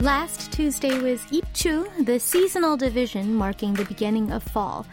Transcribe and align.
Last 0.00 0.50
Tuesday 0.50 0.98
was 0.98 1.20
Ipchu, 1.26 2.06
the 2.06 2.18
seasonal 2.18 2.74
division 2.78 3.34
marking 3.34 3.74
the 3.74 3.84
beginning 3.84 4.32
of 4.32 4.42
fall. 4.42 4.86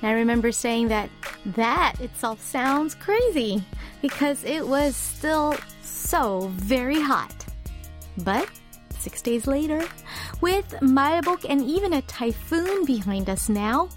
And 0.00 0.08
I 0.08 0.12
remember 0.12 0.52
saying 0.52 0.86
that 0.86 1.10
that 1.46 1.94
itself 2.00 2.40
sounds 2.40 2.94
crazy 2.94 3.64
because 4.02 4.44
it 4.44 4.64
was 4.64 4.94
still 4.94 5.56
so 5.82 6.52
very 6.54 7.00
hot. 7.00 7.44
But 8.18 8.48
six 9.00 9.20
days 9.20 9.48
later, 9.48 9.84
with 10.40 10.70
Malbok 10.80 11.44
and 11.48 11.62
even 11.62 11.94
a 11.94 12.02
typhoon 12.02 12.84
behind 12.84 13.28
us 13.28 13.48
now, 13.48 13.88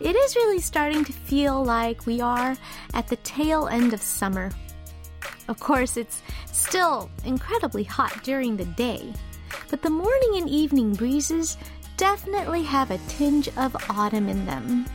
it 0.00 0.14
is 0.14 0.36
really 0.36 0.60
starting 0.60 1.02
to 1.06 1.14
feel 1.14 1.64
like 1.64 2.04
we 2.04 2.20
are 2.20 2.58
at 2.92 3.08
the 3.08 3.16
tail 3.16 3.68
end 3.68 3.94
of 3.94 4.02
summer. 4.02 4.50
Of 5.48 5.60
course, 5.60 5.96
it's 5.96 6.20
still 6.52 7.10
incredibly 7.24 7.84
hot 7.84 8.22
during 8.22 8.58
the 8.58 8.66
day 8.66 9.14
but 9.70 9.82
the 9.82 9.90
morning 9.90 10.36
and 10.36 10.48
evening 10.48 10.94
breezes 10.94 11.56
definitely 11.96 12.62
have 12.62 12.90
a 12.90 12.98
tinge 13.08 13.48
of 13.56 13.76
autumn 13.88 14.28
in 14.28 14.46
them. 14.46 14.86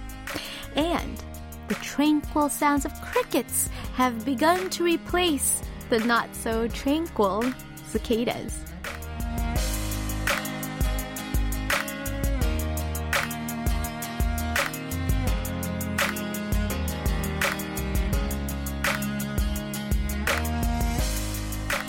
And 0.76 1.22
the 1.68 1.76
tranquil 1.76 2.50
sounds 2.50 2.86
of 2.86 2.94
crickets 3.02 3.70
have 3.96 4.26
begun 4.26 4.70
to 4.72 4.84
replace 4.84 5.62
the 5.90 6.00
not 6.00 6.36
so 6.36 6.68
tranquil 6.68 7.44
cicadas. 7.88 8.66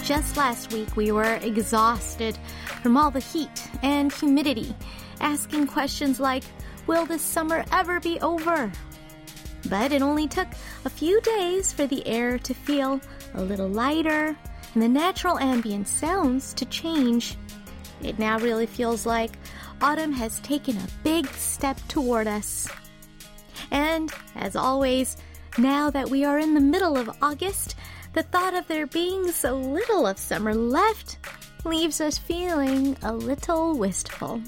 Just 0.05 0.37
last 0.37 0.73
week, 0.73 0.97
we 0.97 1.13
were 1.13 1.37
exhausted 1.37 2.37
from 2.83 2.97
all 2.97 3.11
the 3.11 3.21
heat 3.21 3.69
and 3.83 4.13
humidity, 4.13 4.75
asking 5.21 5.67
questions 5.67 6.21
like, 6.21 6.45
Will 6.87 7.07
this 7.07 7.23
summer 7.23 7.65
ever 7.73 8.01
be 8.01 8.19
over? 8.21 8.73
But 9.69 9.93
it 9.93 10.03
only 10.03 10.27
took 10.27 10.49
a 10.85 10.91
few 10.91 11.21
days 11.21 11.73
for 11.73 11.87
the 11.87 12.07
air 12.07 12.39
to 12.39 12.55
feel 12.55 13.01
a 13.35 13.43
little 13.43 13.69
lighter 13.69 14.37
and 14.75 14.83
the 14.83 14.89
natural 14.89 15.39
ambient 15.39 15.89
sounds 15.89 16.55
to 16.55 16.65
change. 16.67 17.37
It 18.03 18.19
now 18.19 18.39
really 18.39 18.67
feels 18.67 19.05
like 19.05 19.33
autumn 19.83 20.13
has 20.13 20.41
taken 20.41 20.77
a 20.77 20.89
big 21.03 21.27
step 21.29 21.79
toward 21.89 22.27
us. 22.27 22.69
And, 23.71 24.13
as 24.37 24.57
always, 24.57 25.17
now 25.59 25.91
that 25.91 26.09
we 26.09 26.25
are 26.25 26.39
in 26.39 26.55
the 26.55 26.61
middle 26.61 26.97
of 26.97 27.11
August, 27.21 27.77
the 28.13 28.23
thought 28.23 28.55
of 28.55 28.67
there 28.67 28.87
being 28.87 29.31
so 29.31 29.57
little 29.57 30.07
of 30.07 30.19
summer 30.19 30.55
left 30.55 31.19
leaves 31.65 32.01
us 32.01 32.17
feeling 32.17 32.97
a 33.03 33.13
little 33.13 33.77
wistful. 33.77 34.41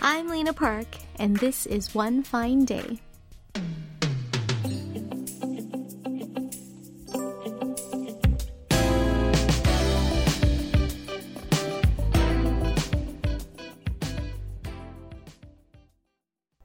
I'm 0.00 0.28
Lena 0.28 0.52
Park, 0.52 0.86
and 1.18 1.36
this 1.36 1.66
is 1.66 1.94
One 1.94 2.22
Fine 2.22 2.64
Day. 2.64 2.98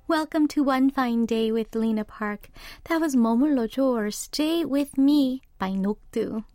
Welcome 0.08 0.48
to 0.50 0.64
One 0.64 0.90
Fine 0.90 1.26
Day 1.26 1.52
with 1.52 1.76
Lena 1.76 2.06
Park. 2.06 2.50
That 2.86 3.02
was 3.02 3.16
Momolojo 3.16 3.84
or 3.84 4.12
Stay 4.12 4.64
With 4.64 4.98
Me 4.98 5.42
by 5.60 5.72
Nokdu. 5.72 6.46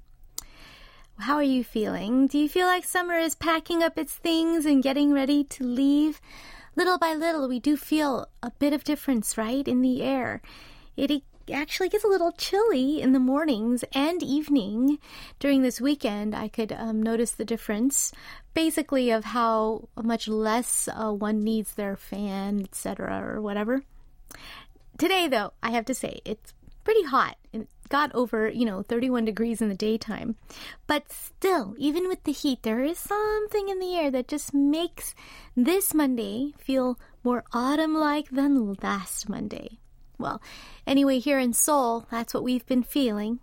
How 1.21 1.35
are 1.35 1.43
you 1.43 1.63
feeling? 1.63 2.29
Do 2.29 2.39
you 2.39 2.49
feel 2.49 2.67
like 2.67 2.83
summer 2.83 3.15
is 3.15 3.35
packing 3.35 3.83
up 3.83 3.99
its 3.99 4.15
things 4.15 4.65
and 4.65 4.83
getting 4.83 5.13
ready 5.13 5.45
to 5.45 5.65
leave? 5.65 6.19
Little 6.77 6.97
by 6.97 7.13
little, 7.13 7.47
we 7.47 7.61
do 7.61 7.77
feel 7.77 8.27
a 8.43 8.53
bit 8.53 8.73
of 8.73 8.85
difference, 8.85 9.37
right, 9.37 9.69
in 9.69 9.83
the 9.83 10.03
air. 10.03 10.41
It 10.97 11.23
actually 11.53 11.91
gets 11.91 12.05
a 12.05 12.09
little 12.09 12.33
chilly 12.33 13.03
in 13.03 13.13
the 13.13 13.19
mornings 13.19 13.85
and 13.93 14.23
evening. 14.23 14.99
During 15.39 15.61
this 15.61 15.79
weekend, 15.79 16.35
I 16.35 16.49
could 16.49 16.73
um, 16.73 17.03
notice 17.03 17.33
the 17.33 17.45
difference, 17.45 18.13
basically, 18.55 19.11
of 19.11 19.27
how 19.27 19.91
much 20.03 20.27
less 20.27 20.89
uh, 20.89 21.13
one 21.13 21.45
needs 21.45 21.75
their 21.75 21.97
fan, 21.97 22.63
etc., 22.63 23.21
or 23.23 23.43
whatever. 23.43 23.83
Today, 24.97 25.29
though, 25.29 25.53
I 25.63 25.73
have 25.73 25.85
to 25.85 25.95
say, 25.95 26.23
it's 26.25 26.55
pretty 26.83 27.03
hot. 27.03 27.37
It 27.53 27.69
got 27.91 28.15
over, 28.15 28.49
you 28.49 28.65
know, 28.65 28.83
31 28.83 29.27
degrees 29.27 29.61
in 29.61 29.69
the 29.69 29.75
daytime. 29.75 30.37
But 30.87 31.13
still, 31.13 31.75
even 31.77 32.09
with 32.09 32.25
the 32.25 32.33
heat, 32.33 32.63
there 32.63 32.83
is 32.83 32.99
something 32.99 33.69
in 33.69 33.79
the 33.79 33.95
air 33.95 34.11
that 34.11 34.29
just 34.29 34.55
makes 34.55 35.15
this 35.55 35.93
Monday 35.93 36.55
feel 36.57 36.99
more 37.23 37.45
autumn 37.53 37.95
like 37.95 38.31
than 38.31 38.73
last 38.83 39.29
Monday. 39.29 39.79
Well, 40.19 40.41
anyway, 40.87 41.19
here 41.19 41.39
in 41.39 41.53
Seoul, 41.53 42.07
that's 42.11 42.33
what 42.33 42.45
we've 42.45 42.67
been 42.67 42.83
feeling. 42.83 43.41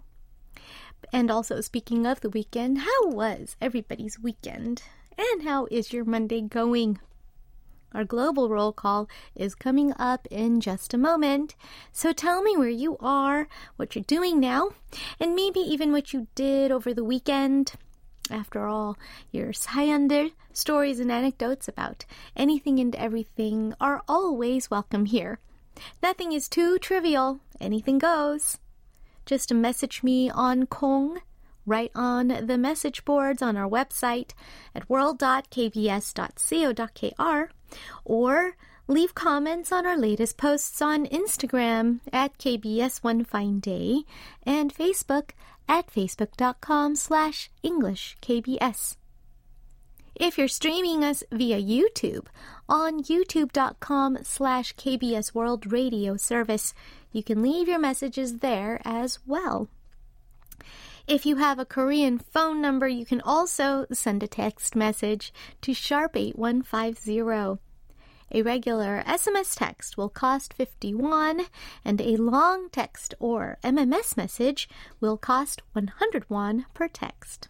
And 1.14 1.30
also, 1.30 1.62
speaking 1.62 2.06
of 2.06 2.22
the 2.22 2.30
weekend, 2.30 2.80
how 2.80 3.08
was 3.10 3.56
everybody's 3.62 4.20
weekend? 4.20 4.82
And 5.18 5.44
how 5.44 5.68
is 5.70 5.94
your 5.94 6.06
Monday 6.06 6.42
going? 6.42 7.00
Our 7.94 8.04
global 8.04 8.50
roll 8.50 8.74
call 8.74 9.08
is 9.36 9.56
coming 9.56 9.94
up 9.98 10.28
in 10.30 10.62
just 10.62 10.94
a 10.94 10.98
moment. 10.98 11.56
So 11.92 12.14
tell 12.14 12.42
me 12.42 12.58
where 12.58 12.70
you 12.70 12.98
are, 13.00 13.48
what 13.76 13.96
you're 13.96 14.04
doing 14.04 14.40
now, 14.40 14.72
and 15.20 15.36
maybe 15.36 15.60
even 15.60 15.92
what 15.92 16.14
you 16.14 16.28
did 16.36 16.72
over 16.72 16.94
the 16.94 17.04
weekend. 17.04 17.74
After 18.30 18.68
all, 18.68 18.98
your 19.32 19.54
Sayandir 19.54 20.32
stories 20.52 21.00
and 21.00 21.12
anecdotes 21.12 21.68
about 21.68 22.06
anything 22.36 22.80
and 22.80 22.96
everything 22.96 23.74
are 23.80 24.04
always 24.08 24.70
welcome 24.70 25.06
here. 25.06 25.40
Nothing 26.04 26.34
is 26.34 26.50
too 26.50 26.78
trivial, 26.80 27.40
anything 27.60 28.00
goes. 28.00 28.58
Just 29.26 29.54
message 29.54 30.04
me 30.04 30.30
on 30.30 30.66
Kong 30.66 31.20
right 31.68 31.92
on 31.94 32.30
the 32.48 32.58
message 32.58 33.06
boards 33.06 33.42
on 33.42 33.58
our 33.58 33.70
website 33.70 34.32
at 34.74 34.90
world.kbs.co.kr 34.90 37.50
or 38.06 38.56
leave 38.88 39.14
comments 39.14 39.72
on 39.72 39.86
our 39.86 39.98
latest 39.98 40.38
posts 40.38 40.82
on 40.82 41.06
Instagram 41.08 42.00
at 42.14 42.38
KBS 42.38 43.04
One 43.04 43.24
Fine 43.24 43.60
Day 43.60 44.04
and 44.44 44.74
Facebook 44.74 45.32
at 45.68 45.88
facebook.com 45.92 46.96
slash 46.96 47.50
English 47.64 48.18
KBS. 48.22 48.96
If 50.16 50.38
you're 50.38 50.48
streaming 50.48 51.04
us 51.04 51.24
via 51.32 51.62
YouTube 51.62 52.26
on 52.68 53.04
youtube.com 53.04 54.20
slash 54.24 54.74
KBS 54.76 55.36
World 55.36 55.72
Radio 55.72 56.18
Service, 56.18 56.74
you 57.12 57.22
can 57.24 57.42
leave 57.44 57.68
your 57.68 57.80
messages 57.80 58.38
there 58.40 58.82
as 58.84 59.20
well. 59.28 59.70
If 61.08 61.26
you 61.26 61.38
have 61.38 61.58
a 61.58 61.64
Korean 61.64 62.20
phone 62.20 62.62
number, 62.62 62.86
you 62.86 63.06
can 63.06 63.22
also 63.22 63.86
send 63.94 64.22
a 64.24 64.28
text 64.28 64.76
message 64.76 65.34
to 65.62 65.74
sharp 65.74 66.18
8150. 66.18 67.62
A 68.34 68.42
regular 68.42 69.02
SMS 69.08 69.56
text 69.56 69.96
will 69.96 70.10
cost 70.10 70.54
51 70.54 71.46
and 71.86 72.02
a 72.02 72.18
long 72.18 72.68
text 72.70 73.14
or 73.20 73.58
MMS 73.64 74.18
message 74.18 74.68
will 75.00 75.16
cost 75.16 75.62
101 75.72 76.66
per 76.74 76.90
text. 76.90 77.48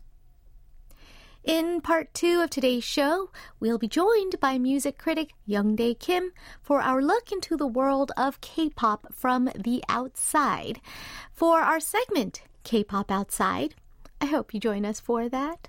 In 1.44 1.82
part 1.82 2.14
two 2.14 2.42
of 2.42 2.52
today's 2.52 2.84
show, 2.84 3.32
we'll 3.60 3.80
be 3.80 3.88
joined 3.88 4.40
by 4.40 4.60
music 4.60 5.00
critic 5.00 5.34
Youngdae 5.50 5.98
Kim 5.98 6.32
for 6.62 6.80
our 6.80 7.02
look 7.02 7.32
into 7.32 7.58
the 7.58 7.66
world 7.66 8.12
of 8.16 8.40
K-pop 8.40 9.16
from 9.16 9.50
the 9.56 9.84
outside. 9.90 10.80
For 11.34 11.62
our 11.62 11.80
segment, 11.80 12.44
K-pop 12.67 13.11
outside. 13.11 13.75
I 14.21 14.27
hope 14.27 14.55
you 14.55 14.61
join 14.61 14.85
us 14.85 15.01
for 15.01 15.29
that. 15.29 15.69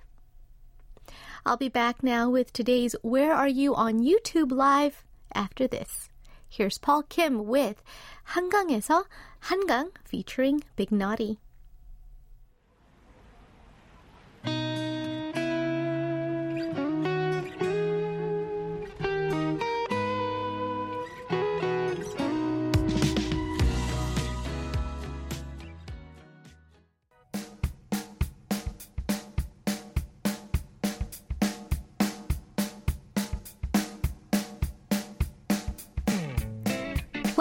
I'll 1.46 1.58
be 1.58 1.70
back 1.70 2.04
now 2.04 2.30
with 2.30 2.54
today's 2.54 2.96
Where 3.02 3.34
Are 3.34 3.48
You 3.48 3.76
on 3.76 4.00
YouTube 4.00 4.52
Live 4.52 5.04
after 5.34 5.68
this. 5.68 6.10
Here's 6.48 6.78
Paul 6.78 7.04
Kim 7.04 7.46
with 7.48 7.84
한강에서 8.36 9.06
한강 9.50 9.92
featuring 10.06 10.64
Big 10.76 10.92
Naughty. 10.92 11.40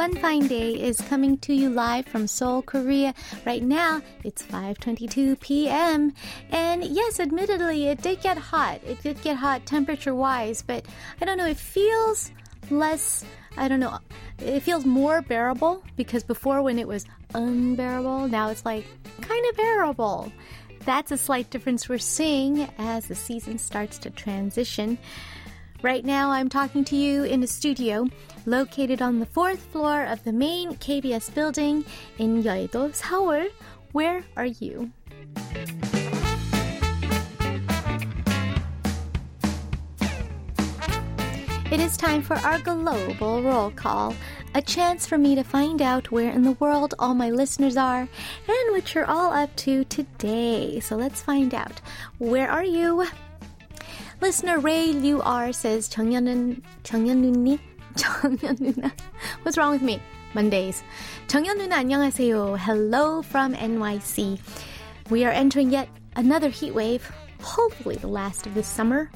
One 0.07 0.15
Fine 0.15 0.47
Day 0.47 0.71
is 0.71 1.01
coming 1.01 1.37
to 1.39 1.53
you 1.53 1.69
live 1.69 2.05
from 2.05 2.27
Seoul, 2.27 2.61
Korea. 2.61 3.13
Right 3.45 3.61
now, 3.61 4.01
it's 4.23 4.41
5:22 4.41 5.37
p.m. 5.41 6.13
And 6.49 6.81
yes, 6.85 7.19
admittedly, 7.19 7.87
it 7.87 8.01
did 8.01 8.21
get 8.21 8.37
hot. 8.37 8.79
It 8.87 9.03
did 9.03 9.21
get 9.21 9.35
hot 9.35 9.65
temperature-wise, 9.65 10.61
but 10.61 10.85
I 11.19 11.25
don't 11.25 11.37
know, 11.37 11.45
it 11.45 11.57
feels 11.57 12.31
less 12.69 13.25
I 13.57 13.67
don't 13.67 13.81
know. 13.81 13.99
It 14.39 14.61
feels 14.61 14.85
more 14.85 15.21
bearable 15.21 15.83
because 15.97 16.23
before 16.23 16.61
when 16.61 16.79
it 16.79 16.87
was 16.87 17.05
unbearable, 17.33 18.29
now 18.29 18.49
it's 18.49 18.63
like 18.63 18.85
kind 19.19 19.45
of 19.49 19.57
bearable. 19.57 20.31
That's 20.85 21.11
a 21.11 21.17
slight 21.17 21.49
difference 21.49 21.89
we're 21.89 21.97
seeing 21.97 22.69
as 22.77 23.07
the 23.07 23.15
season 23.15 23.57
starts 23.57 23.97
to 23.97 24.09
transition. 24.09 24.99
Right 25.83 26.03
now, 26.03 26.31
I'm 26.31 26.49
talking 26.49 26.83
to 26.85 26.95
you 26.95 27.23
in 27.23 27.43
a 27.43 27.47
studio 27.47 28.07
located 28.47 28.99
on 28.99 29.19
the 29.19 29.27
fourth 29.27 29.61
floor 29.71 30.05
of 30.05 30.23
the 30.23 30.33
main 30.33 30.73
KBS 30.73 31.31
building 31.35 31.85
in 32.17 32.41
Yeouido, 32.41 32.95
Seoul. 32.95 33.47
Where 33.91 34.23
are 34.35 34.47
you? 34.47 34.91
It 41.69 41.79
is 41.79 41.95
time 41.95 42.23
for 42.23 42.37
our 42.37 42.57
global 42.57 43.43
roll 43.43 43.69
call, 43.69 44.15
a 44.55 44.61
chance 44.63 45.05
for 45.05 45.19
me 45.19 45.35
to 45.35 45.43
find 45.43 45.79
out 45.83 46.09
where 46.09 46.31
in 46.31 46.41
the 46.41 46.53
world 46.53 46.95
all 46.97 47.13
my 47.13 47.29
listeners 47.29 47.77
are 47.77 47.99
and 47.99 48.71
what 48.71 48.95
you're 48.95 49.05
all 49.05 49.31
up 49.31 49.55
to 49.57 49.83
today. 49.83 50.79
So 50.79 50.95
let's 50.95 51.21
find 51.21 51.53
out. 51.53 51.81
Where 52.17 52.49
are 52.49 52.65
you? 52.65 53.05
Listener 54.20 54.58
Ray 54.58 54.92
Liu 54.92 55.20
R 55.20 55.52
says 55.52 55.88
정연은 55.88 56.62
정연누니 56.84 57.58
정연누나. 57.96 58.92
What's 59.42 59.56
wrong 59.58 59.72
with 59.72 59.82
me? 59.82 60.00
Mondays. 60.34 60.82
정연누나 61.28 61.72
안녕하세요. 61.72 62.58
Hello 62.58 63.22
from 63.22 63.54
NYC. 63.54 64.38
We 65.10 65.24
are 65.24 65.32
entering 65.32 65.70
yet 65.70 65.88
another 66.16 66.48
heat 66.48 66.74
wave. 66.74 67.10
Hopefully 67.42 67.96
the 67.96 68.08
last 68.08 68.46
of 68.46 68.54
this 68.54 68.66
summer. 68.66 69.10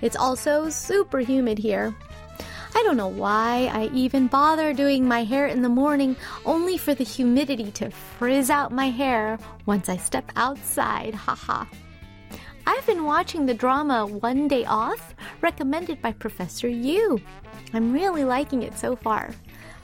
It's 0.00 0.16
also 0.16 0.70
super 0.70 1.20
humid 1.20 1.58
here. 1.58 1.94
I 2.74 2.82
don't 2.82 2.98
know 2.98 3.08
why 3.08 3.70
I 3.72 3.88
even 3.94 4.26
bother 4.26 4.74
doing 4.74 5.08
my 5.08 5.24
hair 5.24 5.46
in 5.46 5.62
the 5.62 5.68
morning 5.68 6.16
only 6.44 6.76
for 6.76 6.94
the 6.94 7.04
humidity 7.04 7.70
to 7.72 7.90
frizz 7.90 8.50
out 8.50 8.70
my 8.70 8.90
hair 8.90 9.38
once 9.64 9.88
I 9.88 9.96
step 9.96 10.30
outside. 10.36 11.14
Haha. 11.14 11.64
I've 12.66 12.86
been 12.86 13.04
watching 13.04 13.46
the 13.46 13.54
drama 13.54 14.06
One 14.06 14.48
Day 14.48 14.64
Off, 14.64 15.14
recommended 15.40 16.02
by 16.02 16.12
Professor 16.12 16.68
Yu. 16.68 17.20
I'm 17.72 17.92
really 17.92 18.24
liking 18.24 18.62
it 18.62 18.76
so 18.76 18.96
far. 18.96 19.30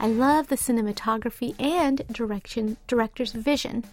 I 0.00 0.08
love 0.08 0.48
the 0.48 0.56
cinematography 0.56 1.54
and 1.60 2.02
direction 2.10 2.76
director's 2.88 3.32
vision. 3.32 3.84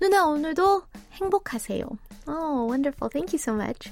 누나 0.00 0.26
오늘도 0.26 0.82
행복하세요. 1.14 1.98
Oh, 2.26 2.64
wonderful. 2.64 3.08
Thank 3.08 3.32
you 3.32 3.38
so 3.38 3.54
much. 3.54 3.90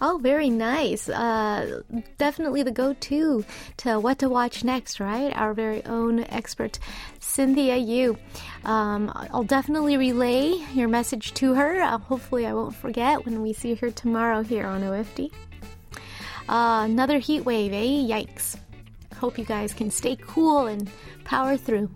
Oh, 0.00 0.18
very 0.22 0.50
nice. 0.50 1.08
Uh, 1.08 1.80
definitely 2.18 2.62
the 2.62 2.70
go-to 2.70 3.44
to 3.78 3.98
what 3.98 4.18
to 4.18 4.28
watch 4.28 4.64
next, 4.64 5.00
right? 5.00 5.34
Our 5.34 5.54
very 5.54 5.84
own 5.86 6.24
expert, 6.28 6.78
Cynthia 7.28 7.76
Yu. 7.76 8.16
Um, 8.64 9.12
I'll 9.32 9.42
definitely 9.42 9.96
relay 9.96 10.54
your 10.72 10.88
message 10.88 11.34
to 11.34 11.54
her. 11.54 11.80
Uh, 11.82 11.98
hopefully, 11.98 12.46
I 12.46 12.52
won't 12.52 12.74
forget 12.74 13.24
when 13.24 13.42
we 13.42 13.52
see 13.52 13.74
her 13.74 13.90
tomorrow 13.90 14.42
here 14.42 14.66
on 14.66 14.82
OFD. 14.82 15.32
Uh, 16.48 16.82
another 16.84 17.18
heat 17.18 17.44
wave, 17.44 17.72
eh? 17.72 18.14
Yikes. 18.14 18.56
Hope 19.16 19.38
you 19.38 19.44
guys 19.44 19.72
can 19.72 19.90
stay 19.90 20.16
cool 20.16 20.66
and 20.66 20.90
power 21.24 21.56
through. 21.56 21.90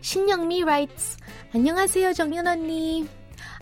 신영미 0.00 0.64
writes, 0.64 1.16
안녕하세요, 1.52 2.14
정연 2.14 2.46
언니. 2.46 3.06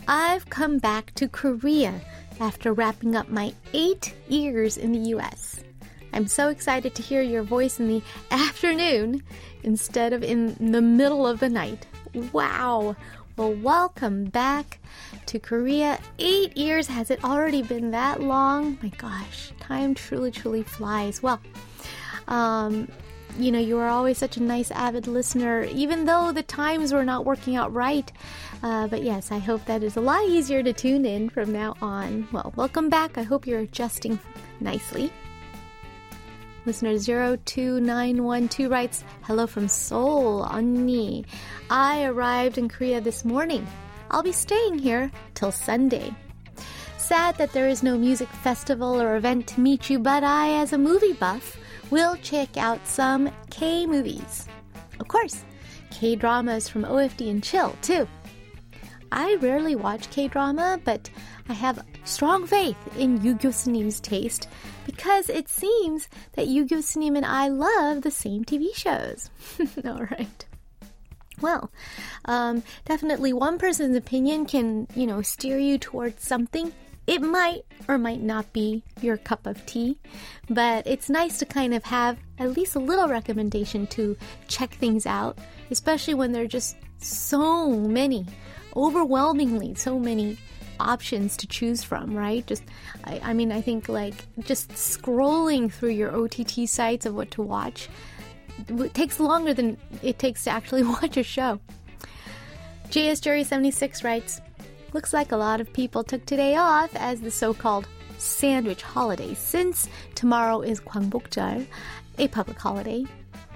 I've 0.06 0.48
come 0.50 0.78
back 0.78 1.14
to 1.14 1.28
Korea 1.28 2.00
after 2.40 2.72
wrapping 2.72 3.16
up 3.16 3.28
my 3.28 3.54
eight 3.72 4.14
years 4.28 4.76
in 4.76 4.92
the 4.92 5.16
US. 5.16 5.64
I'm 6.13 6.27
so 6.27 6.49
excited 6.49 6.95
to 6.95 7.01
hear 7.01 7.21
your 7.21 7.43
voice 7.43 7.79
in 7.79 7.87
the 7.87 8.01
afternoon 8.31 9.23
instead 9.63 10.13
of 10.13 10.23
in 10.23 10.71
the 10.71 10.81
middle 10.81 11.27
of 11.27 11.39
the 11.39 11.49
night. 11.49 11.85
Wow! 12.31 12.95
Well, 13.37 13.53
welcome 13.53 14.25
back 14.25 14.79
to 15.27 15.39
Korea. 15.39 15.99
Eight 16.17 16.57
years. 16.57 16.87
Has 16.87 17.09
it 17.09 17.23
already 17.23 17.61
been 17.61 17.91
that 17.91 18.21
long? 18.21 18.77
My 18.81 18.89
gosh, 18.89 19.53
time 19.61 19.93
truly, 19.93 20.29
truly 20.29 20.63
flies. 20.63 21.23
Well, 21.23 21.39
um, 22.27 22.91
you 23.37 23.51
know, 23.51 23.59
you 23.59 23.77
are 23.77 23.87
always 23.87 24.17
such 24.17 24.35
a 24.35 24.43
nice, 24.43 24.71
avid 24.71 25.07
listener, 25.07 25.63
even 25.63 26.03
though 26.03 26.33
the 26.33 26.43
times 26.43 26.91
were 26.91 27.05
not 27.05 27.25
working 27.25 27.55
out 27.55 27.73
right. 27.73 28.11
Uh, 28.61 28.87
but 28.87 29.03
yes, 29.03 29.31
I 29.31 29.37
hope 29.37 29.63
that 29.65 29.83
is 29.83 29.95
a 29.95 30.01
lot 30.01 30.27
easier 30.27 30.61
to 30.61 30.73
tune 30.73 31.05
in 31.05 31.29
from 31.29 31.53
now 31.53 31.75
on. 31.81 32.27
Well, 32.33 32.51
welcome 32.57 32.89
back. 32.89 33.17
I 33.17 33.23
hope 33.23 33.47
you're 33.47 33.61
adjusting 33.61 34.19
nicely. 34.59 35.13
Listener 36.65 36.97
02912 36.99 38.69
writes, 38.69 39.03
Hello 39.23 39.47
from 39.47 39.67
Seoul, 39.67 40.45
언니. 40.45 41.25
I 41.69 42.03
arrived 42.03 42.57
in 42.57 42.67
Korea 42.67 42.99
this 42.99 43.23
morning. 43.23 43.65
I'll 44.11 44.23
be 44.23 44.33
staying 44.33 44.77
here 44.77 45.09
till 45.35 45.51
Sunday. 45.51 46.13
Sad 46.97 47.37
that 47.37 47.53
there 47.53 47.69
is 47.69 47.81
no 47.81 47.97
music 47.97 48.27
festival 48.27 49.01
or 49.01 49.15
event 49.15 49.47
to 49.47 49.61
meet 49.61 49.89
you, 49.89 49.99
but 49.99 50.23
I, 50.23 50.55
as 50.55 50.73
a 50.73 50.77
movie 50.77 51.13
buff, 51.13 51.57
will 51.91 52.17
check 52.17 52.57
out 52.57 52.85
some 52.85 53.31
K 53.49 53.85
movies. 53.85 54.47
Of 54.99 55.07
course, 55.07 55.45
K 55.91 56.15
dramas 56.15 56.67
from 56.67 56.83
OFD 56.83 57.29
and 57.29 57.41
Chill, 57.41 57.75
too. 57.81 58.07
I 59.11 59.35
rarely 59.35 59.75
watch 59.75 60.09
K 60.11 60.27
drama, 60.27 60.79
but 60.83 61.09
I 61.47 61.53
have 61.53 61.83
strong 62.03 62.47
faith 62.47 62.77
in 62.97 63.21
Yu 63.23 63.35
Gyo 63.35 64.01
taste 64.01 64.47
because 64.85 65.29
it 65.29 65.47
seems 65.47 66.07
that 66.33 66.47
Yu 66.47 66.65
Gyo 66.65 67.15
and 67.15 67.25
I 67.25 67.47
love 67.47 68.01
the 68.01 68.11
same 68.11 68.45
TV 68.45 68.73
shows. 68.75 69.29
All 69.85 70.03
right. 70.03 70.45
Well, 71.41 71.71
um, 72.25 72.63
definitely 72.85 73.33
one 73.33 73.57
person's 73.57 73.95
opinion 73.95 74.45
can, 74.45 74.87
you 74.95 75.07
know, 75.07 75.21
steer 75.21 75.57
you 75.57 75.77
towards 75.77 76.27
something. 76.27 76.73
It 77.07 77.21
might 77.21 77.63
or 77.87 77.97
might 77.97 78.21
not 78.21 78.51
be 78.53 78.83
your 79.01 79.17
cup 79.17 79.47
of 79.47 79.65
tea, 79.65 79.97
but 80.49 80.85
it's 80.85 81.09
nice 81.09 81.39
to 81.39 81.45
kind 81.45 81.73
of 81.73 81.83
have 81.85 82.19
at 82.37 82.51
least 82.51 82.75
a 82.75 82.79
little 82.79 83.07
recommendation 83.07 83.87
to 83.87 84.15
check 84.47 84.71
things 84.75 85.05
out, 85.05 85.39
especially 85.71 86.13
when 86.13 86.33
there 86.33 86.43
are 86.43 86.47
just 86.47 86.75
so 86.99 87.71
many 87.71 88.25
overwhelmingly 88.75 89.73
so 89.75 89.99
many 89.99 90.37
options 90.79 91.37
to 91.37 91.47
choose 91.47 91.83
from, 91.83 92.15
right? 92.15 92.45
Just, 92.45 92.63
I, 93.03 93.19
I, 93.23 93.33
mean, 93.33 93.51
I 93.51 93.61
think 93.61 93.89
like 93.89 94.15
just 94.41 94.69
scrolling 94.71 95.71
through 95.71 95.89
your 95.89 96.15
OTT 96.15 96.67
sites 96.67 97.05
of 97.05 97.15
what 97.15 97.31
to 97.31 97.41
watch 97.41 97.89
takes 98.93 99.19
longer 99.19 99.53
than 99.53 99.77
it 100.01 100.19
takes 100.19 100.43
to 100.43 100.49
actually 100.49 100.83
watch 101.01 101.17
a 101.17 101.23
show. 101.23 101.59
JS 102.89 103.21
Jerry 103.21 103.43
76 103.43 104.03
writes, 104.03 104.41
Looks 104.93 105.13
like 105.13 105.31
a 105.31 105.37
lot 105.37 105.61
of 105.61 105.71
people 105.71 106.03
took 106.03 106.25
today 106.25 106.55
off 106.55 106.89
as 106.95 107.21
the 107.21 107.29
so 107.29 107.53
called 107.53 107.87
sandwich 108.17 108.81
holiday 108.81 109.33
since 109.35 109.87
tomorrow 110.15 110.61
is 110.61 110.81
Gwangbokjeol, 110.81 111.67
a 112.17 112.27
public 112.29 112.59
holiday. 112.59 113.05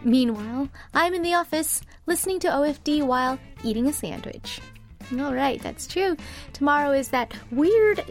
Meanwhile, 0.03 0.69
I'm 0.93 1.13
in 1.13 1.23
the 1.23 1.33
office 1.33 1.81
listening 2.05 2.39
to 2.41 2.49
OFD 2.49 3.03
while 3.03 3.39
eating 3.63 3.87
a 3.87 3.93
sandwich. 3.93 4.61
All 5.18 5.34
right, 5.34 5.62
that's 5.62 5.86
true. 5.86 6.16
Tomorrow 6.52 6.92
is 6.92 7.08
that 7.08 7.34
weird 7.50 8.04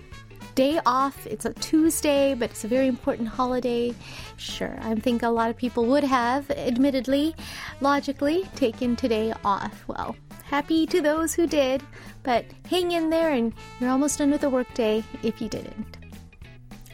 day 0.55 0.79
off. 0.87 1.27
It's 1.27 1.45
a 1.45 1.53
Tuesday, 1.53 2.33
but 2.33 2.49
it's 2.49 2.63
a 2.63 2.67
very 2.67 2.87
important 2.87 3.27
holiday. 3.27 3.93
Sure, 4.37 4.75
I 4.81 4.95
think 4.95 5.21
a 5.21 5.29
lot 5.29 5.51
of 5.51 5.57
people 5.57 5.85
would 5.85 6.03
have, 6.03 6.49
admittedly, 6.49 7.35
logically, 7.79 8.43
taken 8.55 8.95
today 8.95 9.33
off. 9.45 9.83
Well, 9.87 10.15
happy 10.43 10.87
to 10.87 10.99
those 10.99 11.35
who 11.35 11.45
did, 11.45 11.83
but 12.23 12.43
hang 12.69 12.91
in 12.91 13.11
there 13.11 13.31
and 13.31 13.53
you're 13.79 13.91
almost 13.91 14.17
done 14.17 14.31
with 14.31 14.41
the 14.41 14.49
workday 14.49 15.03
if 15.21 15.39
you 15.39 15.47
didn't. 15.47 15.97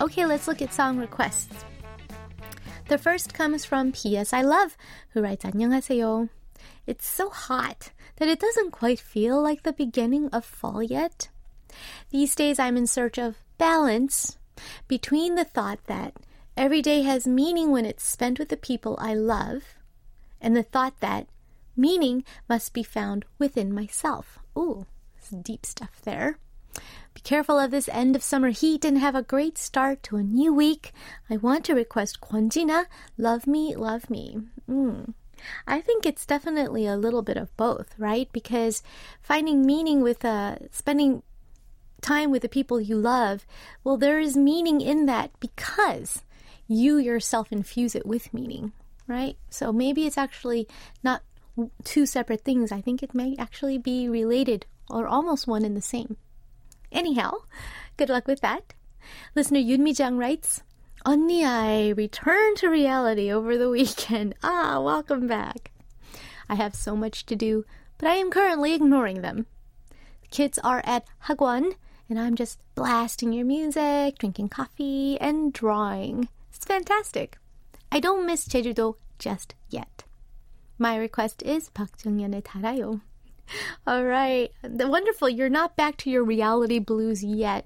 Okay, 0.01 0.25
let's 0.25 0.47
look 0.47 0.61
at 0.61 0.73
song 0.73 0.97
requests. 0.97 1.63
The 2.89 2.97
first 2.97 3.33
comes 3.33 3.63
from 3.63 3.93
P.S. 3.93 4.33
I 4.33 4.41
Love, 4.41 4.75
who 5.13 5.21
writes 5.21 5.45
안녕하세요. 5.45 6.27
It's 6.85 7.07
so 7.07 7.29
hot 7.29 7.91
that 8.18 8.28
it 8.28 8.40
doesn't 8.40 8.72
quite 8.72 9.00
feel 9.00 9.40
like 9.40 9.62
the 9.62 9.72
beginning 9.72 10.28
of 10.30 10.44
fall 10.44 10.82
yet. 10.82 11.28
These 12.10 12.34
days 12.34 12.58
I'm 12.58 12.76
in 12.76 12.86
search 12.86 13.18
of 13.18 13.36
balance 13.58 14.38
between 14.88 15.34
the 15.34 15.44
thought 15.44 15.78
that 15.86 16.14
every 16.56 16.82
day 16.82 17.02
has 17.02 17.26
meaning 17.26 17.70
when 17.70 17.84
it's 17.84 18.04
spent 18.04 18.38
with 18.38 18.48
the 18.48 18.56
people 18.56 18.96
I 19.00 19.14
love 19.14 19.62
and 20.40 20.56
the 20.56 20.62
thought 20.62 21.00
that 21.00 21.28
meaning 21.76 22.24
must 22.48 22.72
be 22.72 22.82
found 22.82 23.24
within 23.38 23.72
myself. 23.72 24.38
Ooh, 24.56 24.86
some 25.20 25.42
deep 25.42 25.64
stuff 25.64 26.00
there. 26.02 26.38
Be 27.14 27.20
careful 27.22 27.58
of 27.58 27.70
this 27.70 27.88
end 27.88 28.14
of 28.14 28.22
summer 28.22 28.50
heat 28.50 28.84
and 28.84 28.98
have 28.98 29.14
a 29.14 29.22
great 29.22 29.58
start 29.58 30.02
to 30.04 30.16
a 30.16 30.22
new 30.22 30.52
week. 30.52 30.92
I 31.28 31.36
want 31.36 31.64
to 31.64 31.74
request 31.74 32.20
Kwon 32.20 32.50
Jin-ah, 32.50 32.84
Love 33.16 33.46
Me, 33.46 33.74
Love 33.74 34.08
Me. 34.10 34.38
Mm. 34.68 35.14
I 35.66 35.80
think 35.80 36.04
it's 36.04 36.26
definitely 36.26 36.86
a 36.86 36.96
little 36.96 37.22
bit 37.22 37.36
of 37.36 37.56
both, 37.56 37.94
right? 37.98 38.28
Because 38.32 38.82
finding 39.20 39.64
meaning 39.64 40.02
with 40.02 40.24
uh, 40.24 40.56
spending 40.70 41.22
time 42.00 42.30
with 42.30 42.42
the 42.42 42.48
people 42.48 42.80
you 42.80 42.96
love, 42.96 43.46
well, 43.84 43.96
there 43.96 44.20
is 44.20 44.36
meaning 44.36 44.80
in 44.80 45.06
that 45.06 45.30
because 45.40 46.22
you 46.66 46.98
yourself 46.98 47.50
infuse 47.50 47.94
it 47.94 48.06
with 48.06 48.34
meaning, 48.34 48.72
right? 49.06 49.36
So 49.50 49.72
maybe 49.72 50.06
it's 50.06 50.18
actually 50.18 50.68
not 51.02 51.22
two 51.84 52.06
separate 52.06 52.42
things. 52.42 52.70
I 52.70 52.80
think 52.80 53.02
it 53.02 53.14
may 53.14 53.34
actually 53.38 53.78
be 53.78 54.08
related 54.08 54.66
or 54.90 55.06
almost 55.06 55.46
one 55.46 55.64
and 55.64 55.76
the 55.76 55.82
same. 55.82 56.16
Anyhow, 56.92 57.32
good 57.96 58.08
luck 58.08 58.26
with 58.26 58.40
that. 58.40 58.74
Listener 59.34 59.60
Yunmi 59.60 59.96
Jang 59.96 60.18
writes, 60.18 60.62
Only 61.05 61.43
I 61.43 61.89
returned 61.89 62.57
to 62.57 62.69
reality 62.69 63.31
over 63.31 63.57
the 63.57 63.69
weekend. 63.69 64.35
Ah, 64.41 64.79
welcome 64.79 65.27
back. 65.27 65.71
I 66.47 66.55
have 66.55 66.75
so 66.75 66.95
much 66.95 67.25
to 67.27 67.35
do, 67.35 67.65
but 67.97 68.07
I 68.07 68.15
am 68.15 68.31
currently 68.31 68.73
ignoring 68.73 69.21
them. 69.21 69.45
The 70.21 70.27
kids 70.29 70.59
are 70.63 70.81
at 70.85 71.05
Hagwon, 71.27 71.75
and 72.09 72.19
I'm 72.19 72.35
just 72.35 72.59
blasting 72.75 73.33
your 73.33 73.45
music, 73.45 74.17
drinking 74.17 74.49
coffee, 74.49 75.19
and 75.19 75.51
drawing. 75.51 76.29
It's 76.53 76.65
fantastic. 76.65 77.37
I 77.91 77.99
don't 77.99 78.25
miss 78.25 78.47
Jeju-do 78.47 78.95
just 79.19 79.55
yet. 79.69 80.03
My 80.77 80.95
request 80.95 81.43
is 81.43 81.69
Park 81.69 81.91
Jung-yeon의 82.03 82.43
달아요. 82.43 83.01
All 83.85 84.03
right. 84.03 84.51
Wonderful. 84.63 85.29
You're 85.29 85.49
not 85.49 85.75
back 85.75 85.97
to 85.97 86.09
your 86.09 86.23
reality 86.23 86.79
blues 86.79 87.23
yet. 87.23 87.65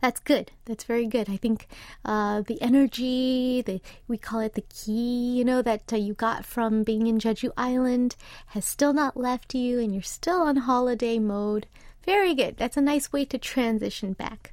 That's 0.00 0.20
good. 0.20 0.50
That's 0.64 0.84
very 0.84 1.06
good. 1.06 1.28
I 1.28 1.36
think 1.36 1.68
uh, 2.04 2.42
the 2.42 2.60
energy, 2.62 3.62
the 3.62 3.80
we 4.08 4.18
call 4.18 4.40
it 4.40 4.54
the 4.54 4.62
key, 4.62 5.36
you 5.36 5.44
know, 5.44 5.62
that 5.62 5.92
uh, 5.92 5.96
you 5.96 6.14
got 6.14 6.44
from 6.44 6.82
being 6.82 7.06
in 7.06 7.18
Jeju 7.18 7.50
Island 7.56 8.16
has 8.48 8.64
still 8.64 8.92
not 8.92 9.16
left 9.16 9.54
you, 9.54 9.78
and 9.78 9.92
you're 9.92 10.02
still 10.02 10.42
on 10.42 10.56
holiday 10.56 11.18
mode. 11.18 11.66
Very 12.04 12.34
good. 12.34 12.56
That's 12.56 12.76
a 12.76 12.80
nice 12.82 13.12
way 13.12 13.24
to 13.26 13.38
transition 13.38 14.14
back. 14.14 14.52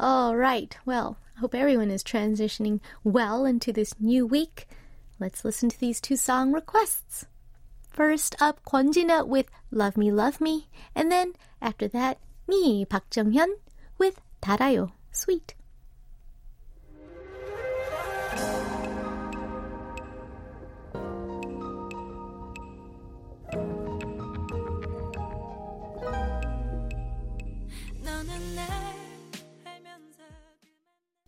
All 0.00 0.36
right. 0.36 0.76
Well, 0.84 1.18
I 1.36 1.40
hope 1.40 1.54
everyone 1.54 1.90
is 1.90 2.02
transitioning 2.02 2.80
well 3.04 3.44
into 3.44 3.72
this 3.72 3.94
new 4.00 4.26
week. 4.26 4.66
Let's 5.20 5.44
listen 5.44 5.68
to 5.68 5.78
these 5.78 6.00
two 6.00 6.16
song 6.16 6.52
requests. 6.52 7.26
First 7.90 8.34
up, 8.40 8.64
Kwon 8.64 8.92
Jin-ah 8.92 9.22
with 9.22 9.46
Love 9.70 9.96
Me, 9.96 10.10
Love 10.10 10.40
Me, 10.40 10.68
and 10.94 11.12
then 11.12 11.34
after 11.60 11.86
that, 11.88 12.18
me, 12.48 12.84
Park 12.84 13.04
Jung-hyun, 13.14 13.48
with 13.48 13.61
달아요, 14.41 14.91
Sweet. 15.11 15.55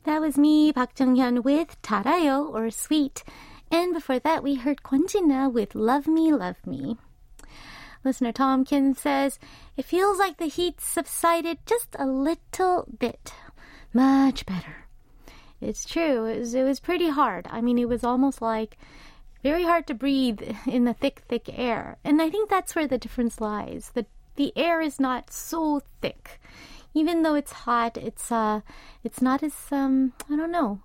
That 0.05 0.21
was 0.21 0.37
me, 0.37 0.73
Park 0.73 0.97
Jung-hyun, 0.97 1.43
with 1.43 1.79
달아요, 1.83 2.51
or 2.53 2.71
Sweet. 2.71 3.23
And 3.71 3.93
before 3.93 4.17
that, 4.19 4.41
we 4.41 4.55
heard 4.55 4.81
Kwonjina 4.81 5.53
with 5.53 5.75
Love 5.75 6.07
Me, 6.07 6.33
Love 6.33 6.65
Me. 6.65 6.97
Listener 8.04 8.32
Tomkins 8.32 9.00
says, 9.00 9.38
It 9.76 9.84
feels 9.84 10.18
like 10.18 10.36
the 10.36 10.46
heat 10.46 10.80
subsided 10.80 11.58
just 11.66 11.96
a 11.98 12.06
little 12.06 12.86
bit. 12.98 13.32
Much 13.92 14.44
better. 14.46 14.86
It's 15.60 15.84
true. 15.84 16.26
It 16.26 16.38
was, 16.40 16.54
it 16.54 16.64
was 16.64 16.80
pretty 16.80 17.08
hard. 17.08 17.46
I 17.50 17.60
mean, 17.60 17.78
it 17.78 17.88
was 17.88 18.04
almost 18.04 18.42
like 18.42 18.76
very 19.42 19.64
hard 19.64 19.86
to 19.86 19.94
breathe 19.94 20.42
in 20.66 20.84
the 20.84 20.94
thick, 20.94 21.22
thick 21.28 21.48
air. 21.52 21.96
And 22.04 22.20
I 22.20 22.30
think 22.30 22.50
that's 22.50 22.74
where 22.74 22.86
the 22.86 22.98
difference 22.98 23.40
lies. 23.40 23.92
The, 23.94 24.06
the 24.36 24.52
air 24.56 24.80
is 24.80 25.00
not 25.00 25.32
so 25.32 25.82
thick. 26.00 26.40
Even 26.92 27.22
though 27.22 27.34
it's 27.34 27.52
hot, 27.52 27.96
it's 27.96 28.30
uh, 28.30 28.60
it's 29.02 29.20
not 29.20 29.42
as 29.42 29.54
um, 29.72 30.12
I 30.30 30.36
don't 30.36 30.52
know 30.52 30.82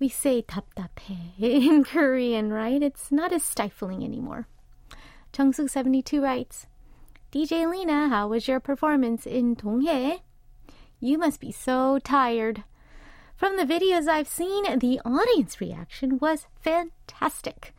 we 0.00 0.08
say 0.08 0.42
taptape 0.42 1.38
in 1.38 1.84
Korean, 1.84 2.52
right? 2.52 2.82
It's 2.82 3.12
not 3.12 3.32
as 3.32 3.44
stifling 3.44 4.02
anymore. 4.02 4.48
Chung-suk72 5.31 6.21
writes, 6.21 6.67
DJ 7.31 7.69
Lena, 7.69 8.09
how 8.09 8.29
was 8.29 8.47
your 8.47 8.59
performance 8.59 9.25
in 9.25 9.55
Donghae? 9.55 10.21
You 10.99 11.17
must 11.17 11.39
be 11.39 11.51
so 11.51 11.99
tired. 11.99 12.63
From 13.35 13.57
the 13.57 13.65
videos 13.65 14.07
I've 14.07 14.29
seen, 14.29 14.79
the 14.79 15.01
audience 15.03 15.59
reaction 15.59 16.17
was 16.19 16.47
fantastic. 16.61 17.73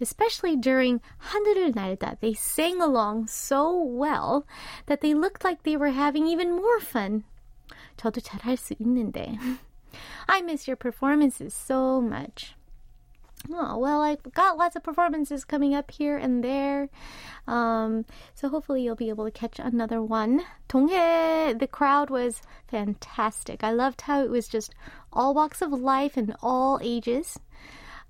Especially 0.00 0.56
during 0.56 1.00
하늘을 1.18 1.74
날다, 1.74 2.20
they 2.20 2.32
sang 2.32 2.80
along 2.80 3.26
so 3.26 3.74
well 3.76 4.46
that 4.86 5.00
they 5.00 5.12
looked 5.12 5.44
like 5.44 5.64
they 5.64 5.76
were 5.76 5.90
having 5.90 6.26
even 6.26 6.52
more 6.52 6.80
fun. 6.80 7.24
저도 7.98 8.22
잘할 8.22 8.56
수 8.56 8.74
있는데. 8.76 9.36
I 10.28 10.40
miss 10.40 10.68
your 10.68 10.76
performances 10.76 11.52
so 11.52 12.00
much. 12.00 12.54
Oh, 13.51 13.77
well, 13.77 14.01
I've 14.01 14.23
got 14.33 14.57
lots 14.57 14.75
of 14.75 14.83
performances 14.83 15.45
coming 15.45 15.75
up 15.75 15.91
here 15.91 16.17
and 16.17 16.43
there. 16.43 16.89
Um, 17.47 18.05
so 18.33 18.49
hopefully 18.49 18.83
you'll 18.83 18.95
be 18.95 19.09
able 19.09 19.25
to 19.25 19.31
catch 19.31 19.59
another 19.59 20.01
one. 20.01 20.41
Donghae, 20.67 21.57
the 21.57 21.67
crowd 21.67 22.09
was 22.09 22.41
fantastic. 22.67 23.63
I 23.63 23.71
loved 23.71 24.01
how 24.01 24.23
it 24.23 24.29
was 24.29 24.47
just 24.47 24.73
all 25.13 25.33
walks 25.33 25.61
of 25.61 25.71
life 25.71 26.17
and 26.17 26.35
all 26.41 26.79
ages. 26.81 27.39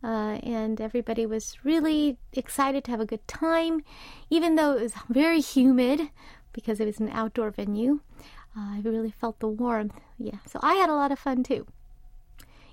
Uh, 0.03 0.39
and 0.43 0.79
everybody 0.79 1.25
was 1.25 1.57
really 1.63 2.17
excited 2.33 2.83
to 2.83 2.91
have 2.91 2.99
a 2.99 3.05
good 3.05 3.27
time, 3.27 3.81
even 4.29 4.55
though 4.55 4.77
it 4.77 4.81
was 4.81 4.93
very 5.09 5.41
humid 5.41 6.09
because 6.53 6.79
it 6.79 6.85
was 6.85 6.99
an 6.99 7.09
outdoor 7.09 7.51
venue. 7.51 7.99
Uh, 8.57 8.75
I 8.75 8.81
really 8.83 9.11
felt 9.11 9.39
the 9.39 9.49
warmth. 9.49 9.99
Yeah, 10.17 10.37
so 10.47 10.59
I 10.63 10.75
had 10.75 10.89
a 10.89 10.95
lot 10.95 11.11
of 11.11 11.19
fun 11.19 11.43
too. 11.43 11.67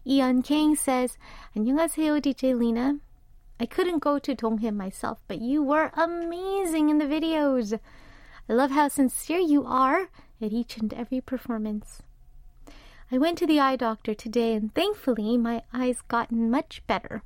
Ian 0.06 0.42
King 0.42 0.76
says, 0.76 1.18
안녕하세요, 1.56 2.22
DJ 2.22 2.58
Lena. 2.58 3.00
I 3.60 3.66
couldn't 3.66 4.00
go 4.00 4.20
to 4.20 4.36
Donghae 4.36 4.74
myself, 4.74 5.20
but 5.28 5.42
you 5.42 5.64
were 5.64 5.92
amazing 5.96 6.90
in 6.90 7.00
the 7.00 7.06
videos. 7.06 7.78
I 8.50 8.54
love 8.54 8.72
how 8.72 8.88
sincere 8.88 9.40
you 9.40 9.66
are 9.66 10.10
at 10.42 10.54
each 10.54 10.78
and 10.78 10.94
every 10.94 11.22
performance. 11.22 12.04
I 13.12 13.18
went 13.18 13.38
to 13.40 13.48
the 13.48 13.60
eye 13.60 13.76
doctor 13.76 14.14
today 14.14 14.54
and 14.54 14.74
thankfully 14.74 15.38
my 15.38 15.64
eyes 15.74 16.02
gotten 16.08 16.52
much 16.52 16.82
better. 16.88 17.24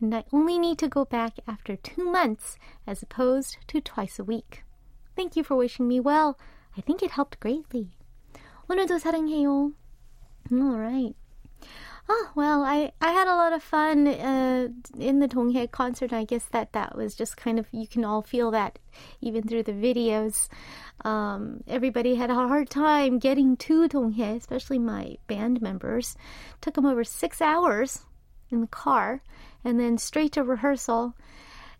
And 0.00 0.14
I 0.14 0.24
only 0.32 0.58
need 0.58 0.78
to 0.78 0.88
go 0.88 1.04
back 1.04 1.34
after 1.46 1.76
two 1.76 2.04
months 2.04 2.56
as 2.86 3.02
opposed 3.02 3.58
to 3.68 3.80
twice 3.80 4.18
a 4.18 4.24
week. 4.24 4.64
Thank 5.16 5.36
you 5.36 5.42
for 5.42 5.56
wishing 5.56 5.88
me 5.88 6.00
well. 6.00 6.38
I 6.76 6.80
think 6.80 7.02
it 7.02 7.12
helped 7.12 7.40
greatly. 7.40 7.90
오늘도 8.68 8.98
사랑해요. 8.98 9.72
All 10.52 10.78
right. 10.78 11.14
Oh, 12.13 12.29
well, 12.35 12.61
I, 12.65 12.91
I 12.99 13.13
had 13.13 13.29
a 13.29 13.37
lot 13.37 13.53
of 13.53 13.63
fun 13.63 14.05
uh, 14.05 14.67
in 14.99 15.19
the 15.19 15.29
Donghae 15.29 15.71
concert. 15.71 16.11
I 16.11 16.25
guess 16.25 16.43
that 16.51 16.73
that 16.73 16.97
was 16.97 17.15
just 17.15 17.37
kind 17.37 17.57
of, 17.57 17.67
you 17.71 17.87
can 17.87 18.03
all 18.03 18.21
feel 18.21 18.51
that 18.51 18.79
even 19.21 19.43
through 19.43 19.63
the 19.63 19.71
videos. 19.71 20.49
Um, 21.05 21.63
everybody 21.69 22.15
had 22.15 22.29
a 22.29 22.35
hard 22.35 22.69
time 22.69 23.17
getting 23.17 23.55
to 23.55 23.87
Donghae, 23.87 24.35
especially 24.35 24.77
my 24.77 25.19
band 25.27 25.61
members. 25.61 26.17
Took 26.59 26.73
them 26.73 26.85
over 26.85 27.05
six 27.05 27.41
hours 27.41 28.01
in 28.49 28.59
the 28.59 28.67
car 28.67 29.21
and 29.63 29.79
then 29.79 29.97
straight 29.97 30.33
to 30.33 30.43
rehearsal. 30.43 31.15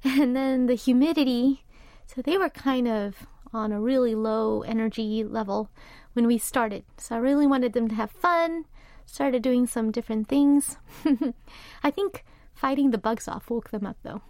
And 0.06 0.34
then 0.34 0.66
the 0.66 0.76
humidity. 0.76 1.66
So 2.08 2.22
they 2.22 2.38
were 2.38 2.50
kind 2.50 2.88
of 2.88 3.28
on 3.54 3.74
a 3.74 3.82
really 3.82 4.16
low 4.16 4.62
energy 4.62 5.26
level 5.26 5.70
when 6.14 6.26
we 6.26 6.38
started. 6.38 6.86
So 6.98 7.16
I 7.16 7.20
really 7.20 7.46
wanted 7.46 7.74
them 7.74 7.90
to 7.90 7.96
have 7.96 8.12
fun 8.12 8.64
started 9.11 9.43
doing 9.43 9.67
some 9.67 9.91
different 9.91 10.29
things. 10.29 10.79
I 11.83 11.91
think 11.91 12.25
fighting 12.55 12.91
the 12.91 12.99
bugs 12.99 13.29
off 13.29 13.50
woke 13.50 13.71
them 13.71 13.87
up 13.87 13.97
though. 14.03 14.23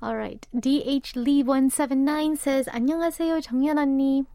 All 0.00 0.16
right. 0.16 0.46
DH 0.52 1.14
Lee 1.14 1.42
179 1.42 2.36
says 2.36 2.66
안녕하세요 2.68 3.40
정연 3.40 3.76
언니. 3.78 4.26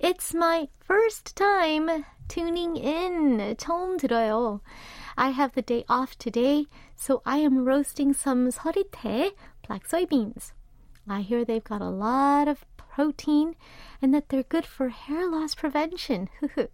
It's 0.00 0.34
my 0.34 0.68
first 0.80 1.36
time 1.36 2.04
tuning 2.28 2.76
in. 2.76 3.38
처음 3.56 3.98
들어요. 3.98 4.60
I 5.16 5.30
have 5.30 5.52
the 5.52 5.62
day 5.62 5.84
off 5.88 6.18
today, 6.18 6.66
so 6.96 7.22
I 7.24 7.38
am 7.38 7.64
roasting 7.64 8.12
some 8.12 8.48
서리태 8.50 9.32
black 9.68 9.86
soybeans. 9.86 10.52
I 11.08 11.20
hear 11.20 11.44
they've 11.44 11.62
got 11.62 11.82
a 11.82 11.90
lot 11.90 12.48
of 12.48 12.64
protein 12.76 13.54
and 14.00 14.12
that 14.14 14.28
they're 14.28 14.42
good 14.42 14.66
for 14.66 14.88
hair 14.88 15.28
loss 15.28 15.54
prevention. 15.54 16.28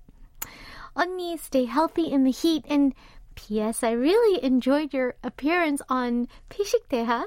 언니, 0.96 1.38
stay 1.38 1.64
healthy 1.64 2.10
in 2.10 2.24
the 2.24 2.30
heat. 2.30 2.64
And 2.68 2.94
P.S. 3.34 3.82
I 3.82 3.92
really 3.92 4.42
enjoyed 4.42 4.92
your 4.92 5.14
appearance 5.22 5.80
on 5.88 6.26
피식 6.50 6.88
대학. 6.90 7.26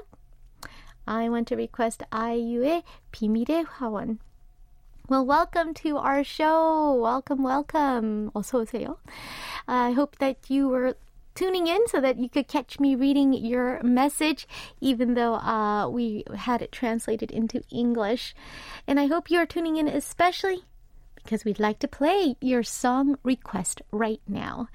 I 1.06 1.28
want 1.28 1.48
to 1.48 1.56
request 1.56 2.02
IU의 2.12 2.82
비밀의 3.12 3.64
화원. 3.64 4.18
Well, 5.08 5.26
welcome 5.26 5.74
to 5.74 5.96
our 5.96 6.22
show. 6.22 6.94
Welcome, 6.94 7.42
welcome. 7.42 8.30
어서 8.34 8.60
오세요. 8.60 8.98
I 9.66 9.92
hope 9.92 10.18
that 10.18 10.48
you 10.48 10.68
were 10.68 10.96
tuning 11.34 11.66
in 11.66 11.86
so 11.88 12.00
that 12.00 12.18
you 12.18 12.28
could 12.28 12.46
catch 12.46 12.78
me 12.78 12.94
reading 12.94 13.32
your 13.32 13.82
message, 13.82 14.46
even 14.80 15.14
though 15.14 15.34
uh, 15.34 15.88
we 15.88 16.24
had 16.36 16.62
it 16.62 16.72
translated 16.72 17.30
into 17.30 17.62
English. 17.70 18.34
And 18.86 19.00
I 19.00 19.06
hope 19.06 19.30
you're 19.30 19.46
tuning 19.46 19.76
in 19.76 19.88
especially 19.88 20.64
because 21.26 21.44
we'd 21.44 21.60
like 21.60 21.78
to 21.80 21.88
play 21.88 22.36
your 22.40 22.62
song 22.62 23.16
request 23.22 23.82
right 23.90 24.20
now. 24.26 24.68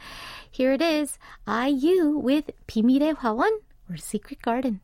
Here 0.50 0.74
it 0.74 0.82
is 0.82 1.18
IU 1.48 2.18
with 2.18 2.52
비밀의 2.68 3.16
화원 3.16 3.60
or 3.90 3.98
Secret 3.98 4.42
Garden. 4.42 4.82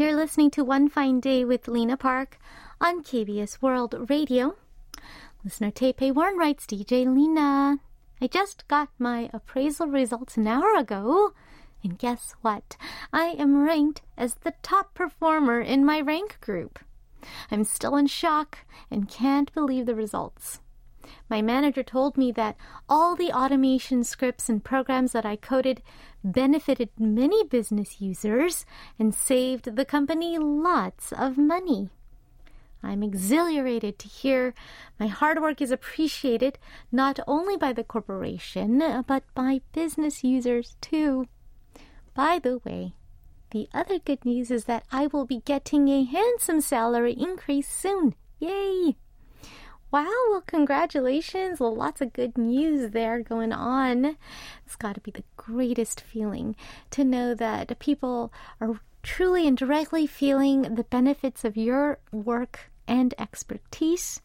You're 0.00 0.16
listening 0.16 0.50
to 0.52 0.64
One 0.64 0.88
Fine 0.88 1.20
Day 1.20 1.44
with 1.44 1.68
Lena 1.68 1.96
Park 1.98 2.38
on 2.81 3.03
KBS 3.03 3.61
World 3.61 4.09
Radio. 4.09 4.55
Listener 5.43 5.71
Taipei 5.71 6.13
Warren 6.13 6.37
writes 6.37 6.65
DJ 6.65 7.05
Lena. 7.05 7.79
I 8.21 8.27
just 8.27 8.67
got 8.67 8.89
my 8.99 9.29
appraisal 9.33 9.87
results 9.87 10.37
an 10.37 10.47
hour 10.47 10.75
ago. 10.75 11.33
And 11.83 11.97
guess 11.97 12.33
what? 12.41 12.75
I 13.13 13.35
am 13.37 13.63
ranked 13.63 14.01
as 14.17 14.35
the 14.35 14.53
top 14.61 14.93
performer 14.93 15.61
in 15.61 15.85
my 15.85 16.01
rank 16.01 16.39
group. 16.41 16.79
I'm 17.49 17.63
still 17.63 17.95
in 17.95 18.07
shock 18.07 18.59
and 18.91 19.09
can't 19.09 19.53
believe 19.53 19.85
the 19.85 19.95
results. 19.95 20.59
My 21.29 21.41
manager 21.41 21.83
told 21.83 22.17
me 22.17 22.31
that 22.31 22.57
all 22.89 23.15
the 23.15 23.31
automation 23.31 24.03
scripts 24.03 24.49
and 24.49 24.63
programs 24.63 25.11
that 25.11 25.25
I 25.25 25.35
coded 25.35 25.81
benefited 26.23 26.89
many 26.97 27.43
business 27.43 28.01
users 28.01 28.65
and 28.97 29.13
saved 29.13 29.75
the 29.75 29.85
company 29.85 30.37
lots 30.39 31.11
of 31.11 31.37
money. 31.37 31.89
I'm 32.85 33.03
exhilarated 33.03 33.97
to 33.99 34.07
hear 34.07 34.53
my 34.99 35.07
hard 35.07 35.41
work 35.41 35.61
is 35.61 35.71
appreciated 35.71 36.59
not 36.91 37.19
only 37.27 37.57
by 37.57 37.73
the 37.73 37.83
corporation, 37.83 39.03
but 39.07 39.23
by 39.33 39.61
business 39.73 40.23
users 40.23 40.77
too. 40.81 41.27
By 42.13 42.39
the 42.39 42.61
way, 42.63 42.93
the 43.51 43.67
other 43.73 43.99
good 43.99 44.23
news 44.23 44.51
is 44.51 44.65
that 44.65 44.85
I 44.91 45.07
will 45.07 45.25
be 45.25 45.41
getting 45.45 45.87
a 45.89 46.03
handsome 46.03 46.61
salary 46.61 47.13
increase 47.13 47.67
soon. 47.67 48.15
Yay! 48.39 48.95
Wow, 49.91 50.11
well, 50.29 50.43
congratulations. 50.45 51.59
Well, 51.59 51.73
lots 51.73 52.01
of 52.01 52.11
good 52.11 52.37
news 52.37 52.91
there 52.91 53.21
going 53.21 53.53
on. 53.53 54.17
It's 54.65 54.75
got 54.75 54.95
to 54.95 55.01
be 55.01 55.11
the 55.11 55.23
greatest 55.37 56.01
feeling 56.01 56.55
to 56.91 57.03
know 57.05 57.33
that 57.33 57.79
people 57.79 58.33
are 58.59 58.79
truly 59.03 59.47
and 59.47 59.55
directly 59.57 60.05
feeling 60.05 60.63
the 60.63 60.83
benefits 60.83 61.45
of 61.45 61.55
your 61.55 61.99
work 62.11 62.71
and 62.87 63.13
expertise. 63.17 64.21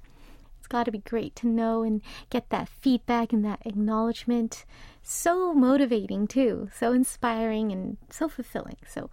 It's 0.59 0.69
got 0.69 0.85
to 0.85 0.93
be 0.93 0.99
great 0.99 1.35
to 1.37 1.47
know 1.47 1.83
and 1.83 2.03
get 2.29 2.51
that 2.51 2.69
feedback 2.69 3.33
and 3.33 3.45
that 3.45 3.63
acknowledgement. 3.65 4.65
So 5.03 5.55
motivating, 5.55 6.27
too. 6.27 6.69
So 6.75 6.93
inspiring 6.93 7.73
and 7.73 7.97
so 8.11 8.29
fulfilling. 8.29 8.77
So 8.87 9.11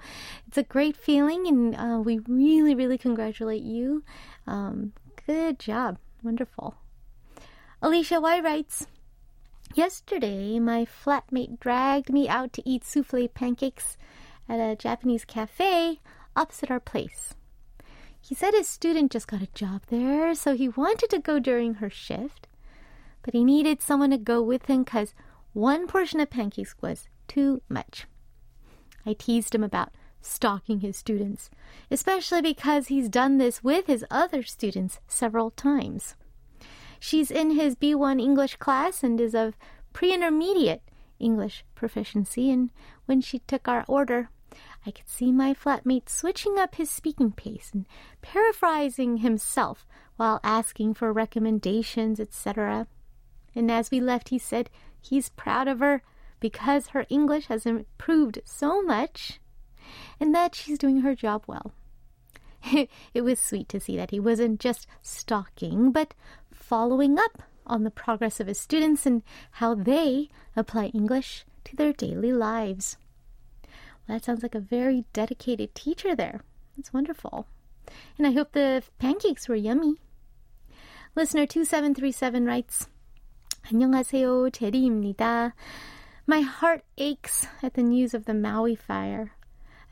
it's 0.48 0.58
a 0.58 0.64
great 0.64 0.98
feeling, 0.98 1.48
and 1.48 1.76
uh, 1.76 2.00
we 2.00 2.20
really, 2.28 2.76
really 2.76 2.98
congratulate 2.98 3.64
you. 3.64 4.04
Um, 4.46 4.94
good 5.26 5.60
job. 5.60 5.98
Wonderful. 6.24 6.76
Alicia 7.82 8.20
Y 8.20 8.40
writes, 8.40 8.88
Yesterday, 9.76 10.60
my 10.60 10.86
flatmate 10.86 11.60
dragged 11.60 12.12
me 12.12 12.28
out 12.28 12.54
to 12.54 12.68
eat 12.68 12.84
souffle 12.84 13.28
pancakes 13.28 13.98
at 14.50 14.60
a 14.60 14.76
Japanese 14.76 15.26
cafe 15.26 16.00
opposite 16.36 16.72
our 16.72 16.80
place. 16.80 17.34
He 18.22 18.36
said 18.36 18.54
his 18.54 18.68
student 18.68 19.12
just 19.12 19.28
got 19.28 19.42
a 19.42 19.48
job 19.54 19.84
there, 19.88 20.36
so 20.36 20.56
he 20.56 20.70
wanted 20.70 21.10
to 21.12 21.20
go 21.20 21.40
during 21.40 21.76
her 21.76 21.90
shift, 21.90 22.48
but 23.24 23.34
he 23.34 23.44
needed 23.44 23.82
someone 23.82 24.12
to 24.12 24.18
go 24.18 24.42
with 24.42 24.66
him 24.66 24.84
because 24.84 25.14
one 25.54 25.88
portion 25.88 26.20
of 26.20 26.30
pancakes 26.30 26.76
was 26.82 27.08
too 27.28 27.62
much. 27.70 28.06
I 29.06 29.14
teased 29.14 29.56
him 29.56 29.64
about 29.64 29.92
stalking 30.22 30.82
his 30.82 30.98
students, 30.98 31.50
especially 31.90 32.42
because 32.42 32.88
he's 32.88 33.10
done 33.10 33.38
this 33.38 33.64
with 33.64 33.88
his 33.88 34.06
other 34.12 34.44
students 34.44 35.00
several 35.08 35.52
times. 35.52 36.16
She's 37.00 37.32
in 37.32 37.52
his 37.52 37.76
B1 37.76 38.22
English 38.22 38.58
class 38.58 39.04
and 39.04 39.20
is 39.22 39.36
of 39.36 39.58
pre 39.94 40.14
intermediate 40.14 40.82
English 41.20 41.64
proficiency, 41.76 42.52
and 42.52 42.70
when 43.06 43.22
she 43.22 43.40
took 43.40 43.68
our 43.68 43.86
order, 43.88 44.30
I 44.88 44.92
could 44.92 45.10
see 45.10 45.34
my 45.34 45.54
flatmate 45.54 46.08
switching 46.08 46.58
up 46.58 46.76
his 46.76 46.90
speaking 46.90 47.34
pace 47.34 47.72
and 47.74 47.86
paraphrasing 48.22 49.18
himself 49.18 49.86
while 50.16 50.40
asking 50.46 50.94
for 50.94 51.12
recommendations, 51.12 52.22
etc. 52.22 52.88
And 53.54 53.70
as 53.70 53.92
we 53.92 54.00
left, 54.00 54.30
he 54.30 54.40
said 54.40 54.70
he's 55.02 55.28
proud 55.28 55.68
of 55.68 55.80
her 55.80 56.04
because 56.40 56.88
her 56.88 57.06
English 57.10 57.48
has 57.48 57.66
improved 57.66 58.40
so 58.46 58.82
much 58.82 59.42
and 60.22 60.34
that 60.34 60.56
she's 60.56 60.80
doing 60.80 61.02
her 61.02 61.14
job 61.14 61.44
well. 61.48 61.74
it 63.14 63.22
was 63.22 63.40
sweet 63.40 63.68
to 63.68 63.82
see 63.82 63.98
that 63.98 64.12
he 64.12 64.22
wasn't 64.22 64.62
just 64.62 64.88
stalking, 65.02 65.92
but 65.92 66.14
following 66.54 67.20
up 67.20 67.44
on 67.66 67.84
the 67.84 67.92
progress 67.92 68.40
of 68.40 68.48
his 68.48 68.58
students 68.58 69.06
and 69.06 69.22
how 69.52 69.76
they 69.76 70.30
apply 70.56 70.86
English 70.94 71.44
to 71.66 71.76
their 71.76 71.92
daily 71.92 72.32
lives. 72.32 72.96
Well, 74.07 74.17
that 74.17 74.25
sounds 74.25 74.43
like 74.43 74.55
a 74.55 74.61
very 74.61 75.05
dedicated 75.13 75.75
teacher 75.75 76.15
there. 76.15 76.41
That's 76.77 76.93
wonderful. 76.93 77.47
And 78.19 78.27
I 78.27 78.33
hope 78.33 78.53
the 78.53 78.83
pancakes 78.99 79.49
were 79.49 79.57
yummy. 79.57 79.97
Listener 81.15 81.47
2737 81.47 82.47
writes, 82.47 82.89
안녕하세요, 83.71 84.51
제리입니다. 84.51 85.53
My 86.27 86.41
heart 86.41 86.85
aches 86.97 87.47
at 87.63 87.75
the 87.75 87.83
news 87.83 88.15
of 88.15 88.25
the 88.25 88.35
Maui 88.35 88.75
fire. 88.75 89.33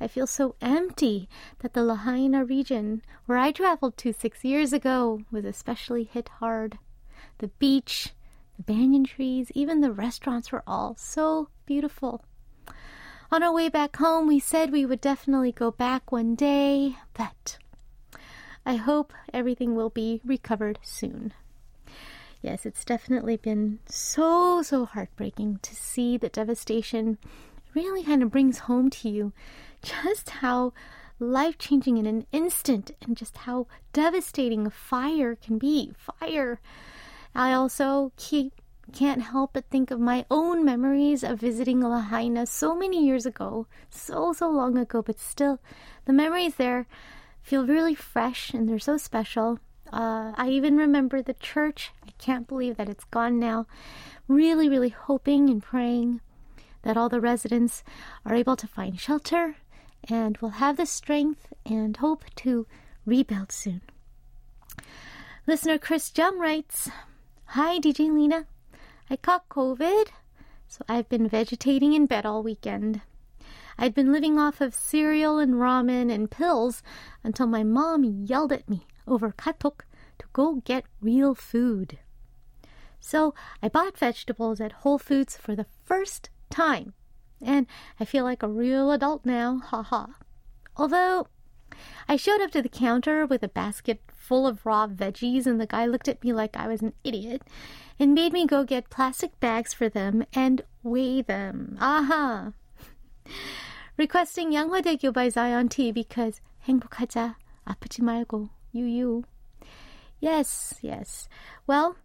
I 0.01 0.09
feel 0.09 0.27
so 0.27 0.55
empty 0.62 1.29
that 1.59 1.75
the 1.75 1.85
Lahaina 1.85 2.45
region, 2.45 3.03
where 3.27 3.37
I 3.37 3.53
traveled 3.53 3.99
to 3.99 4.12
six 4.12 4.43
years 4.45 4.73
ago, 4.73 5.21
was 5.31 5.45
especially 5.45 6.05
hit 6.05 6.31
hard. 6.40 6.79
The 7.38 7.49
beach, 7.59 8.14
the 8.57 8.62
banyan 8.62 9.05
trees, 9.05 9.53
even 9.55 9.81
the 9.81 9.93
restaurants 9.93 10.53
were 10.53 10.64
all 10.66 10.97
so 10.97 11.49
beautiful. 11.66 12.25
On 13.32 13.42
our 13.42 13.52
way 13.52 13.70
back 13.70 13.96
home, 13.98 14.28
we 14.28 14.40
said 14.40 14.72
we 14.72 14.86
would 14.86 15.02
definitely 15.02 15.52
go 15.52 15.72
back 15.72 16.12
one 16.12 16.36
day, 16.36 16.98
but 17.14 17.58
I 18.66 18.76
hope 18.76 19.14
everything 19.34 19.76
will 19.76 19.90
be 19.90 20.22
recovered 20.24 20.80
soon. 20.84 21.34
Yes, 22.42 22.66
it's 22.66 22.86
definitely 22.86 23.38
been 23.38 23.80
so, 23.88 24.62
so 24.62 24.86
heartbreaking 24.86 25.60
to 25.64 25.76
see 25.76 26.18
the 26.18 26.30
devastation. 26.30 27.18
It 27.24 27.74
really 27.74 28.04
kind 28.04 28.22
of 28.22 28.32
brings 28.32 28.60
home 28.60 28.90
to 28.92 29.10
you 29.10 29.34
just 29.82 30.30
how 30.30 30.74
life 31.20 31.58
changing 31.58 31.98
in 31.98 32.06
an 32.06 32.28
instant 32.32 32.92
and 33.02 33.18
just 33.18 33.38
how 33.38 33.66
devastating 33.94 34.68
a 34.68 34.72
fire 34.72 35.36
can 35.36 35.58
be. 35.58 35.94
Fire. 35.98 36.60
I 37.34 37.54
also 37.54 38.12
keep 38.18 38.62
can't 38.93 39.21
help 39.21 39.54
but 39.54 39.69
think 39.69 39.91
of 39.91 40.00
my 40.00 40.26
own 40.30 40.63
memories 40.63 41.24
of 41.24 41.39
visiting 41.39 41.82
Lahaina 41.82 42.45
so 42.45 42.76
many 42.76 43.06
years 43.06 43.26
ago, 43.26 43.67
so, 43.89 44.34
so 44.34 44.50
long 44.50 44.78
ago, 44.78 45.02
but 45.02 45.19
still, 45.19 45.60
the 46.06 46.13
memories 46.13 46.56
there 46.56 46.88
feel 47.41 47.65
really 47.65 47.95
fresh 47.95 48.54
and 48.54 48.67
they're 48.67 48.80
so 48.80 48.98
special. 48.98 49.60
Uh, 49.91 50.34
I 50.36 50.50
even 50.50 50.78
remember 50.78 51.21
the 51.21 51.34
church. 51.34 51.91
I 52.06 52.12
can't 52.17 52.48
believe 52.48 52.78
that 52.78 52.89
it's 52.89 53.04
gone 53.06 53.39
now. 53.39 53.67
Really, 54.28 54.67
really 54.67 54.89
hoping 54.89 55.50
and 55.50 55.62
praying 55.62 56.21
that 56.84 56.98
all 56.98 57.10
the 57.10 57.21
residents 57.21 57.84
are 58.26 58.36
able 58.36 58.56
to 58.56 58.67
find 58.67 59.00
shelter 59.00 59.58
and 60.10 60.38
will 60.38 60.62
have 60.62 60.78
the 60.78 60.86
strength 60.86 61.54
and 61.65 61.98
hope 61.98 62.24
to 62.36 62.67
rebuild 63.06 63.52
soon. 63.52 63.82
Listener 65.48 65.78
Chris 65.78 66.10
Jum 66.10 66.39
writes 66.39 66.89
Hi, 67.50 67.80
DJ 67.80 68.12
Lena. 68.12 68.45
I 69.10 69.15
caught 69.15 69.50
COVID, 69.50 70.08
so 70.68 70.84
I've 70.89 71.08
been 71.10 71.28
vegetating 71.28 71.94
in 71.94 72.06
bed 72.06 72.26
all 72.26 72.41
weekend. 72.41 73.02
I'd 73.78 73.94
been 73.94 74.12
living 74.12 74.39
off 74.39 74.62
of 74.62 74.74
cereal 74.74 75.38
and 75.38 75.56
ramen 75.56 76.12
and 76.12 76.32
pills 76.32 76.82
until 77.24 77.46
my 77.46 77.63
mom 77.63 78.04
yelled 78.04 78.52
at 78.52 78.70
me 78.70 78.88
over 79.08 79.32
katok 79.32 79.82
to 80.18 80.26
go 80.34 80.62
get 80.65 80.86
real 81.02 81.36
food. 81.36 82.00
So 83.00 83.36
I 83.62 83.70
bought 83.70 83.98
vegetables 83.98 84.60
at 84.60 84.72
Whole 84.72 84.98
Foods 84.98 85.38
for 85.38 85.56
the 85.56 85.68
first 85.84 86.30
time 86.50 86.94
and 87.41 87.68
I 88.00 88.06
feel 88.06 88.24
like 88.24 88.41
a 88.41 88.48
real 88.48 88.91
adult 88.91 89.26
now, 89.26 89.60
haha. 89.60 90.08
Although 90.78 91.28
I 92.08 92.15
showed 92.15 92.41
up 92.41 92.51
to 92.51 92.62
the 92.62 92.69
counter 92.69 93.25
with 93.25 93.43
a 93.43 93.47
basket 93.47 93.99
full 94.13 94.47
of 94.47 94.65
raw 94.65 94.88
veggies, 94.88 95.45
and 95.45 95.60
the 95.60 95.67
guy 95.67 95.86
looked 95.86 96.08
at 96.08 96.23
me 96.23 96.34
like 96.34 96.56
I 96.56 96.67
was 96.67 96.82
an 96.82 96.93
idiot 97.04 97.41
and 97.99 98.13
made 98.13 98.34
me 98.34 98.45
go 98.45 98.63
get 98.63 98.89
plastic 98.89 99.39
bags 99.39 99.73
for 99.73 99.89
them 99.89 100.25
and 100.34 100.62
weigh 100.84 101.21
them. 101.21 101.78
Aha! 101.80 102.51
Uh-huh. 102.51 103.32
Requesting 103.97 104.51
양화대교 104.51 105.13
by 105.13 105.30
Zion 105.30 105.69
T 105.69 105.91
because 105.91 106.41
행복하자, 106.67 107.36
아프지 107.65 108.01
말고, 108.01 108.49
you. 108.73 109.23
Yes, 110.19 110.75
yes. 110.82 111.30
Well, 111.67 111.95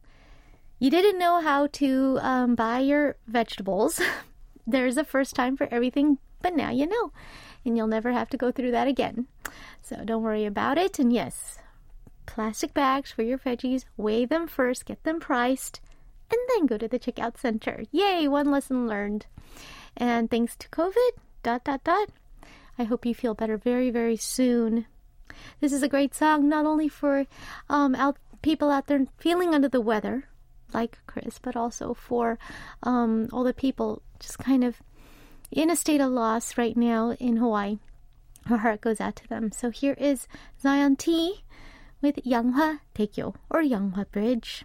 you 0.79 0.91
didn't 0.91 1.19
know 1.19 1.41
how 1.41 1.67
to 1.67 2.19
um, 2.23 2.55
buy 2.55 2.79
your 2.81 3.17
vegetables. 3.27 4.01
There's 4.67 4.97
a 4.97 5.05
first 5.05 5.35
time 5.35 5.57
for 5.57 5.69
everything, 5.71 6.19
but 6.43 6.55
now 6.55 6.71
you 6.71 6.87
know. 6.87 7.13
And 7.65 7.77
you'll 7.77 7.87
never 7.87 8.13
have 8.13 8.31
to 8.31 8.37
go 8.37 8.51
through 8.51 8.71
that 8.71 8.89
again. 8.89 9.27
So 9.83 9.97
don't 10.05 10.23
worry 10.23 10.47
about 10.47 10.79
it. 10.79 10.99
And 10.99 11.13
yes, 11.13 11.59
plastic 12.27 12.73
bags 12.73 13.13
for 13.13 13.23
your 13.23 13.39
veggies, 13.39 13.85
weigh 13.97 14.25
them 14.25 14.47
first, 14.47 14.87
get 14.87 15.03
them 15.03 15.21
priced, 15.21 15.81
and 16.31 16.39
then 16.49 16.67
go 16.67 16.79
to 16.79 16.89
the 16.89 16.99
checkout 16.99 17.39
center. 17.39 17.85
Yay, 17.91 18.29
one 18.29 18.51
lesson 18.51 18.87
learned. 18.87 19.27
And 19.97 20.31
thanks 20.31 20.57
to 20.57 20.69
COVID, 20.69 21.11
dot, 21.43 21.65
dot, 21.65 21.85
dot, 21.85 22.09
I 22.79 22.85
hope 22.85 23.05
you 23.05 23.15
feel 23.15 23.35
better 23.35 23.57
very, 23.57 23.91
very 23.91 24.17
soon. 24.17 24.87
This 25.61 25.73
is 25.73 25.83
a 25.83 25.89
great 25.89 26.15
song, 26.15 26.49
not 26.49 26.67
only 26.67 26.89
for 26.89 27.27
um, 27.69 27.95
out, 27.95 28.17
people 28.43 28.71
out 28.71 28.87
there 28.87 29.07
feeling 29.19 29.55
under 29.55 29.69
the 29.69 29.81
weather, 29.81 30.25
like 30.73 30.99
Chris, 31.07 31.39
but 31.39 31.57
also 31.57 31.95
for 31.95 32.39
um, 32.83 33.29
all 33.33 33.45
the 33.45 33.53
people 33.53 34.03
just 34.19 34.39
kind 34.39 34.65
of 34.65 34.81
in 35.51 35.71
a 35.71 35.77
state 35.77 36.01
of 36.01 36.11
loss 36.11 36.57
right 36.57 36.77
now 36.77 37.13
in 37.13 37.37
Hawaii. 37.37 37.79
Our 38.49 38.59
heart 38.59 38.81
goes 38.81 39.01
out 39.01 39.17
to 39.17 39.29
them. 39.29 39.53
So 39.53 39.71
here 39.71 39.95
is 39.99 40.27
Zion 40.61 40.97
T 40.97 41.45
with 42.01 42.17
Yanghwa 42.17 42.81
Daegyo 42.95 43.35
or 43.51 43.63
Yanghwa 43.63 44.11
Bridge. 44.11 44.65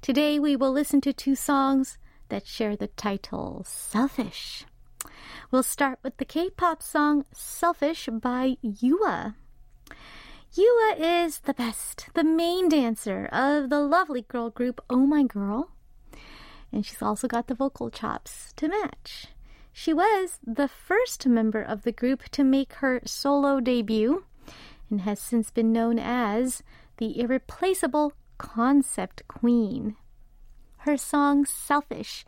Today 0.00 0.38
we 0.38 0.56
will 0.56 0.72
listen 0.72 1.00
to 1.02 1.12
two 1.12 1.34
songs 1.34 1.98
that 2.28 2.46
share 2.46 2.76
the 2.76 2.88
title 2.88 3.64
Selfish. 3.66 4.64
We'll 5.50 5.62
start 5.62 5.98
with 6.02 6.16
the 6.18 6.24
K-pop 6.24 6.82
song 6.82 7.24
Selfish 7.32 8.08
by 8.12 8.56
YooA. 8.62 9.34
YooA 10.56 11.24
is 11.26 11.40
the 11.40 11.54
best, 11.54 12.08
the 12.14 12.24
main 12.24 12.68
dancer 12.68 13.28
of 13.32 13.70
the 13.70 13.80
lovely 13.80 14.22
girl 14.22 14.50
group 14.50 14.80
Oh 14.88 15.06
My 15.06 15.22
Girl. 15.22 15.70
And 16.72 16.84
she's 16.84 17.02
also 17.02 17.28
got 17.28 17.46
the 17.46 17.54
vocal 17.54 17.90
chops 17.90 18.52
to 18.56 18.68
match. 18.68 19.28
She 19.72 19.92
was 19.92 20.38
the 20.44 20.68
first 20.68 21.26
member 21.26 21.62
of 21.62 21.82
the 21.82 21.92
group 21.92 22.24
to 22.30 22.44
make 22.44 22.74
her 22.74 23.00
solo 23.04 23.60
debut 23.60 24.24
and 24.90 25.02
has 25.02 25.20
since 25.20 25.50
been 25.50 25.72
known 25.72 25.98
as 25.98 26.62
the 26.96 27.20
irreplaceable 27.20 28.12
concept 28.38 29.26
queen. 29.28 29.96
Her 30.78 30.96
song 30.96 31.44
Selfish 31.44 32.24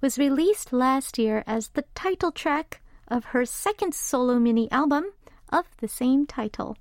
was 0.00 0.18
released 0.18 0.72
last 0.72 1.18
year 1.18 1.44
as 1.46 1.68
the 1.68 1.84
title 1.94 2.32
track 2.32 2.80
of 3.08 3.26
her 3.26 3.44
second 3.44 3.94
solo 3.94 4.38
mini 4.38 4.70
album 4.70 5.12
of 5.50 5.66
the 5.78 5.88
same 5.88 6.26
title. 6.26 6.76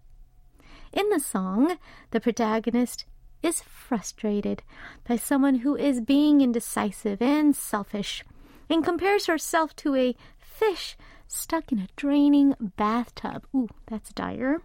In 0.94 1.10
the 1.10 1.20
song, 1.20 1.78
the 2.12 2.20
protagonist 2.20 3.06
is 3.44 3.62
frustrated 3.62 4.64
by 5.08 5.16
someone 5.16 5.56
who 5.56 5.76
is 5.76 6.02
being 6.02 6.42
indecisive 6.42 7.22
and 7.22 7.56
selfish 7.56 8.24
and 8.70 8.84
compares 8.84 9.26
herself 9.26 9.76
to 9.78 9.96
a 9.96 10.16
fish 10.40 10.98
stuck 11.28 11.72
in 11.72 11.80
a 11.80 11.88
draining 11.96 12.56
bathtub. 12.76 13.46
Ooh, 13.56 13.70
that's 13.88 14.12
dire. 14.14 14.62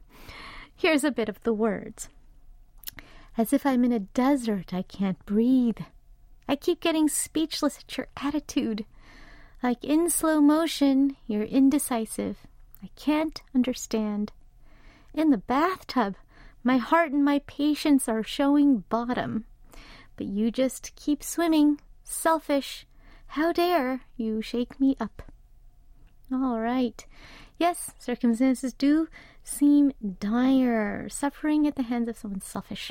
Here's 0.77 1.05
a 1.05 1.11
bit 1.11 1.29
of 1.29 1.43
the 1.43 1.53
words. 1.53 2.09
As 3.37 3.53
if 3.53 3.67
I'm 3.67 3.85
in 3.85 3.93
a 3.93 4.01
desert, 4.01 4.73
I 4.73 4.83
can't 4.83 5.25
breathe. 5.27 5.79
I 6.49 6.57
keep 6.57 6.81
getting 6.81 7.09
speechless 7.09 7.79
at 7.79 7.97
your 7.97 8.09
attitude. 8.17 8.85
Like 9.63 9.83
in 9.83 10.11
slow 10.11 10.41
motion, 10.41 11.17
you're 11.27 11.45
indecisive. 11.45 12.37
I 12.83 12.91
can't 12.97 13.43
understand. 13.55 14.33
In 15.15 15.31
the 15.31 15.39
bathtub, 15.39 16.17
my 16.63 16.77
heart 16.77 17.13
and 17.13 17.25
my 17.25 17.41
patience 17.41 18.09
are 18.09 18.23
showing 18.23 18.85
bottom. 18.89 19.47
But 20.17 20.27
you 20.27 20.51
just 20.51 20.95
keep 20.97 21.23
swimming. 21.23 21.81
Selfish. 22.05 22.87
How 23.29 23.53
dare 23.53 24.03
you 24.17 24.43
shake 24.43 24.79
me 24.79 24.97
up? 25.01 25.23
All 26.33 26.61
right. 26.61 27.05
Yes, 27.59 27.93
circumstances 27.99 28.73
do 28.73 29.09
seem 29.45 29.93
dire, 30.19 31.09
suffering 31.09 31.67
at 31.67 31.77
the 31.77 31.85
hands 31.85 32.09
of 32.09 32.17
someone 32.17 32.41
selfish. 32.41 32.91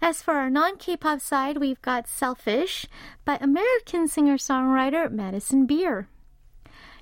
As 0.00 0.22
for 0.22 0.34
our 0.34 0.50
non 0.50 0.76
K 0.76 0.96
pop 0.96 1.20
side, 1.20 1.58
we've 1.58 1.80
got 1.80 2.08
Selfish 2.08 2.86
by 3.24 3.38
American 3.40 4.08
singer 4.08 4.36
songwriter 4.36 5.10
Madison 5.10 5.64
Beer. 5.64 6.08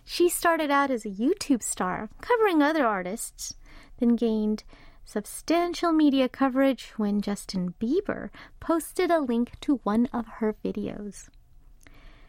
She 0.04 0.28
started 0.28 0.70
out 0.70 0.90
as 0.90 1.04
a 1.04 1.10
YouTube 1.10 1.62
star, 1.62 2.10
covering 2.20 2.62
other 2.62 2.86
artists, 2.86 3.54
then 3.98 4.16
gained 4.16 4.64
substantial 5.04 5.92
media 5.92 6.28
coverage 6.28 6.92
when 6.96 7.20
Justin 7.20 7.74
Bieber 7.80 8.30
posted 8.60 9.10
a 9.10 9.20
link 9.20 9.58
to 9.60 9.80
one 9.82 10.06
of 10.12 10.26
her 10.38 10.54
videos. 10.64 11.28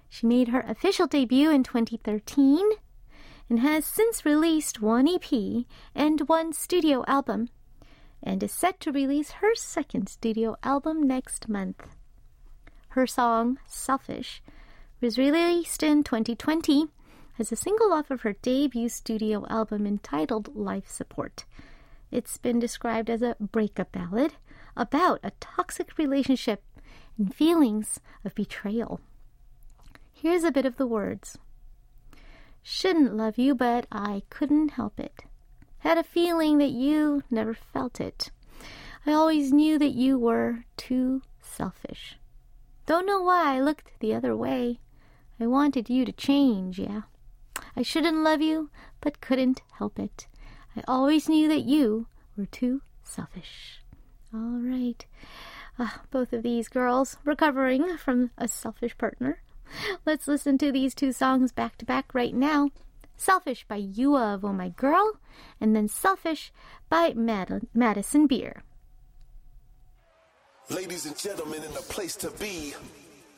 She 0.09 0.25
made 0.25 0.49
her 0.49 0.61
official 0.61 1.07
debut 1.07 1.51
in 1.51 1.63
2013 1.63 2.71
and 3.51 3.59
has 3.59 3.83
since 3.83 4.23
released 4.23 4.81
one 4.81 5.09
EP 5.09 5.65
and 5.93 6.21
one 6.29 6.53
studio 6.53 7.03
album, 7.05 7.49
and 8.23 8.41
is 8.41 8.53
set 8.53 8.79
to 8.79 8.93
release 8.93 9.31
her 9.31 9.53
second 9.55 10.07
studio 10.07 10.55
album 10.63 11.03
next 11.03 11.49
month. 11.49 11.83
Her 12.91 13.05
song, 13.05 13.59
Selfish, 13.67 14.41
was 15.01 15.17
released 15.17 15.83
in 15.83 16.01
2020 16.01 16.87
as 17.37 17.51
a 17.51 17.57
single 17.57 17.91
off 17.91 18.09
of 18.09 18.21
her 18.21 18.37
debut 18.41 18.87
studio 18.87 19.45
album 19.49 19.85
entitled 19.85 20.55
Life 20.55 20.89
Support. 20.89 21.43
It's 22.09 22.37
been 22.37 22.57
described 22.57 23.09
as 23.09 23.21
a 23.21 23.35
breakup 23.37 23.91
ballad 23.91 24.35
about 24.77 25.19
a 25.23 25.33
toxic 25.41 25.97
relationship 25.97 26.63
and 27.17 27.35
feelings 27.35 27.99
of 28.23 28.33
betrayal. 28.33 29.01
Here's 30.13 30.45
a 30.45 30.53
bit 30.53 30.65
of 30.65 30.77
the 30.77 30.87
words 30.87 31.37
shouldn't 32.81 33.15
love 33.15 33.37
you, 33.37 33.53
but 33.53 33.85
I 33.91 34.23
couldn't 34.31 34.71
help 34.71 34.99
it. 34.99 35.25
Had 35.79 35.99
a 35.99 36.03
feeling 36.03 36.57
that 36.57 36.71
you 36.71 37.21
never 37.29 37.53
felt 37.53 38.01
it. 38.01 38.31
I 39.05 39.13
always 39.13 39.53
knew 39.53 39.77
that 39.77 39.93
you 39.93 40.17
were 40.17 40.65
too 40.77 41.21
selfish. 41.39 42.17
Don't 42.87 43.05
know 43.05 43.21
why 43.21 43.55
I 43.55 43.61
looked 43.61 43.91
the 43.99 44.15
other 44.15 44.35
way. 44.35 44.79
I 45.39 45.45
wanted 45.45 45.91
you 45.91 46.05
to 46.05 46.11
change, 46.11 46.79
yeah. 46.79 47.03
I 47.75 47.83
shouldn't 47.83 48.23
love 48.23 48.41
you, 48.41 48.71
but 48.99 49.21
couldn't 49.21 49.61
help 49.73 49.99
it. 49.99 50.25
I 50.75 50.81
always 50.87 51.29
knew 51.29 51.47
that 51.49 51.65
you 51.65 52.07
were 52.35 52.47
too 52.47 52.81
selfish. 53.03 53.83
All 54.33 54.59
right. 54.59 55.05
Uh, 55.77 55.89
both 56.09 56.33
of 56.33 56.41
these 56.41 56.67
girls 56.67 57.17
recovering 57.25 57.97
from 57.97 58.31
a 58.39 58.47
selfish 58.47 58.97
partner. 58.97 59.43
Let's 60.05 60.27
listen 60.27 60.57
to 60.59 60.71
these 60.71 60.93
two 60.95 61.11
songs 61.11 61.51
back 61.51 61.77
to 61.77 61.85
back 61.85 62.13
right 62.13 62.33
now. 62.33 62.69
Selfish 63.15 63.65
by 63.67 63.79
YooA 63.79 64.35
of 64.35 64.45
Oh 64.45 64.53
My 64.53 64.69
Girl, 64.69 65.19
and 65.59 65.75
then 65.75 65.87
Selfish 65.87 66.51
by 66.89 67.13
Mad- 67.13 67.67
Madison 67.73 68.25
Beer. 68.27 68.63
Ladies 70.69 71.05
and 71.05 71.17
gentlemen, 71.17 71.63
in 71.63 71.73
the 71.73 71.81
place 71.81 72.15
to 72.15 72.31
be, 72.31 72.73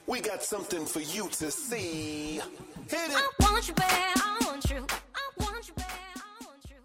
we 0.07 0.21
got 0.21 0.43
something 0.43 0.85
for 0.85 0.99
you 0.99 1.27
to 1.29 1.51
see. 1.51 2.39
Hit 2.87 3.09
it. 3.09 3.15
I 3.15 3.27
want 3.39 3.67
you 3.67 3.73
back, 3.73 4.17
I 4.17 4.37
want 4.45 4.69
you. 4.69 4.85
I 5.15 5.43
want 5.43 5.67
you 5.67 5.73
back, 5.73 5.99
I 6.15 6.45
want 6.45 6.63
you. 6.69 6.75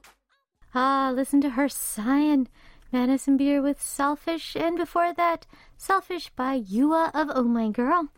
Ah, 0.74 1.12
listen 1.14 1.40
to 1.42 1.50
her 1.50 1.68
sighing. 1.68 2.48
Madison 2.90 3.36
Beer 3.36 3.60
with 3.60 3.82
Selfish, 3.82 4.56
and 4.56 4.78
before 4.78 5.12
that, 5.12 5.46
Selfish 5.76 6.30
by 6.30 6.58
YooA 6.58 7.10
of 7.12 7.30
Oh 7.34 7.44
My 7.44 7.68
Girl. 7.68 8.08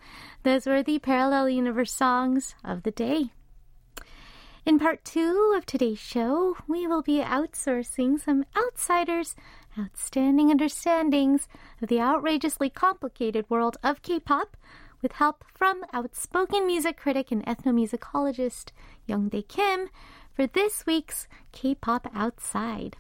Those 0.45 0.65
were 0.65 0.81
the 0.81 1.01
Parallel 1.01 1.49
Universe 1.49 1.93
songs 1.93 2.55
of 2.63 2.85
the 2.85 2.93
day. 2.93 3.33
In 4.65 4.79
part 4.79 5.05
two 5.05 5.55
of 5.57 5.67
today's 5.67 5.99
show, 5.99 6.57
we 6.69 6.87
will 6.87 7.03
be 7.03 7.19
outsourcing 7.19 8.21
some 8.21 8.45
outsiders' 8.57 9.35
outstanding 9.77 10.53
understandings 10.53 11.49
of 11.83 11.89
the 11.89 12.01
outrageously 12.01 12.71
complicated 12.71 13.47
world 13.49 13.77
of 13.83 14.03
K 14.03 14.21
pop 14.21 14.57
with 15.03 15.13
help 15.13 15.45
from 15.53 15.85
outspoken 15.93 16.65
music 16.65 16.97
critic 16.97 17.33
and 17.33 17.45
ethnomusicologist 17.45 18.71
Youngdae 19.09 19.49
Kim 19.49 19.89
for 20.33 20.47
this 20.47 20.87
week's 20.87 21.27
K 21.51 21.75
pop 21.75 22.07
Outside. 22.15 22.97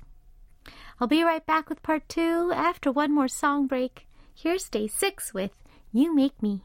I'll 1.02 1.08
be 1.08 1.24
right 1.24 1.46
back 1.46 1.70
with 1.70 1.82
part 1.82 2.06
two 2.10 2.52
after 2.54 2.92
one 2.92 3.10
more 3.14 3.26
song 3.26 3.66
break. 3.66 4.06
Here's 4.34 4.68
DAY6 4.68 5.32
with 5.32 5.52
You 5.92 6.14
Make 6.14 6.42
Me. 6.42 6.60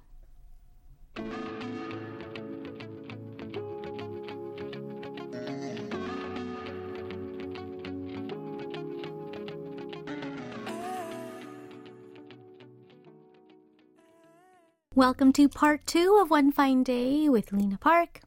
Welcome 14.94 15.32
to 15.32 15.48
part 15.48 15.88
two 15.88 16.20
of 16.22 16.30
One 16.30 16.52
Fine 16.52 16.84
Day 16.84 17.30
with 17.30 17.54
Lena 17.54 17.78
Park. 17.78 18.25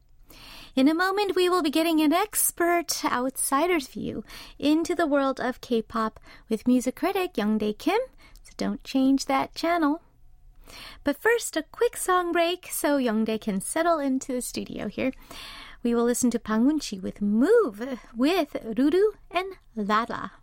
In 0.75 0.87
a 0.87 0.93
moment, 0.93 1.35
we 1.35 1.49
will 1.49 1.63
be 1.63 1.69
getting 1.71 1.99
an 1.99 2.13
expert 2.13 3.03
outsider's 3.03 3.87
view 3.87 4.23
into 4.59 4.93
the 4.93 5.07
world 5.07 5.39
of 5.39 5.61
K 5.61 5.81
pop 5.81 6.19
with 6.47 6.67
music 6.67 6.95
critic 6.95 7.33
Youngdae 7.33 7.77
Kim, 7.77 7.99
so 8.43 8.53
don't 8.55 8.83
change 8.83 9.25
that 9.25 9.55
channel. 9.55 10.01
But 11.03 11.21
first, 11.21 11.57
a 11.57 11.63
quick 11.63 11.97
song 11.97 12.31
break 12.31 12.67
so 12.71 12.99
Youngdae 12.99 13.41
can 13.41 13.61
settle 13.61 13.97
into 13.97 14.31
the 14.31 14.41
studio 14.41 14.87
here. 14.87 15.11
We 15.81 15.95
will 15.95 16.03
listen 16.03 16.29
to 16.31 16.39
Pangunchi 16.39 17.01
with 17.01 17.21
Move 17.21 17.99
with 18.15 18.53
Ruru 18.53 19.13
and 19.31 19.53
Lala. 19.75 20.33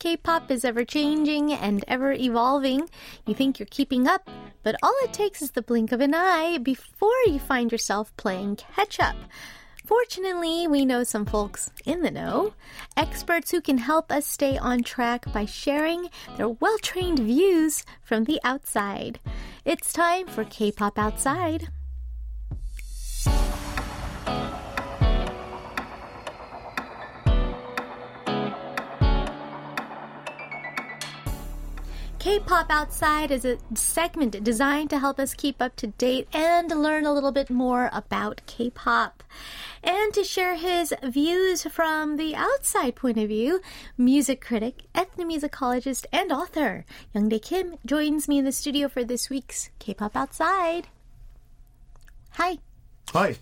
K 0.00 0.16
pop 0.16 0.50
is 0.50 0.64
ever 0.64 0.82
changing 0.82 1.52
and 1.52 1.84
ever 1.86 2.12
evolving. 2.12 2.88
You 3.26 3.34
think 3.34 3.58
you're 3.58 3.66
keeping 3.70 4.08
up, 4.08 4.30
but 4.62 4.74
all 4.82 4.94
it 5.02 5.12
takes 5.12 5.42
is 5.42 5.50
the 5.50 5.60
blink 5.60 5.92
of 5.92 6.00
an 6.00 6.14
eye 6.14 6.56
before 6.56 7.20
you 7.26 7.38
find 7.38 7.70
yourself 7.70 8.16
playing 8.16 8.56
catch 8.56 8.98
up. 8.98 9.14
Fortunately, 9.84 10.66
we 10.66 10.86
know 10.86 11.04
some 11.04 11.26
folks 11.26 11.70
in 11.84 12.00
the 12.00 12.10
know, 12.10 12.54
experts 12.96 13.50
who 13.50 13.60
can 13.60 13.76
help 13.76 14.10
us 14.10 14.24
stay 14.24 14.56
on 14.56 14.82
track 14.82 15.30
by 15.34 15.44
sharing 15.44 16.08
their 16.38 16.48
well 16.48 16.78
trained 16.78 17.18
views 17.18 17.84
from 18.02 18.24
the 18.24 18.40
outside. 18.42 19.20
It's 19.66 19.92
time 19.92 20.26
for 20.26 20.44
K 20.44 20.72
pop 20.72 20.98
Outside. 20.98 21.68
K-Pop 32.20 32.66
Outside 32.68 33.30
is 33.30 33.46
a 33.46 33.56
segment 33.74 34.44
designed 34.44 34.90
to 34.90 34.98
help 34.98 35.18
us 35.18 35.32
keep 35.32 35.62
up 35.62 35.74
to 35.76 35.86
date 35.86 36.28
and 36.34 36.68
learn 36.68 37.06
a 37.06 37.14
little 37.14 37.32
bit 37.32 37.48
more 37.48 37.88
about 37.94 38.42
K-pop. 38.44 39.22
And 39.82 40.12
to 40.12 40.22
share 40.22 40.56
his 40.56 40.92
views 41.02 41.62
from 41.62 42.18
the 42.18 42.36
outside 42.36 42.94
point 42.94 43.16
of 43.16 43.28
view, 43.28 43.62
music 43.96 44.42
critic, 44.42 44.82
ethnomusicologist, 44.94 46.04
and 46.12 46.30
author 46.30 46.84
Youngdae 47.14 47.40
Kim 47.40 47.76
joins 47.86 48.28
me 48.28 48.36
in 48.36 48.44
the 48.44 48.52
studio 48.52 48.88
for 48.88 49.02
this 49.02 49.30
week's 49.30 49.70
K-Pop 49.78 50.14
Outside. 50.14 50.88
Hi. 52.32 52.58
Hi. 53.14 53.36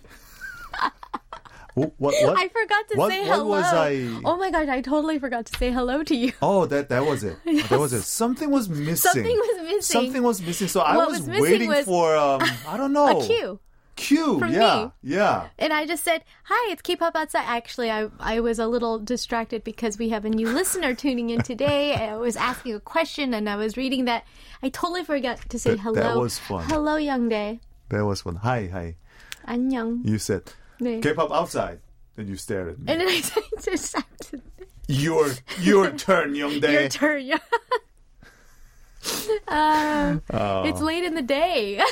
What, 1.78 2.14
what? 2.22 2.38
I 2.38 2.48
forgot 2.48 2.88
to 2.90 2.96
what, 2.96 3.10
say 3.10 3.24
hello. 3.24 3.46
was 3.46 3.64
I? 3.64 4.20
Oh 4.24 4.36
my 4.36 4.50
gosh, 4.50 4.68
I 4.68 4.80
totally 4.80 5.18
forgot 5.18 5.46
to 5.46 5.58
say 5.58 5.70
hello 5.70 6.02
to 6.02 6.14
you. 6.14 6.32
Oh, 6.42 6.66
that 6.66 6.88
that 6.88 7.04
was 7.06 7.24
it. 7.24 7.36
That 7.68 7.78
was 7.78 7.92
it. 7.92 8.02
Something 8.02 8.50
was 8.50 8.68
missing. 8.68 8.96
Something 8.96 9.36
was 9.36 9.62
missing. 9.62 9.82
Something 9.82 10.22
was 10.22 10.40
missing. 10.42 10.68
So 10.68 10.80
I 10.80 10.96
was, 10.96 11.20
was 11.26 11.40
waiting 11.40 11.68
was 11.68 11.84
for 11.84 12.16
um 12.16 12.42
I 12.66 12.76
don't 12.76 12.92
know 12.98 13.20
A 13.20 13.24
cue. 13.24 13.60
Cue. 13.96 14.38
From 14.38 14.52
yeah. 14.52 14.90
me. 15.02 15.14
Yeah. 15.14 15.48
And 15.58 15.72
I 15.72 15.84
just 15.84 16.04
said, 16.04 16.22
"Hi, 16.44 16.70
it's 16.72 16.82
K-pop 16.82 17.16
outside." 17.16 17.42
Actually, 17.46 17.90
I 17.90 18.08
I 18.20 18.38
was 18.38 18.60
a 18.60 18.68
little 18.68 19.00
distracted 19.00 19.64
because 19.64 19.98
we 19.98 20.10
have 20.10 20.24
a 20.24 20.30
new 20.30 20.46
listener 20.48 20.94
tuning 20.94 21.30
in 21.30 21.42
today. 21.42 21.94
I 22.08 22.16
was 22.16 22.36
asking 22.36 22.74
a 22.74 22.80
question 22.80 23.34
and 23.34 23.48
I 23.48 23.56
was 23.56 23.76
reading 23.76 24.04
that. 24.04 24.22
I 24.62 24.68
totally 24.68 25.02
forgot 25.04 25.40
to 25.50 25.58
say 25.58 25.70
That- 25.70 25.80
hello. 25.80 25.94
that 26.00 26.16
was 26.16 26.38
fun. 26.38 26.62
Hello, 26.70 26.94
Youngdae. 26.94 27.58
That 27.90 28.04
was 28.06 28.22
fun. 28.22 28.36
Hi, 28.36 28.68
hi. 28.70 28.94
안녕. 29.48 30.04
You 30.04 30.18
said 30.18 30.42
네. 30.80 31.02
K-pop 31.02 31.32
outside. 31.32 31.80
Then 32.16 32.28
you 32.28 32.36
stared 32.36 32.68
at 32.68 32.78
me. 32.78 32.92
And 32.92 33.00
then 33.00 33.08
I 33.08 33.22
just 33.62 33.96
your 34.88 35.28
your 35.60 35.90
turn, 35.92 36.34
young 36.34 36.60
day. 36.60 36.72
your 36.72 36.88
turn. 36.88 37.24
Yeah. 37.24 37.38
uh, 39.48 40.18
Oh. 40.32 40.64
It's 40.64 40.80
late 40.80 41.04
in 41.04 41.14
the 41.14 41.22
day. 41.22 41.80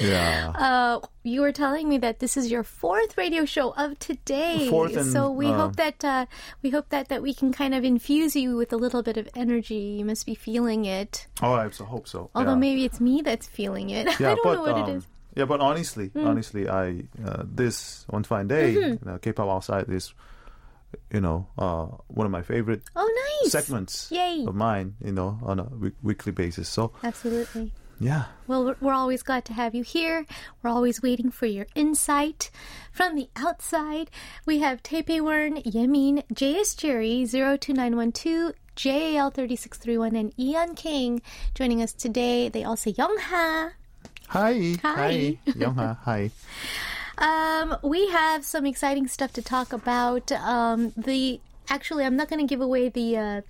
Yeah. 0.00 0.52
Uh, 0.54 1.00
you 1.22 1.40
were 1.40 1.52
telling 1.52 1.88
me 1.88 1.96
that 1.98 2.18
this 2.18 2.36
is 2.36 2.50
your 2.50 2.62
fourth 2.62 3.16
radio 3.16 3.46
show 3.46 3.70
of 3.70 3.98
today. 3.98 4.68
Fourth 4.68 4.94
and, 4.96 5.10
so 5.10 5.30
we 5.30 5.46
uh, 5.46 5.54
hope 5.54 5.76
that 5.76 6.04
uh, 6.04 6.26
we 6.62 6.70
hope 6.70 6.90
that 6.90 7.08
that 7.08 7.22
we 7.22 7.32
can 7.32 7.52
kind 7.52 7.74
of 7.74 7.84
infuse 7.84 8.36
you 8.36 8.56
with 8.56 8.72
a 8.72 8.76
little 8.76 9.02
bit 9.02 9.16
of 9.16 9.28
energy. 9.34 9.96
You 9.96 10.04
must 10.04 10.26
be 10.26 10.34
feeling 10.34 10.84
it. 10.84 11.26
oh, 11.42 11.54
I 11.54 11.68
hope 11.68 12.08
so. 12.08 12.30
Although 12.34 12.50
yeah. 12.50 12.56
maybe 12.56 12.84
it's 12.84 13.00
me 13.00 13.22
that's 13.22 13.46
feeling 13.46 13.90
it. 13.90 14.06
yeah, 14.20 14.32
I 14.32 14.34
don't 14.34 14.44
but 14.44 14.54
know 14.54 14.62
what 14.62 14.76
um, 14.76 14.90
it 14.90 14.96
is. 14.96 15.06
Mm. 15.34 15.38
yeah, 15.38 15.44
but 15.46 15.60
honestly, 15.60 16.10
honestly, 16.14 16.68
I 16.68 17.04
uh, 17.24 17.42
this 17.44 18.04
one 18.08 18.24
fine 18.24 18.46
day, 18.48 18.74
Mm-hmm. 18.74 19.04
you 19.04 19.12
know, 19.12 19.18
K-pop 19.18 19.48
outside 19.48 19.88
is, 19.90 20.14
you 21.12 21.20
know, 21.20 21.46
uh, 21.58 21.86
one 22.08 22.24
of 22.26 22.30
my 22.32 22.42
favorite 22.42 22.82
Oh, 22.94 23.10
nice. 23.42 23.50
segments 23.52 24.08
Yay. 24.10 24.44
of 24.46 24.54
mine. 24.54 24.94
You 25.04 25.12
know, 25.12 25.38
on 25.42 25.58
a 25.60 25.66
weekly 26.02 26.32
basis. 26.32 26.68
So 26.68 26.92
Absolutely. 27.02 27.72
yeah, 28.00 28.24
Well, 28.46 28.64
we're- 28.80 28.94
always 28.94 29.22
glad 29.22 29.44
to 29.46 29.52
have 29.54 29.74
you 29.74 29.82
here. 29.82 30.26
We're 30.62 30.70
always 30.70 31.02
waiting 31.02 31.30
for 31.30 31.46
your 31.46 31.66
insight. 31.74 32.50
From 32.92 33.14
the 33.16 33.28
outside, 33.36 34.10
we 34.46 34.58
have 34.60 34.82
Taipei 34.82 35.20
Yemin, 35.64 36.22
JS 36.32 36.76
Jerry, 36.76 37.24
02912, 37.26 38.52
JAL3631, 38.76 40.18
and 40.18 40.32
Ian 40.38 40.74
King 40.74 41.22
joining 41.54 41.82
us 41.82 41.92
today. 41.92 42.48
They 42.48 42.64
all 42.64 42.76
say 42.76 42.92
Youngha. 42.92 43.72
Hi, 44.28 44.76
Hi. 44.82 45.38
Youngha, 45.46 45.98
hi. 45.98 46.30
Um, 47.18 47.76
we 47.82 48.08
have 48.08 48.44
some 48.44 48.66
exciting 48.66 49.06
stuff 49.06 49.32
to 49.34 49.42
talk 49.42 49.72
about. 49.72 50.32
Um, 50.32 50.92
the 50.96 51.40
actually, 51.68 52.04
I'm 52.04 52.16
not 52.16 52.28
going 52.28 52.40
to 52.40 52.46
give 52.46 52.60
away 52.60 52.88
the 52.88 53.16
uh, 53.16 53.40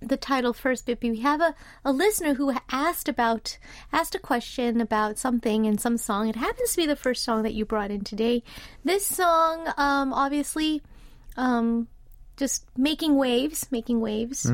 the 0.00 0.16
title 0.16 0.52
first, 0.52 0.86
but 0.86 0.98
we 1.02 1.20
have 1.20 1.40
a, 1.40 1.54
a 1.84 1.92
listener 1.92 2.34
who 2.34 2.54
asked 2.70 3.08
about 3.08 3.58
asked 3.92 4.14
a 4.14 4.18
question 4.18 4.80
about 4.80 5.18
something 5.18 5.64
in 5.64 5.78
some 5.78 5.96
song. 5.96 6.28
It 6.28 6.36
happens 6.36 6.70
to 6.72 6.76
be 6.76 6.86
the 6.86 6.96
first 6.96 7.24
song 7.24 7.42
that 7.42 7.54
you 7.54 7.64
brought 7.64 7.90
in 7.90 8.04
today. 8.04 8.42
This 8.84 9.06
song, 9.06 9.68
um, 9.76 10.12
obviously, 10.12 10.82
um, 11.36 11.88
just 12.36 12.64
making 12.76 13.16
waves, 13.16 13.66
making 13.70 14.00
waves. 14.00 14.46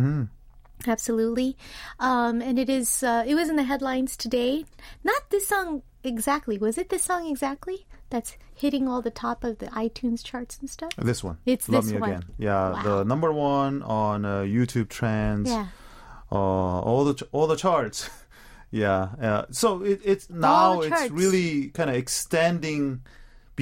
Absolutely. 0.87 1.57
Um, 2.01 2.41
and 2.43 2.59
it 2.59 2.69
is, 2.69 3.03
uh, 3.03 3.25
it 3.27 3.35
was 3.35 3.49
in 3.49 3.57
the 3.57 3.63
headlines 3.65 4.17
today. 4.17 4.65
Not 5.05 5.31
this 5.31 5.47
song 5.47 5.83
exactly. 6.05 6.59
Was 6.59 6.79
it 6.79 6.89
this 6.91 7.05
song 7.05 7.27
exactly? 7.29 7.87
That's 8.11 8.37
hitting 8.55 8.87
all 8.89 9.01
the 9.01 9.11
top 9.11 9.43
of 9.45 9.59
the 9.59 9.67
iTunes 9.67 10.23
charts 10.23 10.59
and 10.59 10.69
stuff? 10.69 10.93
This 10.97 11.25
one, 11.25 11.39
It's 11.47 11.69
Love 11.69 11.85
this 11.85 11.95
Me 11.95 12.01
one. 12.01 12.11
Again. 12.11 12.25
Yeah, 12.39 12.71
Wow. 12.73 12.83
the 12.83 13.05
number 13.05 13.33
one 13.33 13.83
on 13.83 14.25
uh, 14.25 14.41
YouTube 14.41 14.89
trends. 14.89 15.49
Yeah. 15.51 15.69
uh, 16.31 16.35
all 16.37 17.05
the 17.05 17.15
ch- 17.15 17.23
all 17.33 17.47
the 17.47 17.57
charts. 17.57 18.11
yeah, 18.71 19.09
uh, 19.21 19.45
so 19.51 19.83
it, 19.83 20.01
it's 20.05 20.29
now 20.31 20.81
it's 20.83 21.11
really 21.11 21.69
kind 21.71 21.89
of 21.91 21.97
extending 21.97 23.01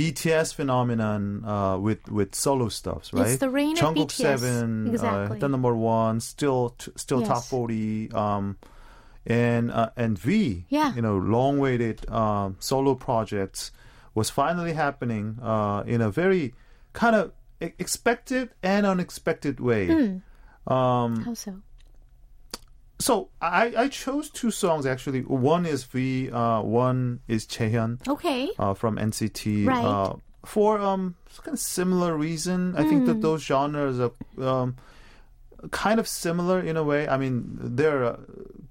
BTS 0.00 0.54
phenomenon 0.54 1.44
uh, 1.44 1.76
with 1.78 2.08
with 2.10 2.34
solo 2.34 2.68
stuffs, 2.68 3.12
right? 3.12 3.38
the 3.38 3.50
reign 3.50 3.72
of 3.72 3.84
Jungkook 3.84 4.06
BTS. 4.08 4.12
Seven, 4.12 4.96
uh, 4.98 5.34
the 5.38 5.48
number 5.48 5.74
one, 5.74 6.20
still 6.20 6.70
t- 6.78 6.92
still 6.96 7.22
top 7.22 7.44
forty, 7.44 8.10
um, 8.12 8.56
and 9.26 9.70
uh, 9.70 9.90
and 9.96 10.18
V, 10.18 10.64
Yeah. 10.68 10.94
you 10.94 11.02
know, 11.02 11.16
long-awaited 11.18 12.08
um, 12.10 12.56
solo 12.60 12.94
projects 12.94 13.72
was 14.14 14.30
finally 14.30 14.72
happening 14.72 15.38
uh, 15.42 15.82
in 15.86 16.00
a 16.00 16.10
very 16.10 16.54
kind 16.92 17.14
of 17.14 17.32
expected 17.60 18.48
and 18.62 18.86
unexpected 18.86 19.60
way. 19.60 20.20
Um, 20.66 21.22
How 21.24 21.34
so? 21.34 21.60
So 23.00 23.30
I, 23.40 23.72
I 23.76 23.88
chose 23.88 24.30
two 24.30 24.50
songs 24.50 24.84
actually. 24.86 25.22
One 25.22 25.64
is 25.66 25.84
V, 25.84 26.30
uh, 26.30 26.60
one 26.62 27.20
is 27.26 27.46
Jaehyun 27.46 28.06
Okay. 28.06 28.50
uh, 28.58 28.74
from 28.74 28.96
NCT. 28.96 29.66
Right. 29.66 29.84
Uh, 29.84 30.14
for 30.44 30.78
um 30.78 31.16
kind 31.44 31.54
of 31.54 31.60
similar 31.60 32.16
reason, 32.16 32.74
I 32.76 32.84
think 32.84 33.00
Hmm. 33.02 33.06
that 33.08 33.20
those 33.22 33.42
genres 33.42 33.98
are 34.00 34.12
um, 34.42 34.76
kind 35.70 35.98
of 36.00 36.06
similar 36.08 36.60
in 36.60 36.76
a 36.76 36.82
way. 36.84 37.08
I 37.08 37.16
mean, 37.18 37.58
they're 37.60 38.04
uh, 38.04 38.16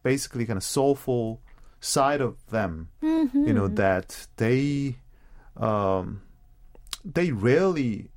basically 0.03 0.45
kind 0.45 0.57
of 0.57 0.63
soulful 0.63 1.41
side 1.81 2.21
of 2.21 2.37
them. 2.49 2.89
Mm-hmm. 3.03 3.47
You 3.47 3.53
know 3.53 3.67
that 3.67 4.27
they 4.37 4.97
um, 5.57 6.21
they 7.05 7.31
rarely 7.31 8.09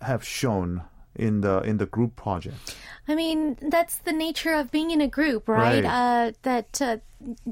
have 0.00 0.24
shown 0.24 0.82
in 1.18 1.40
the 1.42 1.60
in 1.62 1.78
the 1.78 1.86
group 1.86 2.16
project. 2.16 2.76
I 3.06 3.14
mean, 3.14 3.56
that's 3.60 3.98
the 3.98 4.12
nature 4.12 4.52
of 4.52 4.70
being 4.70 4.90
in 4.90 5.00
a 5.00 5.08
group, 5.08 5.48
right? 5.48 5.82
Right. 5.82 5.84
Uh, 5.84 6.32
that 6.42 6.80
uh, 6.82 6.96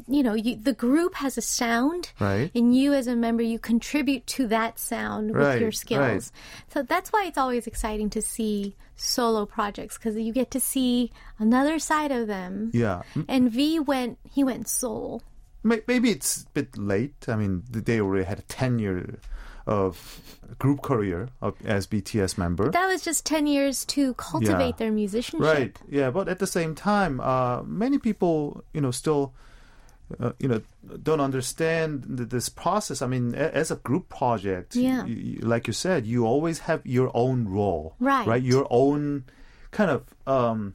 you 0.07 0.23
know, 0.23 0.35
you, 0.35 0.57
the 0.57 0.75
group 0.75 1.15
has 1.15 1.39
a 1.39 1.41
sound, 1.43 2.13
Right. 2.21 2.51
And 2.55 2.77
you, 2.77 2.93
as 2.93 3.07
a 3.07 3.17
member, 3.17 3.43
you 3.43 3.59
contribute 3.59 4.27
to 4.29 4.47
that 4.49 4.79
sound 4.79 5.33
with 5.33 5.43
Right, 5.43 5.59
your 5.61 5.69
right. 5.69 5.75
skills. 5.75 6.33
So 6.73 6.83
that's 6.83 7.11
why 7.11 7.25
it's 7.27 7.39
always 7.39 7.67
exciting 7.67 8.11
to 8.11 8.23
see 8.23 8.77
solo 8.97 9.45
projects 9.47 9.99
because 9.99 10.17
you 10.17 10.33
get 10.33 10.51
to 10.53 10.61
see 10.61 11.11
another 11.39 11.79
side 11.79 12.13
of 12.13 12.29
them. 12.29 12.71
Yeah, 12.73 13.03
And 13.29 13.51
V 13.51 13.81
went, 13.81 14.19
he 14.31 14.45
went 14.45 14.69
soul. 14.69 15.23
Maybe 15.65 16.11
it's 16.11 16.43
a 16.45 16.51
bit 16.55 16.79
late. 16.79 17.27
I 17.29 17.35
mean, 17.35 17.65
they 17.69 18.01
already 18.01 18.25
had 18.25 18.39
a 18.39 18.43
ten 18.43 18.79
year 18.79 19.19
of 19.67 20.21
group 20.59 20.81
career 20.83 21.29
of, 21.43 21.55
as 21.65 21.87
BTS 21.87 22.39
member. 22.39 22.71
That 22.71 22.87
was 22.87 23.03
just 23.03 23.27
10 23.27 23.47
years 23.47 23.85
to 23.87 24.15
cultivate 24.15 24.67
Yeah. 24.67 24.77
their 24.79 24.93
musicianship. 24.93 25.41
Right. 25.47 25.77
Yeah, 25.89 26.11
but 26.11 26.29
at 26.29 26.39
the 26.39 26.47
same 26.47 26.75
time, 26.75 27.21
uh, 27.21 27.63
many 27.65 27.99
people, 27.99 28.63
you 28.73 28.81
know, 28.81 28.93
still, 28.93 29.33
uh, 30.21 30.33
you 30.39 30.47
know, 30.49 30.61
don't 31.03 31.21
understand 31.21 32.05
th- 32.17 32.29
this 32.29 32.49
process. 32.49 33.03
I 33.03 33.09
mean, 33.09 33.35
a- 33.35 33.55
as 33.55 33.73
a 33.73 33.77
group 33.77 34.09
project, 34.09 34.77
Yeah. 34.77 35.03
y- 35.03 35.09
y- 35.09 35.39
like 35.43 35.67
you 35.67 35.73
said, 35.73 36.07
you 36.07 36.25
always 36.25 36.61
have 36.61 36.87
your 36.87 37.11
own 37.13 37.49
role, 37.49 37.97
Right. 37.99 38.27
Right. 38.27 38.43
Your 38.43 38.67
own 38.71 39.25
kind 39.73 39.91
of. 39.91 40.05
Um, 40.29 40.75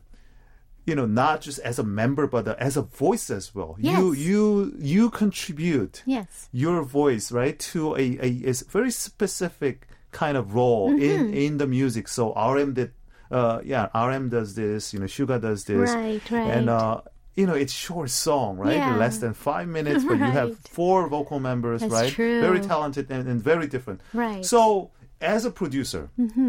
you 0.86 0.96
know, 0.96 1.06
not 1.06 1.42
just 1.42 1.60
as 1.60 1.78
a 1.80 1.84
member, 1.84 2.26
but 2.28 2.48
as 2.60 2.76
a 2.78 2.82
voice 2.82 3.30
as 3.30 3.54
well. 3.56 3.76
You 3.80 3.92
Yes. 3.92 4.00
you 4.00 4.14
you 4.14 4.74
you 4.96 5.10
contribute 5.10 6.04
Yes. 6.06 6.50
your 6.52 6.82
voice 6.84 7.32
right 7.32 7.58
to 7.74 7.96
a 7.96 8.06
a 8.22 8.54
very 8.78 8.92
specific 8.92 9.88
kind 10.12 10.36
of 10.38 10.54
role 10.54 10.90
Mm-hmm. 10.90 11.02
in 11.10 11.34
in 11.46 11.58
the 11.62 11.68
music 11.78 12.06
so 12.18 12.24
rm 12.36 12.74
did 12.74 12.92
uh 13.32 13.58
yeah 13.64 13.88
rm 14.08 14.28
does 14.38 14.50
this 14.56 14.94
you 14.94 15.00
know 15.00 15.08
sugar 15.08 15.38
does 15.40 15.64
this 15.72 15.90
Right, 15.96 16.26
right. 16.32 16.52
and 16.56 16.66
uh 16.70 17.00
you 17.40 17.46
know 17.48 17.54
it's 17.64 17.72
short 17.88 18.10
song 18.10 18.58
right 18.58 18.76
Yeah. 18.76 18.98
less 19.04 19.20
than 19.24 19.34
five 19.34 19.68
minutes 19.78 20.04
but 20.04 20.18
you 20.26 20.32
have 20.42 20.52
four 20.78 21.08
vocal 21.08 21.40
members 21.40 21.80
That's 21.82 21.94
right 21.94 22.12
true. 22.12 22.42
very 22.48 22.60
talented 22.60 23.06
and, 23.10 23.24
and 23.32 23.38
very 23.52 23.68
different 23.68 24.02
Right. 24.14 24.44
so 24.54 24.92
as 25.22 25.46
a 25.46 25.52
producer 25.62 26.04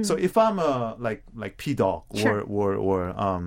so 0.09 0.13
if 0.29 0.33
i'm 0.45 0.59
a 0.59 0.97
like 1.07 1.23
like 1.43 1.55
p 1.63 1.65
dog 1.75 2.03
or 2.27 2.41
or 2.57 2.69
or 2.89 2.99
um 3.27 3.45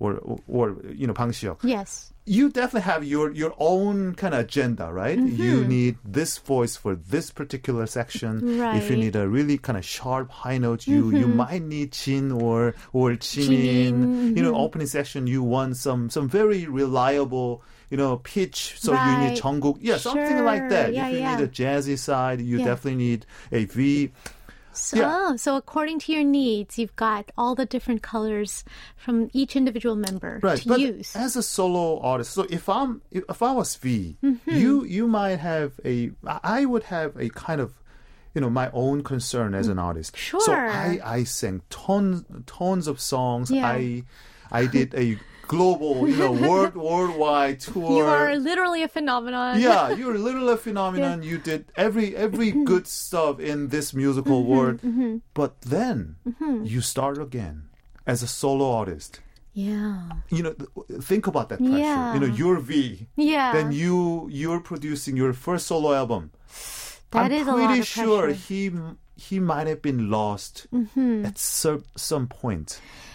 or, 0.00 0.18
or, 0.48 0.76
you 0.90 1.06
know, 1.06 1.12
Bang 1.12 1.32
Si-hyuk 1.32 1.58
Yes. 1.62 2.12
you 2.26 2.48
definitely 2.48 2.82
have 2.92 3.02
your 3.04 3.30
your 3.32 3.52
own 3.58 4.14
kind 4.14 4.34
of 4.34 4.40
agenda, 4.48 4.86
right? 4.92 5.18
Mm-hmm. 5.18 5.42
You 5.42 5.64
need 5.64 5.94
this 6.04 6.38
voice 6.38 6.74
for 6.76 6.94
this 6.96 7.30
particular 7.30 7.86
section. 7.86 8.58
Right. 8.58 8.76
If 8.76 8.88
you 8.88 8.96
Mm-hmm. 8.96 9.00
need 9.04 9.16
a 9.16 9.28
really 9.28 9.58
kind 9.58 9.76
of 9.78 9.84
sharp 9.84 10.30
high 10.30 10.58
note, 10.58 10.86
you 10.86 11.10
you 11.20 11.26
might 11.28 11.62
need 11.62 11.92
Jin 11.92 12.32
or 12.32 12.74
or 12.92 13.10
Jimin. 13.12 13.92
Jimin, 13.92 14.36
You 14.36 14.42
know, 14.42 14.52
mm-hmm. 14.52 14.66
opening 14.66 14.86
section, 14.86 15.26
you 15.26 15.42
want 15.42 15.76
some 15.76 16.08
some 16.10 16.28
very 16.28 16.66
reliable. 16.66 17.62
You 17.90 17.96
know, 17.98 18.18
pitch. 18.18 18.76
So 18.78 18.92
you 18.94 19.14
need 19.18 19.34
Right. 19.34 19.42
Jungkook. 19.42 19.78
Yeah, 19.82 19.96
something 19.98 20.44
like 20.44 20.68
that. 20.70 20.94
Yeah, 20.94 21.08
if 21.08 21.14
you 21.14 21.18
yeah. 21.26 21.34
need 21.36 21.42
a 21.44 21.48
jazzy 21.50 21.98
side, 21.98 22.40
you 22.40 22.58
Yeah. 22.58 22.66
definitely 22.70 22.94
need 23.02 23.26
a 23.50 23.64
V. 23.66 24.12
So, 24.80 24.96
Yeah. 24.96 25.10
oh, 25.12 25.36
so 25.36 25.56
according 25.56 25.98
to 26.00 26.12
your 26.12 26.24
needs, 26.24 26.78
you've 26.78 26.96
got 26.96 27.30
all 27.36 27.54
the 27.54 27.66
different 27.66 28.02
colors 28.02 28.64
from 28.96 29.28
each 29.32 29.56
individual 29.56 29.96
member 29.96 30.40
right 30.42 30.58
to 30.62 30.68
but 30.68 30.80
use. 30.80 31.14
as 31.16 31.36
a 31.36 31.42
solo 31.42 32.00
artist 32.00 32.32
so 32.32 32.46
if 32.50 32.68
i'm 32.68 33.00
if 33.10 33.42
i 33.42 33.52
was 33.52 33.74
v 33.76 34.16
Mm-hmm. 34.22 34.50
you 34.50 34.84
you 34.84 35.06
might 35.06 35.36
have 35.36 35.72
a 35.84 36.10
i 36.26 36.64
would 36.64 36.84
have 36.84 37.16
a 37.16 37.28
kind 37.30 37.60
of 37.60 37.74
you 38.34 38.40
know 38.40 38.50
my 38.50 38.70
own 38.72 39.02
concern 39.02 39.54
as 39.54 39.68
an 39.68 39.78
artist 39.78 40.16
Sure. 40.16 40.40
so 40.40 40.52
i 40.52 41.00
i 41.04 41.24
sang 41.24 41.60
tons 41.70 42.24
tons 42.46 42.86
of 42.86 43.00
songs 43.00 43.50
Yeah. 43.50 43.66
i 43.66 44.04
i 44.52 44.66
did 44.66 44.94
a 44.94 45.18
global 45.54 45.94
you 46.10 46.16
know 46.22 46.32
world 46.48 46.74
worldwide 46.88 47.58
tour 47.72 47.90
you 47.98 48.04
are 48.16 48.30
literally 48.48 48.82
a 48.88 48.90
phenomenon. 48.96 49.52
yeah, 49.68 49.84
you're 49.98 50.18
literally 50.26 50.54
a 50.60 50.62
phenomenon. 50.68 51.16
You 51.30 51.36
did 51.50 51.62
every 51.86 52.08
every 52.26 52.50
Mm-hmm. 52.50 52.64
good 52.72 52.86
stuff 52.86 53.34
in 53.50 53.58
this 53.74 53.86
musical 54.02 54.38
world, 54.52 54.78
but 55.40 55.52
then 55.76 55.98
Mm-hmm. 56.28 56.56
you 56.72 56.80
start 56.94 57.16
again 57.28 57.56
as 58.12 58.18
a 58.22 58.30
solo 58.40 58.66
artist 58.82 59.12
Yeah. 59.52 59.96
you 60.36 60.42
know 60.44 60.54
think 61.10 61.24
about 61.32 61.46
that 61.50 61.58
pressure 61.58 61.84
Yeah. 61.90 62.14
you 62.14 62.20
know 62.22 62.30
you're 62.40 62.60
v 62.70 62.72
Yeah. 63.32 63.50
then 63.56 63.68
you 63.82 64.28
you're 64.40 64.62
producing 64.70 65.14
your 65.22 65.32
first 65.46 65.64
solo 65.70 65.90
album 66.02 66.22
That 67.10 67.24
i'm 67.26 67.32
is 67.40 67.46
a 67.46 67.52
lot 67.52 67.58
pretty 67.66 67.80
of 67.80 67.86
sure 67.98 68.22
pressure. 68.30 68.54
Mm-hmm. 68.54 68.88
he 69.18 69.26
he 69.26 69.36
might 69.52 69.66
have 69.72 69.82
been 69.90 70.02
lost 70.18 70.54
at 71.28 71.36
some 71.38 71.80
some 72.08 72.26
point 72.42 72.68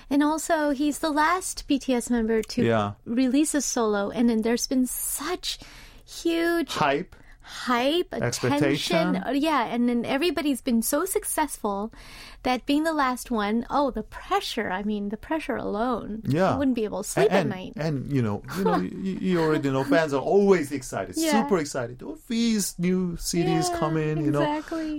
And 0.10 0.22
also, 0.24 0.70
he's 0.72 1.00
the 1.00 1.10
last 1.12 1.68
BTS 1.68 2.10
member 2.10 2.42
to 2.44 2.64
Yeah. 2.64 2.92
release 3.06 3.54
a 3.56 3.62
solo, 3.62 4.10
and 4.12 4.30
then 4.30 4.42
there's 4.44 4.68
been 4.68 4.86
such 4.86 5.58
huge 6.06 6.72
hype 6.74 7.16
hype, 7.48 8.12
Expectation. 8.12 9.14
attention. 9.14 9.24
Uh, 9.24 9.30
Yeah, 9.38 9.66
and 9.66 9.88
then 9.88 10.04
everybody's 10.04 10.62
been 10.62 10.82
so 10.82 11.06
successful 11.06 11.94
that 12.42 12.66
being 12.66 12.84
the 12.86 12.94
last 12.94 13.30
one, 13.30 13.68
oh, 13.70 13.92
the 13.92 14.02
pressure. 14.02 14.72
I 14.72 14.82
mean, 14.82 15.10
the 15.10 15.18
pressure 15.18 15.56
alone. 15.56 16.24
yeah 16.26 16.54
You 16.54 16.58
wouldn't 16.58 16.74
be 16.76 16.86
able 16.86 17.04
to 17.04 17.10
sleep 17.10 17.28
and, 17.30 17.54
at 17.54 17.58
night. 17.58 17.74
and 17.78 18.12
you 18.12 18.24
know 18.24 18.42
you 18.58 18.64
know 18.64 18.78
you, 19.06 19.18
you 19.22 19.42
already 19.42 19.70
know 19.70 19.84
fans 19.84 20.12
are 20.12 20.22
always 20.22 20.72
excited 20.72 21.14
Yeah. 21.18 21.44
super 21.46 21.60
excited 21.60 22.02
oh 22.02 22.18
v's 22.28 22.74
new 22.80 23.14
cds 23.18 23.70
Yeah, 23.70 23.78
coming 23.78 24.26
you 24.26 24.32
know 24.32 24.46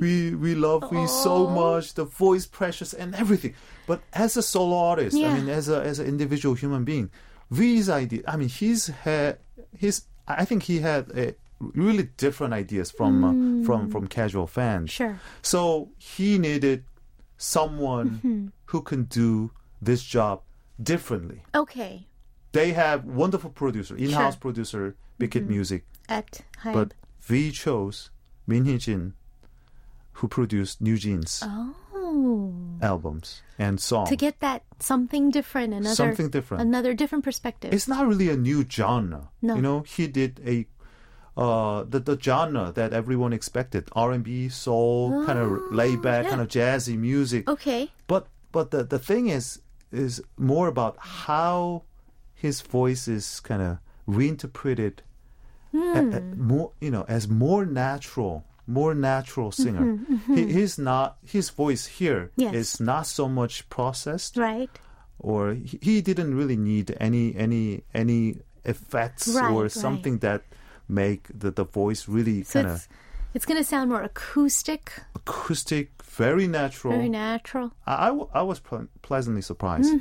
we 0.00 0.34
we 0.38 0.54
love 0.54 0.86
v 0.90 1.06
so 1.08 1.48
much 1.50 1.94
the 1.94 2.04
voice 2.04 2.46
precious 2.46 2.94
and 2.94 3.10
everything 3.16 3.54
but 3.86 4.00
as 4.12 4.36
a 4.36 4.42
solo 4.42 4.76
artist 4.76 5.16
i 5.16 5.32
mean 5.34 5.48
as 5.48 5.68
a 5.68 5.82
as 5.82 5.98
an 5.98 6.06
individual 6.06 6.54
human 6.54 6.84
being 6.84 7.10
v's 7.50 7.88
idea 7.88 8.22
i 8.26 8.36
mean 8.36 8.48
he's 8.48 8.86
had 9.04 9.38
his 9.76 10.02
i 10.26 10.44
think 10.44 10.64
he 10.64 10.80
had 10.80 11.10
a 11.16 11.34
really 11.74 12.08
different 12.16 12.52
ideas 12.52 12.90
from 12.90 13.12
uh, 13.24 13.64
from 13.66 13.90
from 13.90 14.06
casual 14.06 14.46
fans 14.46 14.90
Mm. 14.90 14.92
Sure. 14.98 15.20
so 15.42 15.88
he 15.98 16.38
needed 16.38 16.84
someone 17.38 18.10
Mm-hmm. 18.10 18.46
who 18.66 18.82
can 18.82 19.04
do 19.04 19.50
this 19.80 20.02
job 20.02 20.40
differently 20.82 21.42
Okay, 21.54 22.06
they 22.52 22.72
have 22.72 23.04
wonderful 23.04 23.50
producer, 23.50 23.96
in-house 23.96 24.34
Sure. 24.34 24.40
producer, 24.40 24.94
Big 25.18 25.32
Hit 25.34 25.48
Music, 25.48 25.84
at 26.08 26.40
Hybe. 26.62 26.72
but 26.74 26.94
V 27.20 27.50
chose 27.52 28.10
Min 28.46 28.64
Hee-jin, 28.64 29.14
who 30.14 30.28
produced 30.28 30.80
New 30.80 30.96
Jeans 30.96 31.42
oh, 31.44 31.74
albums 32.82 33.42
and 33.58 33.80
songs. 33.80 34.08
to 34.08 34.16
get 34.16 34.40
that 34.40 34.62
something 34.80 35.30
different, 35.30 35.72
another 35.74 35.94
Something 35.94 36.28
different. 36.30 36.62
another 36.62 36.94
different 36.94 37.24
perspective. 37.24 37.72
it's 37.72 37.88
not 37.88 38.06
really 38.06 38.28
a 38.30 38.36
new 38.36 38.64
genre. 38.68 39.28
No. 39.42 39.54
You 39.56 39.62
know, 39.62 39.80
he 39.80 40.06
did 40.06 40.40
a 40.46 40.66
uh, 41.36 41.84
the 41.84 42.00
the 42.00 42.18
genre 42.20 42.72
that 42.74 42.92
everyone 42.92 43.32
expected: 43.32 43.88
R 43.92 44.12
and 44.12 44.24
B, 44.24 44.48
soul, 44.48 45.24
kind 45.26 45.38
of 45.38 45.50
laid 45.70 46.00
back, 46.02 46.20
Oh, 46.20 46.22
yeah. 46.24 46.30
kind 46.30 46.40
of 46.40 46.48
jazzy 46.48 46.96
music. 46.96 47.48
okay, 47.48 47.90
But 48.06 48.26
but 48.52 48.70
the 48.70 48.84
the 48.84 48.98
thing 48.98 49.28
is 49.28 49.60
is 49.92 50.22
more 50.38 50.66
about 50.68 50.96
how 50.98 51.82
his 52.34 52.60
voice 52.62 53.06
is 53.08 53.40
kind 53.40 53.62
of 53.62 53.78
reinterpreted 54.06 55.02
a- 55.74 56.08
a- 56.18 56.20
more 56.36 56.72
you 56.80 56.90
know 56.90 57.04
as 57.08 57.28
more 57.28 57.66
natural 57.66 58.44
more 58.66 58.94
natural 58.94 59.50
singer 59.52 59.98
He, 60.26 60.52
he's 60.52 60.78
not 60.78 61.16
his 61.24 61.50
voice 61.50 61.86
here 61.86 62.30
is 62.36 62.52
Yes. 62.52 62.80
not 62.80 63.06
so 63.06 63.28
much 63.28 63.68
processed 63.68 64.36
right. 64.36 64.70
or 65.18 65.54
he, 65.54 65.78
he 65.82 65.94
didn't 66.02 66.34
really 66.34 66.56
need 66.56 66.96
any 67.00 67.34
any 67.36 67.84
any 67.94 68.38
effects 68.64 69.28
Right, 69.28 69.50
or 69.52 69.62
right. 69.62 69.70
something 69.70 70.18
that 70.26 70.42
make 70.88 71.28
the, 71.32 71.50
the 71.50 71.64
voice 71.64 72.08
really 72.08 72.42
So 72.42 72.62
kind 72.62 72.74
of 72.74 72.88
It's 73.34 73.44
going 73.46 73.58
to 73.60 73.64
sound 73.68 73.90
more 73.90 74.02
acoustic, 74.02 74.92
acoustic, 75.14 75.90
very 76.02 76.46
natural. 76.48 76.94
very 76.96 77.08
natural. 77.10 77.70
I, 77.86 77.94
I 78.06 78.08
w- 78.16 78.30
I 78.32 78.42
was 78.42 78.58
ple- 78.60 78.88
pleasantly 79.02 79.42
surprised 79.42 79.92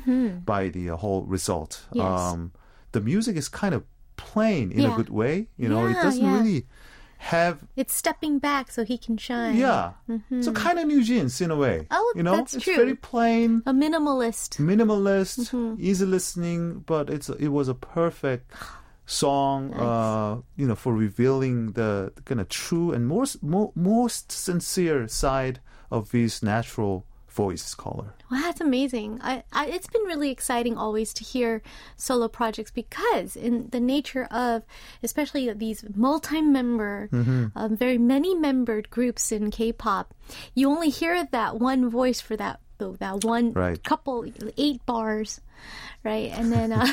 by 0.46 0.70
the 0.70 0.90
uh, 0.90 0.96
whole 0.96 1.22
result. 1.28 1.84
Mm-hmm. 1.92 1.98
Yes. 2.00 2.20
Um, 2.20 2.52
the 2.92 3.00
music 3.02 3.36
is 3.36 3.48
kind 3.48 3.74
of 3.74 3.84
plain 4.16 4.72
in 4.72 4.80
Yeah. 4.88 4.94
a 4.94 4.96
good 4.96 5.10
way. 5.10 5.48
You 5.60 5.68
know, 5.68 5.84
it 5.86 5.94
doesn't 6.00 6.24
yeah. 6.24 6.32
really 6.38 6.64
have. 7.18 7.58
It's 7.76 7.94
stepping 7.94 8.38
back 8.38 8.70
so 8.70 8.84
he 8.84 8.98
can 8.98 9.16
shine. 9.16 9.56
Yeah, 9.56 9.92
so 10.40 10.52
kind 10.52 10.78
of 10.78 10.86
New 10.86 11.02
Jeans 11.02 11.40
in 11.40 11.50
a 11.50 11.56
way. 11.56 11.78
Mm-hmm. 11.78 11.92
Oh, 11.92 12.12
you 12.16 12.22
know, 12.22 12.36
that's 12.36 12.54
it's 12.54 12.64
true. 12.64 12.76
very 12.76 12.94
plain, 12.94 13.62
A 13.66 13.72
minimalist. 13.72 14.58
minimalist, 14.58 15.50
Mm-hmm. 15.50 15.74
easy 15.80 16.04
listening, 16.06 16.80
but 16.86 17.10
it's 17.10 17.28
it 17.28 17.48
was 17.48 17.68
a 17.68 17.74
perfect 17.74 18.52
song. 19.06 19.72
Uh, 19.86 20.36
you 20.56 20.66
know, 20.66 20.74
for 20.74 20.92
revealing 20.94 21.72
the 21.72 22.12
kind 22.24 22.40
of 22.40 22.48
true 22.48 22.92
and 22.92 23.06
most 23.06 23.42
mo- 23.42 23.72
most 23.74 24.30
sincere 24.32 25.06
side 25.08 25.60
of 25.90 26.10
his 26.12 26.42
natural 26.42 27.04
voice 27.36 27.74
color. 27.74 28.14
Well, 28.30 28.40
that's 28.42 28.60
amazing. 28.60 29.20
I, 29.22 29.44
I, 29.52 29.66
it's 29.66 29.86
been 29.86 30.02
really 30.02 30.30
exciting 30.30 30.76
always 30.76 31.12
to 31.14 31.22
hear 31.24 31.62
solo 31.96 32.28
projects 32.28 32.72
because, 32.72 33.36
in 33.36 33.68
the 33.70 33.78
nature 33.80 34.24
of, 34.32 34.64
especially 35.02 35.52
these 35.52 35.84
multi-member, 35.94 37.08
Mm-hmm. 37.12 37.46
um, 37.54 37.76
very 37.76 37.98
many-membered 37.98 38.88
groups 38.90 39.30
in 39.32 39.50
K-pop, 39.50 40.14
you 40.54 40.70
only 40.70 40.88
hear 40.90 41.24
that 41.30 41.60
one 41.60 41.88
voice 41.90 42.20
for 42.20 42.36
that 42.36 42.60
that 42.78 43.24
one 43.24 43.52
Right. 43.54 43.82
couple, 43.82 44.26
eight 44.58 44.84
bars, 44.84 45.40
right, 46.04 46.30
and 46.36 46.52
then 46.52 46.72
uh, 46.72 46.84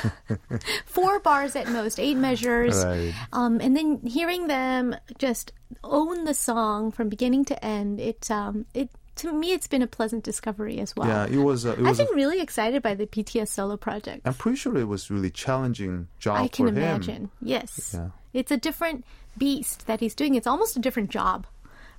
four 0.86 1.20
bars 1.20 1.56
at 1.58 1.68
most, 1.68 2.00
eight 2.00 2.16
measures, 2.16 2.84
Right. 2.86 3.14
um, 3.34 3.60
and 3.60 3.76
then 3.76 4.00
hearing 4.06 4.48
them 4.48 4.96
just 5.18 5.52
own 5.84 6.24
the 6.24 6.34
song 6.34 6.92
from 6.92 7.10
beginning 7.10 7.44
to 7.52 7.56
end. 7.66 8.00
It 8.00 8.32
um, 8.32 8.66
it 8.74 8.92
to 9.17 9.33
me, 9.33 9.53
it's 9.53 9.67
been 9.67 9.83
a 9.83 9.87
pleasant 9.87 10.23
discovery 10.23 10.79
as 10.79 10.95
well. 10.95 11.09
Yeah, 11.09 11.27
it 11.27 11.39
was. 11.43 11.67
Uh, 11.67 11.71
it 11.73 11.79
I've 11.81 11.99
was. 11.99 12.01
a 12.01 12.05
been 12.05 12.15
really 12.15 12.41
excited 12.41 12.83
by 12.83 12.95
the 12.95 13.07
BTS 13.07 13.49
solo 13.49 13.77
project. 13.77 14.23
I'm 14.27 14.35
pretty 14.35 14.57
sure 14.57 14.77
it 14.77 14.87
was 14.87 15.11
really 15.11 15.31
challenging 15.31 16.09
job 16.19 16.39
I 16.43 16.49
can 16.49 16.67
for 16.67 16.69
him. 16.71 16.79
imagine. 16.79 17.31
Yes. 17.43 17.95
Yeah. 17.95 18.11
It's 18.33 18.51
a 18.53 18.57
different 18.57 19.05
beast 19.37 19.87
that 19.87 20.01
he's 20.01 20.15
doing. 20.15 20.35
It's 20.35 20.47
almost 20.47 20.77
a 20.77 20.81
different 20.81 21.11
job, 21.11 21.47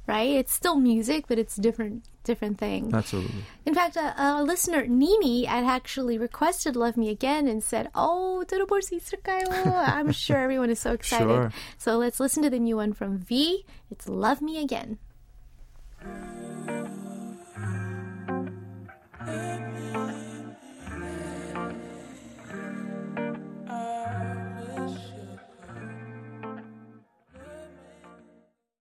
right? 0.07 0.29
It's 0.29 0.53
still 0.53 0.75
music, 0.77 1.25
but 1.27 1.37
it's 1.37 1.55
different 1.57 2.05
different 2.23 2.57
thing. 2.59 2.91
Absolutely. 2.93 3.43
In 3.65 3.73
fact, 3.73 3.95
a, 3.97 4.13
a 4.15 4.43
listener, 4.43 4.85
Nini, 4.85 5.45
had 5.45 5.63
actually 5.65 6.17
requested 6.17 6.75
Love 6.75 6.95
Me 6.95 7.09
Again 7.09 7.47
and 7.47 7.63
said, 7.63 7.89
Oh, 7.95 8.45
들어볼 8.47 8.83
수 8.83 8.95
있을까요? 8.95 9.43
I'm 9.87 10.11
sure 10.11 10.37
everyone 10.37 10.69
is 10.69 10.79
so 10.79 10.93
excited. 10.93 11.27
Sure. 11.27 11.51
So 11.77 11.97
let's 11.97 12.19
listen 12.19 12.43
to 12.43 12.49
the 12.49 12.59
new 12.59 12.75
one 12.77 12.93
from 12.93 13.17
V. 13.17 13.65
It's 13.89 14.07
Love 14.07 14.41
Me 14.41 14.61
Again. 14.61 14.99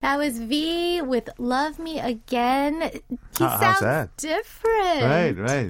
That 0.03 0.17
was 0.17 0.37
V 0.37 1.01
with 1.01 1.29
Love 1.39 1.79
Me 1.79 1.97
Again. 1.97 2.91
He 3.09 3.17
How- 3.39 3.57
sounds 3.57 3.79
that? 3.79 4.17
different. 4.17 5.01
Right, 5.01 5.31
right. 5.37 5.69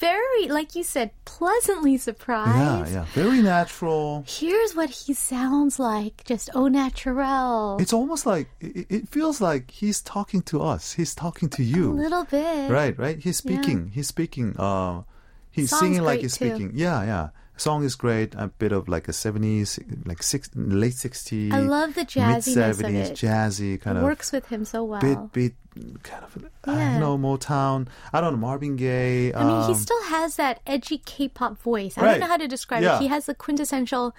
Very, 0.00 0.48
like 0.48 0.74
you 0.74 0.82
said, 0.82 1.10
pleasantly 1.26 1.98
surprised. 1.98 2.90
yeah. 2.90 3.00
Yeah. 3.00 3.04
Very 3.12 3.42
natural. 3.42 4.24
Here's 4.26 4.74
what 4.74 4.88
he 4.88 5.12
sounds 5.12 5.78
like, 5.78 6.24
just 6.24 6.48
au 6.54 6.68
naturel. 6.68 7.76
It's 7.78 7.92
almost 7.92 8.24
like 8.24 8.48
it, 8.60 8.86
it 8.88 9.08
feels 9.10 9.42
like 9.42 9.70
he's 9.70 10.00
talking 10.00 10.40
to 10.48 10.62
us. 10.62 10.92
He's 10.92 11.14
talking 11.14 11.50
to 11.50 11.62
you. 11.62 11.92
a 11.92 12.00
little 12.00 12.24
bit. 12.24 12.70
Right, 12.70 12.98
right. 12.98 13.18
He's 13.18 13.36
speaking. 13.36 13.90
He's 13.94 14.08
speaking. 14.08 14.56
Uh, 14.58 15.02
he's 15.50 15.68
Song's 15.68 15.80
singing 15.82 16.02
like 16.02 16.20
he's 16.20 16.36
too. 16.38 16.48
speaking. 16.48 16.72
Yeah, 16.74 17.04
yeah. 17.04 17.28
Song 17.56 17.84
is 17.84 17.96
great. 17.96 18.34
A 18.34 18.48
bit 18.48 18.72
of 18.72 18.88
like 18.88 19.08
a 19.08 19.12
seventies, 19.12 19.78
like 20.04 20.22
six, 20.22 20.50
late 20.54 20.94
sixties. 20.94 21.52
I 21.52 21.60
love 21.60 21.94
the 21.94 22.02
of 22.02 22.42
seventies, 22.44 23.10
it. 23.10 23.16
jazzy 23.16 23.74
It 23.74 23.80
kind 23.82 23.96
of 23.98 24.04
works 24.04 24.30
with 24.32 24.46
him 24.46 24.64
so 24.64 24.84
well. 24.84 25.00
bit, 25.00 25.32
bit, 25.32 25.54
kind 26.02 26.22
of. 26.24 26.36
I 26.64 26.72
Yeah. 26.76 26.98
don't 26.98 27.00
know 27.00 27.16
Motown. 27.18 27.88
I 28.12 28.20
don't 28.20 28.34
know 28.34 28.38
Marvin 28.38 28.76
Gaye. 28.76 29.32
I 29.32 29.42
mean, 29.44 29.62
he 29.68 29.72
um, 29.72 29.74
still 29.74 30.02
has 30.04 30.36
that 30.36 30.60
edgy 30.66 30.98
K-pop 30.98 31.58
voice. 31.62 31.96
I 31.96 32.02
Right. 32.02 32.10
don't 32.12 32.20
know 32.20 32.26
how 32.26 32.36
to 32.36 32.48
describe 32.48 32.82
Yeah. 32.82 32.96
it. 32.96 33.02
He 33.02 33.06
has 33.08 33.24
the 33.26 33.34
quintessential 33.34 34.14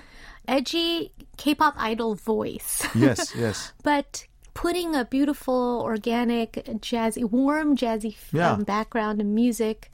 edgy 0.48 1.12
K-pop 1.38 1.76
idol 1.78 2.16
voice. 2.16 2.84
yes, 2.96 3.34
yes. 3.38 3.72
but 3.84 4.26
putting 4.54 4.96
a 4.96 5.06
beautiful, 5.06 5.82
organic, 5.86 6.54
jazzy, 6.82 7.24
warm, 7.30 7.76
jazzy 7.78 8.16
Yeah. 8.32 8.54
um, 8.54 8.64
background 8.64 9.22
and 9.22 9.36
music, 9.36 9.92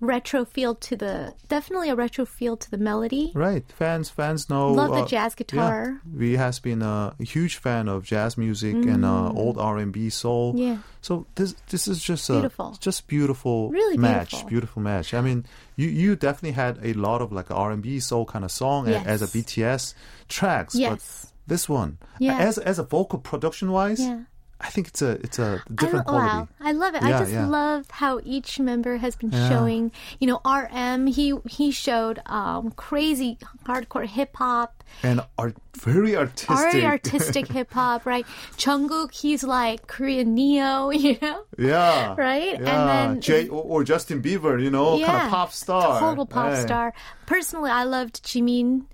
retro 0.00 0.44
feel 0.44 0.74
to 0.74 0.96
the 0.96 1.32
definitely 1.48 1.88
a 1.88 1.94
retro 1.94 2.24
feel 2.26 2.56
to 2.56 2.70
the 2.70 2.76
melody. 2.78 3.32
Right. 3.34 3.64
Fans 3.72 4.10
fans 4.10 4.50
know. 4.50 4.72
Love 4.72 4.90
the 4.90 5.02
uh, 5.02 5.06
jazz 5.06 5.34
guitar. 5.34 6.00
Yeah. 6.04 6.18
We 6.18 6.32
has 6.36 6.58
been 6.60 6.82
a 6.82 7.14
huge 7.20 7.56
fan 7.56 7.88
of 7.88 8.04
jazz 8.04 8.36
music 8.36 8.74
and 8.74 9.04
uh, 9.04 9.30
old 9.32 9.56
R 9.58 9.78
and 9.78 9.92
B 9.92 10.10
soul. 10.10 10.54
Mm. 10.54 10.58
Yeah. 10.58 10.76
So 11.00 11.26
this 11.36 11.54
this 11.70 11.88
is 11.88 12.02
just 12.02 12.28
Beautiful. 12.28 12.74
a 12.74 12.78
just 12.78 13.06
beautiful 13.06 13.70
Really 13.70 13.96
match. 13.96 14.30
beautiful. 14.30 14.48
Beautiful 14.50 14.82
match. 14.82 15.14
I 15.14 15.20
mean, 15.20 15.46
you 15.76 15.88
you 15.88 16.16
definitely 16.16 16.52
had 16.52 16.78
a 16.82 16.92
lot 16.94 17.22
of 17.22 17.32
like 17.32 17.50
R 17.50 17.70
and 17.70 17.82
B 17.82 18.00
soul 18.00 18.24
kind 18.26 18.44
of 18.44 18.50
song 18.50 18.88
Yes. 18.88 19.06
as 19.06 19.22
a 19.22 19.26
BTS 19.26 19.94
tracks. 20.28 20.74
Yes. 20.74 20.90
But 20.90 21.30
this 21.46 21.68
one, 21.68 21.98
Yeah. 22.18 22.38
as 22.38 22.58
as 22.58 22.78
a 22.78 22.82
vocal 22.82 23.18
production 23.18 23.70
wise, 23.70 24.00
Yeah. 24.00 24.20
I 24.60 24.68
think 24.70 24.88
it's 24.88 25.02
a 25.02 25.10
it's 25.22 25.38
a 25.38 25.62
different 25.74 26.06
lo- 26.06 26.12
quality. 26.14 26.28
wow, 26.36 26.48
I 26.60 26.72
love 26.72 26.94
it. 26.94 27.02
I 27.02 27.10
just 27.10 27.32
yeah. 27.32 27.46
love 27.46 27.90
how 27.90 28.20
each 28.24 28.58
member 28.60 28.96
has 28.96 29.14
been 29.16 29.30
Yeah. 29.32 29.48
showing. 29.48 29.92
You 30.20 30.28
know, 30.28 30.40
RM 30.46 31.06
he 31.08 31.34
he 31.50 31.70
showed 31.70 32.20
um, 32.26 32.70
crazy 32.72 33.36
hardcore 33.66 34.06
hip 34.06 34.36
hop, 34.36 34.82
And 35.02 35.20
are 35.36 35.52
very 35.76 36.16
artistic. 36.16 36.48
very 36.72 36.86
artistic 36.86 37.48
hip 37.56 37.72
hop, 37.72 38.06
right? 38.06 38.24
Jungkook 38.56 39.12
he's 39.12 39.44
like 39.44 39.86
Korean 39.86 40.34
Neo, 40.34 40.90
you 41.04 41.18
know. 41.20 41.44
Yeah. 41.58 42.14
Right? 42.16 42.54
And 42.54 42.66
then- 42.66 43.20
Jay 43.20 43.48
or, 43.48 43.62
or 43.62 43.84
Justin 43.84 44.22
Bieber, 44.22 44.62
you 44.62 44.70
know, 44.70 44.98
kind 45.04 45.24
of 45.26 45.30
pop 45.30 45.52
star. 45.52 46.00
Total 46.00 46.24
pop 46.26 46.52
Hey. 46.54 46.62
star. 46.62 46.94
Personally, 47.26 47.70
I 47.70 47.84
loved 47.84 48.22
Jimin. 48.24 48.86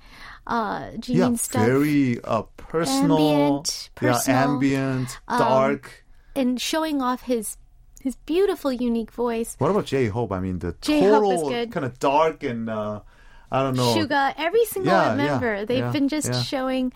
Uh, 0.47 0.91
Yeah, 1.07 1.27
Jimin 1.29 1.39
stuff. 1.39 1.65
very 1.65 2.21
uh, 2.25 2.43
personal. 2.57 3.19
Ambient, 3.19 3.91
personal, 3.95 4.39
Yeah, 4.39 4.45
ambient, 4.45 5.19
um, 5.29 5.39
dark. 5.39 6.05
and 6.35 6.61
showing 6.61 7.03
off 7.03 7.23
his 7.23 7.57
his 8.01 8.17
beautiful, 8.25 8.73
unique 8.73 9.11
voice. 9.13 9.57
What 9.59 9.71
about 9.71 9.85
J 9.87 10.07
Hope? 10.09 10.33
I 10.33 10.41
mean, 10.41 10.59
the 10.59 10.75
J-Hope 10.81 11.23
total 11.23 11.67
kind 11.69 11.85
of 11.85 11.99
dark 11.99 12.43
and 12.43 12.71
uh, 12.71 13.01
I 13.53 13.63
don't 13.63 13.77
know. 13.77 13.95
Suga, 13.95 14.33
every 14.39 14.65
single 14.65 14.93
Yeah, 14.93 15.15
member, 15.15 15.57
yeah, 15.57 15.65
they've 15.67 15.79
yeah, 15.85 15.91
been 15.93 16.09
just 16.09 16.33
yeah. 16.33 16.41
showing 16.43 16.93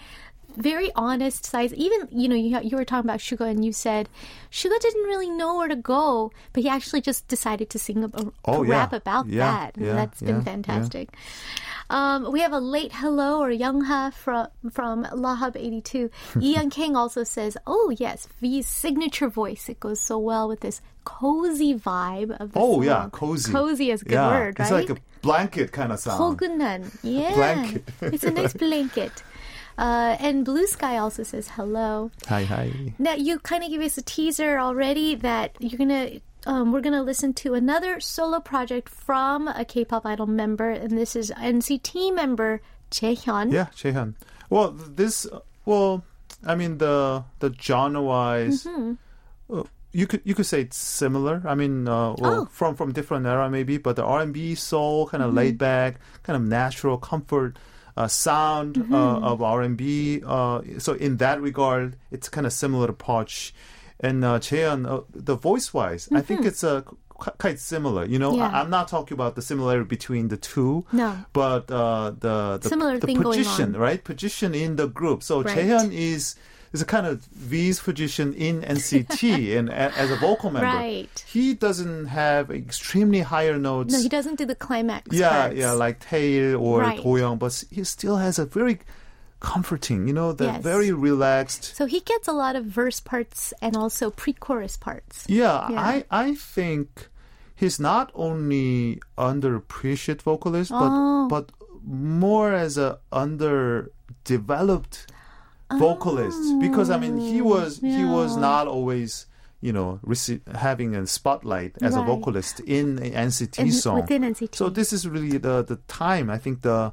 very 0.57 0.91
honest 0.95 1.45
sides. 1.45 1.73
Even 1.73 2.07
you 2.11 2.27
know, 2.27 2.35
you 2.35 2.59
you 2.61 2.75
were 2.75 2.83
talking 2.83 3.07
about 3.09 3.19
Suga, 3.19 3.47
and 3.49 3.63
you 3.63 3.71
said 3.71 4.09
Suga 4.51 4.77
didn't 4.79 5.03
really 5.03 5.29
know 5.29 5.55
where 5.55 5.67
to 5.69 5.75
go, 5.77 6.31
but 6.53 6.63
he 6.63 6.69
actually 6.69 7.01
just 7.01 7.27
decided 7.27 7.69
to 7.69 7.79
sing 7.79 8.03
a, 8.03 8.07
a 8.13 8.31
Oh, 8.45 8.63
yeah. 8.63 8.71
rap 8.71 8.93
about 8.93 9.27
Yeah, 9.27 9.45
that. 9.45 9.77
and 9.77 9.85
yeah, 9.85 9.93
that's 9.93 10.19
been 10.21 10.37
yeah, 10.37 10.41
fantastic. 10.43 11.09
Um, 11.89 12.31
we 12.31 12.41
have 12.41 12.53
a 12.53 12.59
late 12.59 12.91
hello 12.93 13.39
or 13.41 13.49
Youngha 13.49 14.13
from 14.13 14.47
from 14.69 15.05
Lahab82. 15.05 16.11
Ian 16.41 16.69
King 16.69 16.95
also 16.95 17.23
says, 17.23 17.57
"Oh 17.65 17.93
yes, 17.97 18.27
V's 18.41 18.67
signature 18.67 19.29
voice. 19.29 19.69
It 19.69 19.79
goes 19.79 19.99
so 19.99 20.17
well 20.19 20.47
with 20.47 20.59
this 20.61 20.81
cozy 21.05 21.73
vibe 21.73 22.35
of 22.39 22.51
the 22.53 22.59
Oh 22.59 22.73
song. 22.77 22.83
yeah, 22.83 23.09
cozy. 23.11 23.51
Cozy 23.51 23.89
is 23.91 24.01
a 24.01 24.05
good 24.05 24.13
yeah. 24.13 24.27
word, 24.29 24.59
right? 24.59 24.65
It's 24.65 24.71
like 24.71 24.89
a 24.91 24.97
blanket 25.21 25.71
kind 25.71 25.91
of 25.91 25.99
sound. 25.99 26.19
포근한. 26.37 26.93
Yeah. 27.01 27.33
Blanket. 27.33 27.83
it's 28.01 28.23
a 28.23 28.31
nice 28.31 28.53
blanket. 28.53 29.23
Uh, 29.76 30.16
and 30.20 30.44
Blue 30.44 30.66
Sky 30.66 30.98
also 30.98 31.22
says 31.22 31.48
hello. 31.56 32.10
Hi, 32.28 32.44
hi. 32.44 32.94
Now 32.98 33.14
you 33.14 33.38
kind 33.40 33.64
of 33.64 33.70
gave 33.70 33.80
us 33.80 33.98
a 33.98 34.02
teaser 34.02 34.58
already 34.58 35.14
that 35.16 35.56
you're 35.60 35.78
gonna. 35.78 36.20
Um, 36.46 36.72
we're 36.72 36.82
gonna 36.82 37.02
listen 37.02 37.32
to 37.34 37.54
another 37.54 38.00
solo 38.00 38.38
project 38.38 38.88
from 38.88 39.48
a 39.48 39.64
K-pop 39.64 40.04
idol 40.06 40.26
member, 40.26 40.68
and 40.70 40.96
this 40.96 41.16
is 41.16 41.30
NCT 41.30 42.14
member 42.14 42.60
Jaehyun. 42.90 43.50
Yeah, 43.52 43.66
Jaehyun. 43.74 44.14
Well, 44.50 44.72
this. 44.72 45.26
Well, 45.64 46.04
I 46.46 46.54
mean 46.54 46.78
the 46.78 47.24
the 47.40 47.52
genre 47.60 48.02
wise. 48.02 48.64
Mm-hmm. 48.64 49.62
you 49.92 50.06
could 50.06 50.20
you 50.24 50.34
could 50.34 50.46
say 50.46 50.60
it's 50.60 50.76
similar. 50.76 51.42
I 51.46 51.54
mean, 51.54 51.88
uh, 51.88 52.14
well, 52.18 52.40
Oh. 52.42 52.44
from 52.46 52.76
from 52.76 52.92
different 52.92 53.26
era 53.26 53.48
maybe, 53.50 53.78
but 53.78 53.96
the 53.96 54.04
R 54.04 54.20
and 54.20 54.32
B 54.34 54.54
soul 54.54 55.06
kind 55.08 55.22
of 55.22 55.28
Mm-hmm. 55.30 55.36
laid 55.38 55.58
back, 55.58 55.98
kind 56.22 56.36
of 56.36 56.42
natural 56.46 56.98
comfort 56.98 57.56
uh, 57.96 58.08
sound 58.08 58.74
Mm-hmm. 58.76 58.94
uh, 58.94 59.20
of 59.20 59.42
R 59.42 59.62
and 59.62 59.76
B. 59.76 60.22
Uh, 60.26 60.62
so 60.78 60.94
in 60.94 61.18
that 61.18 61.40
regard, 61.40 61.96
it's 62.10 62.28
kind 62.28 62.46
of 62.46 62.52
similar 62.52 62.86
to 62.88 62.92
Poch. 62.92 63.52
And 64.00 64.24
uh, 64.24 64.38
Cheon, 64.40 64.86
uh, 64.90 65.02
the 65.14 65.36
voice 65.36 65.72
wise, 65.72 66.08
I 66.12 66.20
think 66.20 66.44
it's 66.44 66.64
uh, 66.64 66.82
quite 66.82 67.58
similar. 67.60 68.04
You 68.04 68.18
know, 68.18 68.32
Mm-hmm. 68.32 68.40
Yeah. 68.40 68.58
I, 68.58 68.60
am 68.62 68.70
not 68.70 68.88
talking 68.88 69.14
about 69.14 69.36
the 69.36 69.42
similarity 69.42 69.86
between 69.86 70.28
the 70.28 70.36
two. 70.36 70.84
No. 70.92 71.16
but 71.32 71.70
uh, 71.70 72.10
the 72.10 72.58
the, 72.60 72.68
the 73.00 73.14
position, 73.22 73.72
right? 73.76 74.02
Position 74.02 74.54
in 74.54 74.76
the 74.76 74.88
group. 74.88 75.22
So 75.22 75.42
Right. 75.42 75.56
Cheon 75.56 75.92
is 75.92 76.34
is 76.74 76.82
a 76.82 76.84
kind 76.84 77.06
of 77.06 77.22
V's 77.32 77.78
position 77.80 78.34
in 78.34 78.60
NCT 78.62 79.56
and 79.58 79.68
a, 79.70 79.96
as 79.96 80.10
a 80.10 80.16
vocal 80.16 80.50
member. 80.50 80.66
Right. 80.66 81.24
He 81.26 81.54
doesn't 81.54 82.06
have 82.06 82.50
extremely 82.50 83.20
higher 83.20 83.56
notes. 83.58 83.92
No, 83.94 84.00
he 84.02 84.08
doesn't 84.08 84.36
do 84.36 84.44
the 84.44 84.56
climax. 84.66 85.08
yeah, 85.16 85.30
parts. 85.46 85.56
yeah, 85.56 85.72
like 85.72 86.00
Taeil 86.00 86.60
or 86.60 86.80
Right. 86.80 87.00
Doyoung, 87.00 87.38
but 87.38 87.64
he 87.70 87.84
still 87.84 88.16
has 88.16 88.38
a 88.38 88.44
very 88.44 88.80
comforting, 89.40 90.08
you 90.08 90.14
know, 90.14 90.32
the 90.32 90.46
Yes. 90.46 90.62
very 90.62 90.90
relaxed. 90.92 91.64
So 91.76 91.86
he 91.86 92.00
gets 92.00 92.26
a 92.28 92.32
lot 92.32 92.56
of 92.56 92.64
verse 92.64 92.98
parts 93.00 93.52
and 93.62 93.76
also 93.76 94.10
pre-chorus 94.10 94.76
parts. 94.76 95.24
Yeah, 95.28 95.68
Yeah. 95.70 95.80
I 95.80 96.04
I 96.10 96.34
think 96.34 97.08
he's 97.54 97.78
not 97.78 98.10
only 98.14 99.00
underappreciated 99.16 100.22
vocalist, 100.22 100.70
but 100.72 100.90
Oh. 100.90 101.28
but 101.28 101.52
more 101.86 102.52
as 102.66 102.78
a 102.78 102.98
underdeveloped 103.12 105.06
vocalist 105.78 106.38
because 106.60 106.90
I 106.90 106.98
mean 106.98 107.18
he 107.18 107.40
was 107.40 107.78
he 107.80 108.04
was 108.04 108.36
Oh, 108.36 108.40
not 108.40 108.66
always 108.66 109.26
you 109.60 109.72
know 109.72 110.00
rece- 110.04 110.40
having 110.54 110.94
a 110.94 111.06
spotlight 111.06 111.72
as 111.82 111.96
a 111.96 112.02
vocalist 112.02 112.60
in 112.60 112.98
a 112.98 113.10
NCT 113.10 113.58
In- 113.58 113.72
song. 113.72 114.00
within 114.00 114.22
NCT. 114.22 114.54
So 114.54 114.68
this 114.68 114.92
is 114.92 115.06
really 115.08 115.38
the 115.38 115.62
the 115.62 115.76
time. 115.88 116.28
I 116.30 116.38
think 116.38 116.62
the 116.62 116.92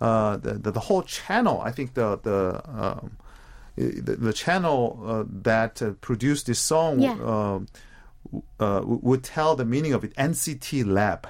uh, 0.00 0.36
the, 0.38 0.54
the 0.54 0.70
the 0.72 0.80
whole 0.80 1.02
channel. 1.02 1.60
I 1.60 1.70
think 1.72 1.94
the 1.94 2.18
the 2.22 2.62
um, 2.66 3.16
the, 3.76 4.16
the 4.16 4.32
channel 4.32 5.00
uh, 5.06 5.24
that 5.42 5.80
uh, 5.80 5.92
produced 6.00 6.46
this 6.46 6.58
song 6.58 7.00
Yeah. 7.00 7.12
um, 7.32 7.66
uh, 8.58 8.82
would 8.84 9.22
tell 9.24 9.56
the 9.56 9.64
meaning 9.64 9.92
of 9.94 10.04
it. 10.04 10.14
NCT 10.16 10.86
Lab. 10.86 11.26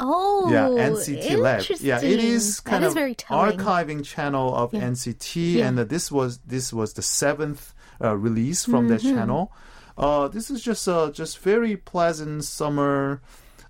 Oh, 0.00 0.48
Yeah, 0.50 0.68
NCT 0.68 1.36
Lab. 1.38 1.62
Yeah, 1.80 1.98
it 2.00 2.20
is 2.20 2.60
kind 2.60 2.84
is 2.84 2.88
of 2.88 2.94
very 2.94 3.14
telling. 3.14 3.58
archiving 3.58 4.04
channel 4.04 4.54
of 4.54 4.72
Yeah. 4.72 4.82
NCT, 4.82 5.54
Yeah. 5.54 5.68
and 5.68 5.78
uh, 5.78 5.84
this 5.84 6.10
was 6.12 6.38
this 6.46 6.72
was 6.72 6.92
the 6.94 7.02
seventh 7.02 7.74
uh, 8.02 8.16
release 8.16 8.64
from 8.64 8.88
that 8.88 9.00
Mm-hmm. 9.00 9.16
channel. 9.16 9.52
Uh, 9.96 10.28
this 10.28 10.50
is 10.50 10.62
just 10.62 10.86
uh, 10.88 11.10
just 11.10 11.38
very 11.40 11.76
pleasant 11.76 12.44
summer, 12.44 13.20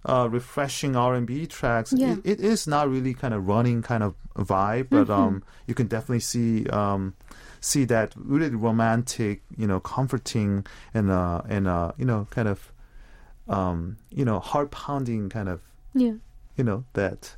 uh, 0.05 0.29
refreshing 0.31 0.95
R 0.97 1.15
and 1.15 1.27
B 1.27 1.47
tracks. 1.47 1.93
Yeah. 1.97 2.13
It, 2.13 2.21
it 2.25 2.41
is 2.41 2.67
not 2.67 2.91
really 2.91 3.15
kind 3.15 3.33
of 3.33 3.49
running 3.49 3.81
kind 3.81 4.03
of 4.03 4.15
vibe, 4.37 4.89
but 4.91 5.09
Mm-hmm. 5.09 5.13
um, 5.13 5.43
you 5.67 5.75
can 5.75 5.87
definitely 5.87 6.21
see 6.21 6.67
um, 6.69 7.15
see 7.61 7.87
that 7.87 8.13
really 8.17 8.51
romantic, 8.55 9.41
you 9.57 9.67
know, 9.67 9.81
comforting 9.81 10.67
and 10.93 11.11
uh, 11.11 11.41
and 11.49 11.67
uh, 11.67 11.93
you 11.97 12.05
know, 12.05 12.27
kind 12.31 12.49
of 12.49 12.71
um, 13.49 13.97
you 14.11 14.25
know, 14.27 14.41
heart 14.41 14.71
pounding 14.71 15.31
kind 15.31 15.49
of 15.49 15.61
Yeah, 16.01 16.15
you 16.57 16.65
know 16.65 16.85
that 16.95 17.37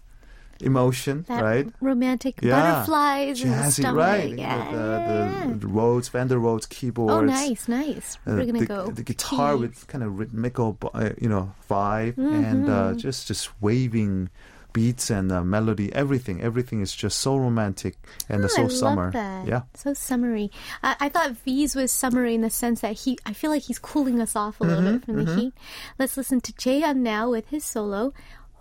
emotion, 0.63 1.25
that 1.29 1.43
right? 1.43 1.67
romantic 1.81 2.41
Yeah. 2.43 2.61
butterflies 2.61 3.41
in 3.43 3.51
the 3.51 3.57
Jazzy, 3.57 3.73
stomach. 3.81 3.99
right? 3.99 4.39
Yeah. 4.39 4.71
The, 4.71 5.49
the, 5.53 5.59
the 5.61 5.67
Rhodes, 5.67 6.09
Fender 6.09 6.39
Rhodes 6.39 6.67
keyboards. 6.67 7.13
oh, 7.13 7.21
nice, 7.23 7.67
nice. 7.69 8.19
uh, 8.27 8.33
We're 8.33 8.45
gonna 8.47 8.59
the, 8.61 8.67
go. 8.67 8.91
the 8.91 9.03
guitar 9.03 9.53
keys. 9.55 9.61
with 9.63 9.87
kind 9.89 10.05
of 10.05 10.19
rhythmical, 10.19 10.77
uh, 10.93 11.11
you 11.19 11.29
know, 11.29 11.53
vibe, 11.71 12.19
and 12.19 12.67
Mm-hmm. 12.67 12.71
uh, 12.71 12.95
just 12.95 13.27
just 13.27 13.51
waving 13.63 14.29
beats 14.73 15.11
and 15.11 15.33
uh, 15.33 15.43
melody. 15.43 15.93
Everything, 15.95 16.41
everything 16.43 16.81
is 16.81 16.95
just 16.95 17.19
so 17.19 17.37
romantic 17.37 17.97
and 18.29 18.45
Oh, 18.45 18.47
so 18.47 18.65
I 18.67 18.69
summer. 18.69 19.11
That. 19.13 19.49
Yeah. 19.49 19.63
so 19.75 19.95
summery. 19.95 20.51
I, 20.83 20.95
I 21.01 21.09
thought 21.09 21.33
V's 21.45 21.75
was 21.75 21.91
summery 21.91 22.35
in 22.37 22.43
the 22.43 22.51
sense 22.51 22.83
that 22.83 22.93
he. 22.93 23.19
I 23.27 23.33
feel 23.33 23.51
like 23.51 23.63
he's 23.63 23.79
cooling 23.81 24.21
us 24.21 24.37
off 24.37 24.61
a 24.61 24.65
little 24.65 24.83
Mm-hmm, 24.85 24.97
bit 24.99 25.05
from 25.07 25.25
the 25.25 25.35
heat. 25.37 25.55
Let's 25.99 26.17
listen 26.19 26.41
to 26.43 26.53
Jaehyun 26.53 26.97
now 26.99 27.31
with 27.31 27.49
his 27.49 27.65
solo, 27.65 28.13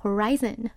Horizon. 0.01 0.71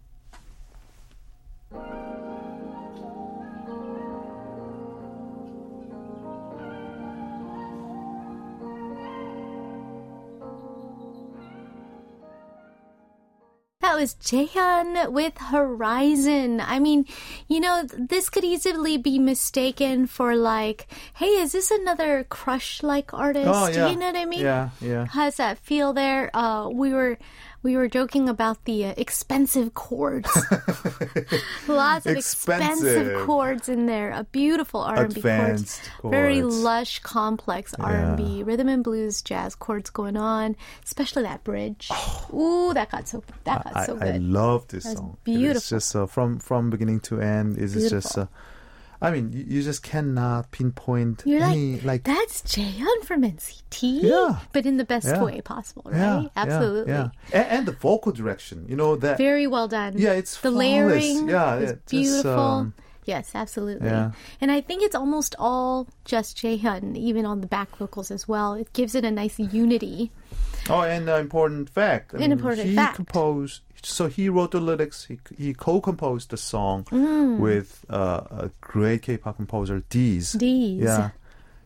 That 13.80 13.96
was 13.96 14.14
Jaehyun 14.14 15.10
with 15.12 15.36
Horizon. 15.38 16.60
I 16.60 16.78
mean, 16.78 17.04
you 17.48 17.58
know, 17.58 17.82
this 17.92 18.30
could 18.30 18.44
easily 18.44 18.96
be 18.96 19.18
mistaken 19.18 20.06
for 20.06 20.36
like, 20.36 20.86
hey, 21.14 21.26
is 21.26 21.50
this 21.50 21.70
another 21.70 22.24
crush-like 22.30 23.12
artist? 23.12 23.50
Oh 23.52 23.66
yeah. 23.66 23.90
You 23.90 23.96
know 23.96 24.06
what 24.06 24.16
I 24.16 24.24
mean? 24.24 24.40
Yeah, 24.40 24.70
yeah. 24.80 25.06
How's 25.06 25.36
that 25.36 25.58
feel 25.58 25.92
there? 25.92 26.30
Uh, 26.32 26.68
we 26.68 26.92
were 26.92 27.18
we 27.62 27.76
were 27.76 27.88
joking 27.88 28.28
about 28.28 28.64
the 28.64 28.86
uh, 28.86 28.94
expensive 28.96 29.74
chords. 29.74 30.28
Lots 31.68 32.06
of 32.06 32.16
expensive. 32.16 32.86
Expensive. 32.86 33.26
chords 33.26 33.68
in 33.68 33.86
there. 33.86 34.10
A 34.10 34.24
beautiful 34.24 34.80
R&B 34.80 35.16
Advanced 35.16 35.90
chords. 35.98 36.12
Very 36.12 36.42
lush, 36.42 36.98
complex 37.00 37.74
R&B, 37.78 38.42
rhythm 38.42 38.68
and 38.68 38.82
blues, 38.82 39.22
jazz 39.22 39.54
chords 39.54 39.90
going 39.90 40.16
on. 40.16 40.56
Especially 40.84 41.22
that 41.22 41.44
bridge. 41.44 41.90
Ooh, 42.32 42.72
that 42.74 42.90
got 42.90 43.06
so 43.08 43.22
that 43.44 43.64
got 43.64 43.76
I, 43.76 43.86
so 43.86 43.94
good. 43.94 44.14
I 44.14 44.18
love 44.18 44.66
this 44.68 44.84
song. 44.84 45.12
It's 45.12 45.24
beautiful. 45.24 45.60
just 45.60 45.94
uh, 45.94 46.06
from 46.06 46.38
from 46.38 46.70
beginning 46.70 47.00
to 47.00 47.20
end. 47.20 47.58
It's 47.58 47.74
just. 47.90 48.18
Uh, 48.18 48.26
I 49.02 49.10
mean, 49.10 49.32
you, 49.32 49.44
you 49.48 49.62
just 49.62 49.82
cannot 49.82 50.50
pinpoint 50.52 51.22
You're 51.26 51.42
any 51.42 51.74
like, 51.76 51.84
like 51.84 52.04
that's 52.04 52.42
Jaehyun 52.42 53.02
from 53.04 53.22
NCT, 53.22 54.02
Yeah. 54.02 54.38
but 54.52 54.64
in 54.64 54.76
the 54.76 54.84
best 54.84 55.06
Yeah. 55.06 55.22
way 55.24 55.40
possible, 55.40 55.82
right? 55.86 55.96
Yeah, 55.98 56.24
Absolutely. 56.36 56.92
Yeah, 56.92 57.08
And, 57.32 57.46
and 57.48 57.66
the 57.66 57.72
vocal 57.72 58.12
direction, 58.12 58.64
you 58.68 58.76
know 58.76 58.94
that. 58.96 59.18
Very 59.18 59.46
well 59.48 59.66
done. 59.68 59.94
Yeah, 59.98 60.12
it's 60.12 60.34
the 60.40 60.50
flawless. 60.50 60.58
layering. 60.58 61.28
Yeah, 61.28 61.56
is 61.56 61.62
yeah, 61.62 61.66
just, 61.74 61.86
beautiful. 61.88 62.30
um, 62.40 62.74
yes, 63.04 63.32
absolutely. 63.34 63.88
yeah. 63.88 64.12
And 64.40 64.52
I 64.52 64.60
think 64.60 64.82
it's 64.84 64.94
almost 64.94 65.34
all 65.38 65.88
just 66.04 66.36
Jaehyun, 66.38 66.96
even 66.96 67.26
on 67.26 67.40
the 67.40 67.48
back 67.48 67.74
vocals 67.76 68.10
as 68.12 68.28
well. 68.28 68.54
It 68.54 68.72
gives 68.72 68.94
it 68.94 69.04
a 69.04 69.10
nice 69.10 69.38
unity. 69.38 70.12
Oh, 70.70 70.82
and 70.82 71.08
an 71.08 71.20
important 71.20 71.68
fact. 71.70 72.14
I 72.14 72.18
An 72.18 72.20
mean, 72.22 72.32
important 72.32 72.68
he 72.68 72.76
fact. 72.76 72.94
composed. 72.96 73.62
So 73.84 74.06
he 74.08 74.28
wrote 74.28 74.52
the 74.52 74.60
lyrics. 74.60 75.06
He 75.06 75.18
he 75.36 75.54
co-composed 75.54 76.30
the 76.30 76.36
song 76.36 76.84
Mm. 76.84 77.38
with 77.38 77.84
uh, 77.90 78.20
a 78.46 78.50
great 78.60 79.02
K-pop 79.02 79.36
composer, 79.36 79.82
Deez. 79.90 80.36
Deez. 80.36 80.82
Yeah, 80.82 81.10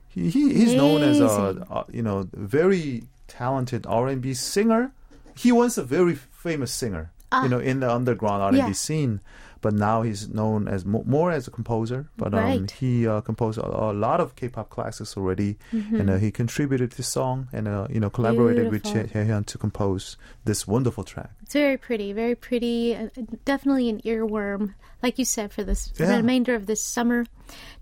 he, 0.08 0.30
he 0.30 0.54
he's 0.54 0.74
known 0.74 1.02
as 1.02 1.20
a, 1.20 1.66
a 1.70 1.84
you 1.92 2.02
know 2.02 2.28
very 2.32 3.04
talented 3.28 3.86
R&B 3.86 4.34
singer. 4.34 4.92
He 5.36 5.52
was 5.52 5.76
a 5.76 5.82
very 5.84 6.14
famous 6.14 6.72
singer, 6.72 7.10
you 7.42 7.48
know, 7.50 7.58
in 7.60 7.80
the 7.80 7.90
underground 7.92 8.42
R&B 8.42 8.60
Ah. 8.60 8.66
Yeah. 8.68 8.72
scene. 8.72 9.20
But 9.62 9.72
now 9.74 10.02
he's 10.02 10.28
known 10.28 10.68
as 10.68 10.84
mo- 10.84 11.02
more 11.06 11.30
as 11.32 11.48
a 11.48 11.50
composer. 11.50 12.08
But 12.16 12.34
um, 12.34 12.66
he 12.78 13.06
uh, 13.08 13.20
composed 13.22 13.58
a, 13.58 13.66
a 13.66 13.92
lot 13.92 14.20
of 14.20 14.36
K-pop 14.36 14.68
classics 14.70 15.16
already, 15.16 15.56
Mm-hmm. 15.72 16.00
and 16.00 16.10
uh, 16.10 16.16
he 16.18 16.30
contributed 16.30 16.90
to 16.92 16.96
the 16.98 17.02
song 17.02 17.48
and 17.52 17.66
uh, 17.66 17.86
you 17.90 17.98
know 18.00 18.10
collaborated 18.10 18.70
with 18.70 18.82
Beautiful. 18.84 19.08
Jae 19.22 19.26
Hyun 19.28 19.46
to 19.46 19.58
compose 19.58 20.16
this 20.44 20.66
wonderful 20.66 21.04
track. 21.04 21.30
It's 21.42 21.54
very 21.54 21.76
pretty, 21.76 22.12
very 22.12 22.34
pretty. 22.34 22.94
Uh, 22.94 23.08
definitely 23.44 23.88
an 23.88 24.00
earworm, 24.04 24.74
like 25.02 25.18
you 25.18 25.24
said, 25.24 25.52
for 25.52 25.64
this 25.64 25.88
for 25.88 26.04
the 26.06 26.12
Yeah. 26.12 26.16
remainder 26.18 26.54
of 26.54 26.66
this 26.66 26.82
summer. 26.82 27.24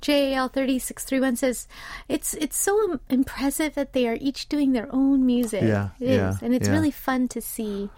JAL 0.01 0.49
thirty 0.49 0.79
six 0.79 1.05
three 1.05 1.20
one 1.20 1.37
says 1.37 1.66
it's 2.09 2.35
it's 2.35 2.57
so 2.57 3.01
impressive 3.09 3.75
that 3.75 3.93
they 3.93 4.07
are 4.07 4.18
each 4.20 4.49
doing 4.49 4.72
their 4.72 4.89
own 4.93 5.25
music. 5.27 5.62
Yeah, 5.62 5.91
It 6.01 6.11
is, 6.11 6.16
yeah, 6.16 6.37
and 6.43 6.55
it's 6.55 6.68
yeah. 6.68 6.75
really 6.75 6.91
fun 6.93 7.29
to 7.29 7.41
see. 7.41 7.91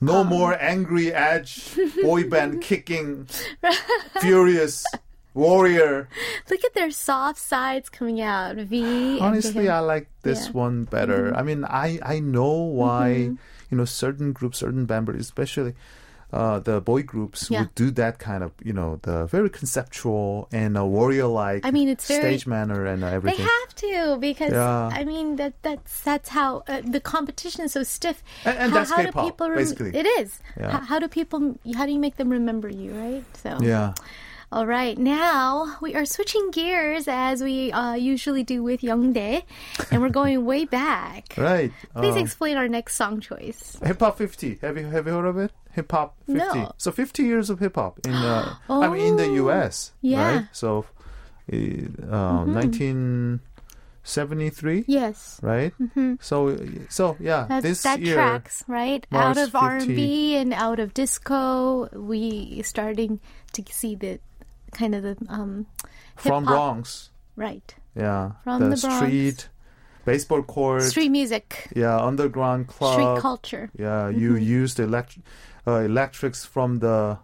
No 0.00 0.18
Um, 0.22 0.28
more 0.28 0.54
angry 0.60 1.12
edge 1.12 1.74
boy 2.02 2.28
band 2.28 2.60
kicking, 2.68 3.26
furious 4.20 4.84
warrior. 5.34 6.08
Look 6.50 6.64
at 6.64 6.74
their 6.74 6.90
soft 6.90 7.38
sides 7.38 7.88
coming 7.88 8.20
out. 8.20 8.56
V. 8.56 9.18
Honestly, 9.20 9.68
I 9.68 9.80
like 9.80 10.08
this 10.22 10.42
Yeah. 10.42 10.48
Mm-hmm. 10.48 10.58
one 10.58 10.84
better. 10.84 11.34
I 11.34 11.42
mean, 11.42 11.64
I 11.64 11.98
I 12.02 12.20
know 12.20 12.52
why 12.52 13.08
you 13.70 13.76
know 13.76 13.84
certain 13.84 14.32
groups, 14.32 14.58
certain 14.58 14.86
band 14.86 15.06
members, 15.06 15.20
especially. 15.22 15.74
Uh, 16.30 16.58
the 16.58 16.78
boy 16.80 17.02
groups 17.02 17.48
Yeah. 17.50 17.60
would 17.60 17.74
do 17.74 17.90
that 17.92 18.18
kind 18.18 18.44
of, 18.44 18.52
you 18.62 18.74
know, 18.74 18.98
the 19.02 19.24
very 19.26 19.48
conceptual 19.48 20.46
and 20.52 20.76
uh, 20.76 20.84
warrior-like 20.84 21.64
I 21.64 21.70
mean, 21.70 21.88
it's 21.88 22.06
very- 22.06 22.20
stage 22.20 22.46
manner 22.46 22.84
and 22.84 23.02
uh, 23.02 23.18
They 23.20 23.34
have 23.36 23.74
to 23.76 24.18
because 24.20 24.52
Yeah. 24.52 24.90
I 24.92 25.04
mean 25.04 25.36
that 25.36 25.54
that's 25.62 26.02
that's 26.02 26.28
how 26.28 26.64
uh, 26.68 26.82
the 26.84 27.00
competition 27.00 27.64
is 27.64 27.72
so 27.72 27.82
stiff. 27.82 28.22
And- 28.44 28.58
and 28.58 28.72
how, 28.72 28.78
that's 28.78 28.90
how 28.90 28.98
do 28.98 29.04
K-pop, 29.06 29.24
people 29.24 29.48
basically. 29.54 29.96
It 29.96 30.04
is. 30.20 30.38
Yeah. 30.60 30.70
How, 30.72 30.80
how 30.80 30.98
do 30.98 31.08
people? 31.08 31.58
How 31.74 31.86
do 31.86 31.92
you 31.92 31.98
make 32.00 32.16
them 32.16 32.28
remember 32.28 32.68
you? 32.68 32.92
Right. 32.92 33.24
So. 33.42 33.56
yeah. 33.62 33.94
All 34.50 34.66
right, 34.66 34.96
now 34.96 35.76
we 35.82 35.94
are 35.94 36.06
switching 36.06 36.50
gears 36.52 37.06
as 37.06 37.42
we 37.42 37.70
uh, 37.70 37.92
usually 37.92 38.44
do 38.44 38.62
with 38.62 38.80
Youngdae, 38.80 39.42
and 39.90 40.00
we're 40.00 40.08
going 40.08 40.42
way 40.46 40.64
back. 40.80 41.34
Right. 41.36 41.70
Please 41.94 42.14
Um, 42.14 42.18
explain 42.18 42.56
our 42.56 42.66
next 42.66 42.94
song 42.96 43.20
choice. 43.20 43.76
Hip 43.84 44.00
Hop 44.00 44.16
50. 44.16 44.56
Have 44.62 44.78
you 44.78 44.86
have 44.86 45.06
you 45.06 45.12
heard 45.12 45.26
of 45.26 45.36
it? 45.36 45.52
Hip 45.72 45.92
Hop 45.92 46.16
50. 46.26 46.32
No. 46.38 46.72
So 46.78 46.90
50 46.90 47.22
years 47.24 47.50
of 47.50 47.58
hip 47.60 47.74
hop 47.76 47.98
in 48.06 48.14
uh, 48.14 48.54
I 48.70 48.88
mean 48.88 49.04
in 49.06 49.16
the 49.16 49.26
Oh, 49.28 49.50
US, 49.50 49.92
yeah. 50.00 50.16
Mm-hmm. 50.16 50.36
right? 50.38 50.48
So 50.52 50.86
uh, 51.52 52.44
1973, 52.46 54.84
Yes, 54.88 55.38
right? 55.42 55.74
So 56.20 56.56
so 56.88 57.16
yeah, 57.20 57.44
that, 57.48 57.62
this 57.62 57.82
that 57.82 58.00
year 58.00 58.14
tracks 58.14 58.64
right 58.66 59.06
Mars 59.10 59.36
out 59.36 59.44
of 59.44 59.50
50. 59.52 59.58
R 59.58 59.76
and 59.76 59.86
B 59.88 60.36
and 60.36 60.54
out 60.54 60.80
of 60.80 60.94
disco. 60.94 61.88
We 61.92 62.62
starting 62.62 63.20
to 63.52 63.62
see 63.70 63.94
the 63.94 64.20
kind 64.72 64.94
of 64.94 65.02
the 65.02 65.16
um 65.28 65.66
from. 66.16 66.44
Bronx. 66.44 67.10
right. 67.36 67.74
Yeah, 67.94 68.32
From 68.44 68.70
the 68.70 68.76
Bronx. 68.76 68.96
street 68.96 69.48
baseball 70.04 70.42
court. 70.42 70.82
Street 70.84 71.08
music, 71.10 71.68
Yeah, 71.74 71.98
underground 71.98 72.68
club. 72.68 72.92
street 72.94 73.20
culture. 73.20 73.70
Yeah, 73.78 74.08
you 74.08 74.36
used 74.36 74.78
elect- 74.78 75.18
uh, 75.66 75.80
electrics 75.80 76.44
from 76.44 76.78
the 76.78 77.18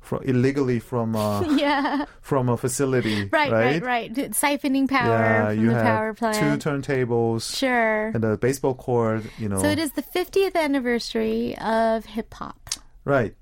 from 0.00 0.22
illegally 0.22 0.78
from 0.80 1.16
uh, 1.16 1.42
Yeah. 1.56 2.04
from 2.20 2.48
a 2.48 2.56
facility. 2.56 3.28
Right, 3.32 3.50
right, 3.50 3.82
right, 3.82 4.10
right. 4.16 4.30
Siphoning 4.32 4.88
power 4.88 5.08
Yeah, 5.08 5.48
from 5.48 5.60
you 5.64 5.68
the 5.70 5.74
have 5.74 5.84
power 5.84 6.14
plant. 6.14 6.36
two 6.36 6.70
turntables 6.70 7.56
sure. 7.56 8.08
and 8.14 8.22
a 8.24 8.36
baseball 8.36 8.74
court. 8.74 9.24
You 9.38 9.48
know, 9.48 9.58
So 9.60 9.68
it 9.68 9.78
is 9.78 9.92
the 9.92 10.02
50th 10.02 10.54
anniversary 10.54 11.56
of 11.58 12.04
hip 12.04 12.32
hop. 12.34 12.70
right. 13.04 13.34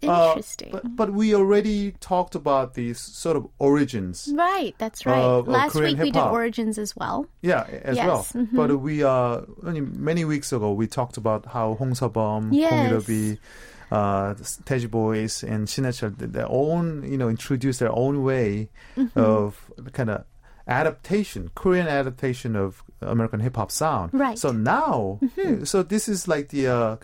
It's 0.00 0.08
Uh, 0.08 0.28
interesting. 0.30 0.70
but 0.72 0.82
but 0.96 1.12
we 1.12 1.34
already 1.34 1.92
talked 2.00 2.34
about 2.34 2.74
these 2.74 2.98
sort 3.00 3.36
of 3.36 3.46
origins. 3.58 4.32
right, 4.34 4.74
that's 4.78 5.04
right. 5.06 5.18
of 5.18 5.48
Last 5.48 5.74
week 5.74 5.98
we 5.98 6.10
did 6.10 6.22
origins 6.22 6.78
as 6.78 6.94
well. 6.96 7.26
Yeah, 7.42 7.66
as 7.84 7.96
Yes, 7.96 8.06
well. 8.06 8.26
mhm. 8.46 8.56
But 8.56 8.80
we 8.80 9.04
uh 9.04 9.42
many 10.10 10.24
weeks 10.24 10.52
ago 10.52 10.72
we 10.72 10.86
talked 10.86 11.16
about 11.16 11.46
how 11.46 11.74
Hong 11.74 11.92
Sabum, 11.94 12.48
Yes. 12.52 12.70
Hong 12.72 13.38
uh, 13.92 14.32
Teji 14.64 14.90
Boys, 14.90 15.42
and 15.42 15.68
Shinachal 15.68 16.16
did 16.16 16.32
their 16.32 16.48
own, 16.48 17.04
you 17.10 17.18
know, 17.18 17.28
introduced 17.28 17.78
their 17.80 17.92
own 17.92 18.22
way 18.24 18.70
Mm-hmm. 18.96 19.20
of 19.20 19.70
kind 19.92 20.08
of 20.10 20.24
adaptation, 20.68 21.50
Korean 21.54 21.86
adaptation 21.88 22.56
of 22.56 22.82
American 23.00 23.40
hip 23.40 23.56
hop 23.56 23.70
sound. 23.70 24.12
Right. 24.14 24.36
Mm-hmm. 24.36 24.38
So 24.38 24.52
now, 24.52 25.64
so 25.64 25.82
this 25.82 26.08
is 26.08 26.28
like 26.28 26.48
the 26.48 26.68
uh, 26.68 26.96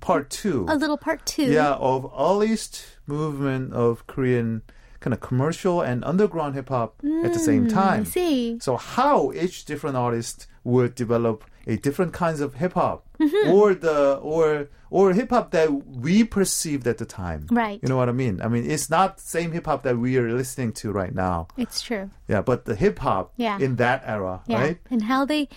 part 0.00 0.30
two. 0.30 0.66
A 0.68 0.76
little 0.76 0.98
part 0.98 1.24
two. 1.26 1.44
Yeah, 1.50 1.74
of 1.74 2.10
earliest 2.18 2.84
movement 3.06 3.72
of 3.72 4.06
Korean 4.06 4.62
kind 5.00 5.14
of 5.14 5.20
commercial 5.20 5.80
and 5.80 6.04
underground 6.04 6.54
hip 6.54 6.68
hop 6.68 6.96
at 7.24 7.32
the 7.32 7.38
same 7.38 7.66
Mm, 7.66 7.70
I 7.70 7.74
time. 7.74 8.04
see. 8.04 8.58
So 8.60 8.76
how 8.76 9.32
each 9.32 9.64
different 9.64 9.96
artist 9.96 10.46
would 10.62 10.94
develop 10.94 11.44
different 11.66 12.12
kinds 12.12 12.40
of 12.40 12.54
hip 12.54 12.72
hop 12.74 13.06
Mm-hmm. 13.20 13.50
or 13.52 13.74
the 13.74 14.14
or 14.14 14.68
or 14.88 15.12
hip 15.12 15.28
hop 15.28 15.50
that 15.50 15.70
we 15.86 16.24
perceived 16.24 16.86
at 16.86 16.96
the 16.96 17.04
time. 17.04 17.46
Right. 17.50 17.78
You 17.82 17.88
know 17.90 17.96
what 17.98 18.08
I 18.08 18.12
mean? 18.12 18.40
I 18.40 18.48
mean 18.48 18.64
it's 18.70 18.88
not 18.88 19.18
the 19.18 19.22
same 19.22 19.52
hip 19.52 19.66
hop 19.66 19.82
that 19.82 19.98
we 19.98 20.16
are 20.16 20.32
listening 20.32 20.72
to 20.80 20.90
right 20.90 21.14
now. 21.14 21.48
It's 21.58 21.82
true. 21.82 22.08
Yeah, 22.28 22.40
but 22.40 22.64
the 22.64 22.74
hip 22.74 22.98
hop 22.98 23.32
Yeah. 23.36 23.58
in 23.58 23.76
that 23.76 24.02
era, 24.06 24.40
Yeah. 24.46 24.60
right? 24.62 24.78
And 24.90 25.02
how 25.02 25.26
they, 25.26 25.48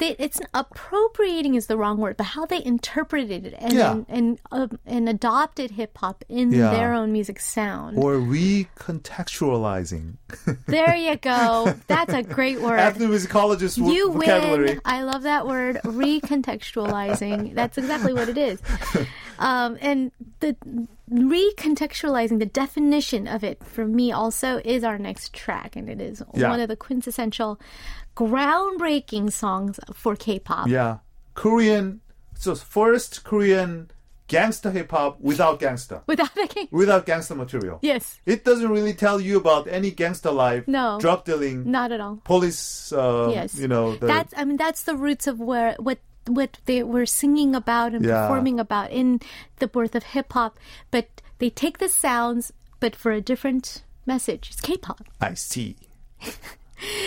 they 0.00 0.16
it's 0.18 0.40
appropriating 0.52 1.54
is 1.54 1.66
the 1.66 1.76
wrong 1.76 1.98
word, 1.98 2.16
but 2.16 2.24
how 2.24 2.44
they 2.46 2.64
interpreted 2.64 3.46
it 3.46 3.54
and 3.58 3.72
Yeah. 3.72 3.92
and 3.92 4.06
and, 4.08 4.38
um, 4.50 4.78
and 4.84 5.08
adopted 5.08 5.70
hip 5.70 5.96
hop 5.96 6.24
in 6.28 6.50
Yeah. 6.52 6.72
their 6.72 6.92
own 6.92 7.12
music 7.12 7.38
sound. 7.38 7.96
Or 7.96 8.14
recontextualizing. 8.14 10.14
there 10.66 10.96
you 10.96 11.14
go. 11.16 11.72
That's 11.86 12.12
a 12.12 12.24
great 12.24 12.60
word. 12.60 12.80
Ethnomusicologist 12.80 13.78
vo- 13.78 13.92
you 13.92 14.10
vocabulary. 14.12 14.64
win. 14.70 14.80
I 14.84 15.02
love 15.04 15.22
that 15.22 15.46
word, 15.46 15.78
recontextualizing. 15.84 17.54
That's 17.54 17.78
exactly 17.78 18.12
what 18.12 18.28
it 18.28 18.38
is. 18.38 18.60
Um, 19.42 19.78
and 19.80 20.12
the 20.40 20.54
recontextualizing, 21.10 22.38
the 22.38 22.46
definition 22.46 23.26
of 23.26 23.42
it 23.44 23.62
for 23.64 23.86
me 23.86 24.12
also 24.12 24.60
is 24.64 24.84
our 24.84 24.98
next 24.98 25.32
track, 25.32 25.76
and 25.76 25.88
it 25.88 26.00
is 26.00 26.22
Yeah. 26.34 26.50
one 26.50 26.60
of 26.60 26.68
the 26.68 26.76
quintessential, 26.76 27.60
groundbreaking 28.16 29.32
songs 29.32 29.78
for 29.94 30.16
K-pop. 30.16 30.68
Yeah. 30.68 30.98
Korean 31.34 32.00
so 32.34 32.54
first 32.54 33.22
Korean 33.24 33.90
gangster 34.26 34.70
hip 34.70 34.90
hop 34.92 35.20
without 35.20 35.58
gangster. 35.58 36.02
Without 36.06 36.30
thinking, 36.30 36.68
Without 36.70 37.04
gangster 37.04 37.34
material. 37.34 37.78
yes, 37.82 38.18
It 38.24 38.44
doesn't 38.44 38.70
really 38.70 38.94
tell 38.94 39.20
you 39.20 39.36
about 39.36 39.66
any 39.68 39.90
gangster 39.90 40.30
life, 40.30 40.66
No. 40.66 40.98
drug 41.00 41.24
dealing, 41.24 41.70
not 41.70 41.92
at 41.92 42.00
all. 42.00 42.20
police, 42.24 42.92
uh, 42.92 43.30
Yes, 43.34 43.56
you 43.56 43.68
know, 43.68 43.96
the, 43.96 44.06
that's 44.06 44.32
I 44.36 44.44
mean 44.44 44.56
that's 44.56 44.84
the 44.84 44.96
roots 44.96 45.26
of 45.26 45.38
where 45.40 45.74
what 45.78 45.98
what 46.26 46.58
they 46.66 46.82
were 46.82 47.06
singing 47.06 47.54
about 47.54 47.94
and 47.94 48.04
Yeah. 48.04 48.26
performing 48.26 48.60
about 48.60 48.90
in 48.90 49.20
the 49.58 49.66
birth 49.66 49.94
of 49.94 50.02
hip 50.04 50.32
hop, 50.32 50.58
but 50.90 51.08
they 51.38 51.50
take 51.50 51.78
the 51.78 51.88
sounds 51.88 52.52
but 52.80 52.96
for 52.96 53.12
a 53.12 53.20
different 53.20 53.82
message. 54.06 54.48
It's 54.52 54.60
K-pop. 54.60 55.02
I 55.20 55.34
see. 55.34 55.76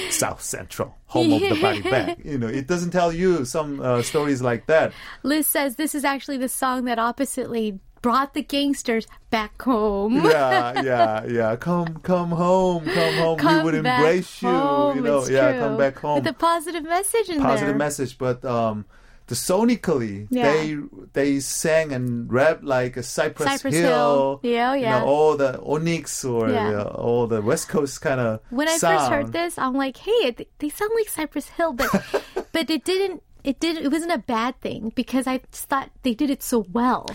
South 0.10 0.42
Central, 0.42 0.96
home 1.08 1.34
of 1.34 1.42
the 1.42 1.60
body 1.60 1.82
bag. 1.82 2.22
You 2.26 2.38
know, 2.38 2.48
it 2.48 2.68
doesn't 2.68 2.92
tell 2.92 3.12
you 3.12 3.44
some 3.46 3.80
uh, 3.82 4.04
stories 4.04 4.42
like 4.42 4.68
that. 4.68 4.94
Liz 5.24 5.48
says 5.48 5.76
this 5.78 5.96
is 5.96 6.06
actually 6.06 6.38
the 6.38 6.50
song 6.50 6.86
that 6.86 7.00
oppositely 7.00 7.80
brought 8.04 8.36
the 8.36 8.44
gangsters 8.44 9.08
back 9.32 9.60
home. 9.64 10.24
Yeah, 10.26 10.82
yeah, 10.84 11.26
yeah. 11.26 11.56
Come, 11.56 11.96
come 12.04 12.30
home, 12.30 12.86
come 12.86 13.14
home. 13.16 13.38
Come 13.40 13.58
we 13.58 13.64
would 13.64 13.76
embrace 13.76 14.44
you. 14.44 14.50
home, 14.50 14.98
you 14.98 15.04
know, 15.04 15.20
it's 15.20 15.30
yeah, 15.32 15.52
true. 15.54 15.60
come 15.62 15.78
back 15.78 15.98
home. 15.98 16.16
With 16.16 16.28
a 16.28 16.34
positive 16.34 16.84
message 16.84 17.30
in 17.30 17.42
positive 17.42 17.70
there. 17.70 17.76
message, 17.78 18.18
but 18.20 18.46
um, 18.46 18.86
the 19.28 19.36
sonically 19.36 20.28
Yeah. 20.30 20.52
they 20.52 20.78
they 21.14 21.40
sang 21.40 21.92
and 21.92 22.32
rapped 22.32 22.64
like 22.64 22.98
a 22.98 23.04
Cypress, 23.04 23.48
Cypress 23.50 23.74
Hill, 23.76 23.88
Hill. 23.90 24.40
Yeah, 24.44 24.74
you 24.76 24.82
yeah. 24.82 25.00
know, 25.00 25.06
all 25.06 25.38
the 25.38 25.62
Onyx 25.62 26.26
or 26.26 26.50
Yeah. 26.50 26.82
uh, 26.82 26.84
all 26.96 27.28
the 27.28 27.42
West 27.42 27.70
Coast 27.70 28.02
kind 28.02 28.20
of. 28.20 28.40
when 28.50 28.68
I 28.68 28.78
first 28.78 29.10
heard 29.10 29.32
this, 29.32 29.58
I'm 29.58 29.74
like, 29.74 29.98
hey, 29.98 30.12
it, 30.36 30.50
they 30.60 30.70
sound 30.70 30.92
like 30.96 31.10
Cypress 31.10 31.50
Hill, 31.50 31.74
but 31.74 31.90
but 32.52 32.70
it 32.70 32.84
didn't. 32.84 33.24
It 33.44 33.60
did. 33.60 33.78
It 33.78 33.92
wasn't 33.92 34.12
a 34.14 34.20
bad 34.20 34.60
thing 34.62 34.92
because 34.96 35.28
I 35.28 35.40
just 35.52 35.66
thought 35.68 35.90
they 36.04 36.14
did 36.14 36.30
it 36.30 36.42
so 36.44 36.66
well. 36.72 37.10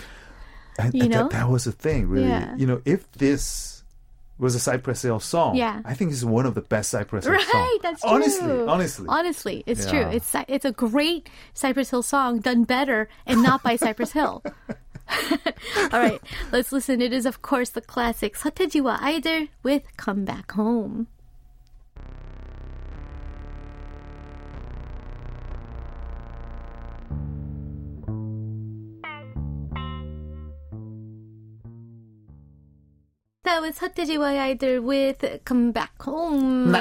and, 0.79 0.93
you 0.95 1.03
and 1.03 1.11
know? 1.11 1.23
that, 1.29 1.31
that 1.33 1.49
was 1.49 1.65
the 1.65 1.73
thing, 1.73 2.09
really. 2.09 2.29
Yeah. 2.29 2.55
You 2.57 2.67
know, 2.67 2.83
if 2.85 3.11
this 3.13 3.78
was 4.40 4.56
a 4.56 4.60
Cypress 4.60 5.04
Hill 5.04 5.20
song, 5.20 5.56
Yeah. 5.56 5.82
I 5.86 5.94
think 5.94 6.12
it's 6.12 6.24
one 6.24 6.46
of 6.46 6.56
the 6.56 6.62
best 6.66 6.90
Cypress 6.90 7.26
Hill 7.26 7.38
songs. 7.38 7.54
Right, 7.54 7.78
that's 7.82 8.02
true. 8.02 8.10
honestly, 8.10 8.52
honestly. 8.68 9.06
honestly, 9.08 9.64
it's 9.68 9.86
Yeah. 9.86 9.92
true. 9.92 10.08
It's 10.12 10.36
it's 10.50 10.66
a 10.66 10.72
great 10.74 11.30
Cypress 11.54 11.92
Hill 11.92 12.02
song 12.04 12.40
done 12.40 12.64
better 12.66 13.08
and 13.26 13.44
not 13.44 13.62
by 13.64 13.76
Cypress 13.78 14.12
Hill. 14.12 14.42
All 15.94 16.00
right, 16.00 16.20
let's 16.52 16.72
listen. 16.72 17.02
It 17.02 17.14
is 17.14 17.26
of 17.26 17.42
course 17.42 17.70
the 17.72 17.82
classic 17.82 18.36
서태지와 18.36 19.00
아이들 19.00 19.50
with 19.62 19.84
"Come 19.98 20.26
Back 20.26 20.52
Home." 20.54 21.08
That 33.48 33.62
was 33.62 33.76
서태지와 33.78 34.40
아이들 34.40 34.80
with 34.82 35.20
"Come 35.44 35.72
Back 35.74 35.92
Home." 36.04 36.72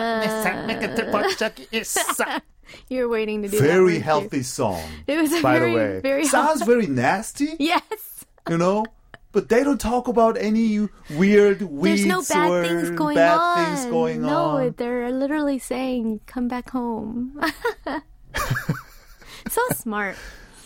You're 2.88 3.08
waiting 3.08 3.42
to 3.42 3.48
do 3.48 3.58
that, 3.58 3.66
very 3.66 3.82
weren't 3.82 3.94
you? 3.96 4.00
healthy 4.00 4.42
song. 4.42 4.80
It 5.06 5.18
was 5.20 5.32
a 5.32 5.42
by 5.42 5.58
very, 5.58 5.70
the 5.72 5.76
way. 5.76 6.00
very 6.00 6.24
Sounds 6.24 6.60
healthy. 6.60 6.72
very 6.72 6.86
nasty. 6.86 7.56
Yes. 7.58 8.24
you 8.48 8.56
know. 8.58 8.86
But 9.32 9.48
they 9.48 9.64
don't 9.64 9.80
talk 9.80 10.08
about 10.08 10.36
any 10.36 10.88
weird 11.16 11.62
weeds 11.62 12.04
There's 12.04 12.06
no 12.06 12.20
bad 12.22 12.50
or 12.50 12.62
things 12.68 12.90
going 12.90 13.16
bad 13.16 13.38
on. 13.38 13.56
things 13.64 13.86
going 13.86 14.20
no, 14.22 14.60
on. 14.60 14.74
they're 14.76 15.10
literally 15.10 15.58
saying, 15.58 16.20
"Come 16.26 16.48
back 16.48 16.70
home." 16.70 17.40
so 19.48 19.60
smart, 19.74 20.16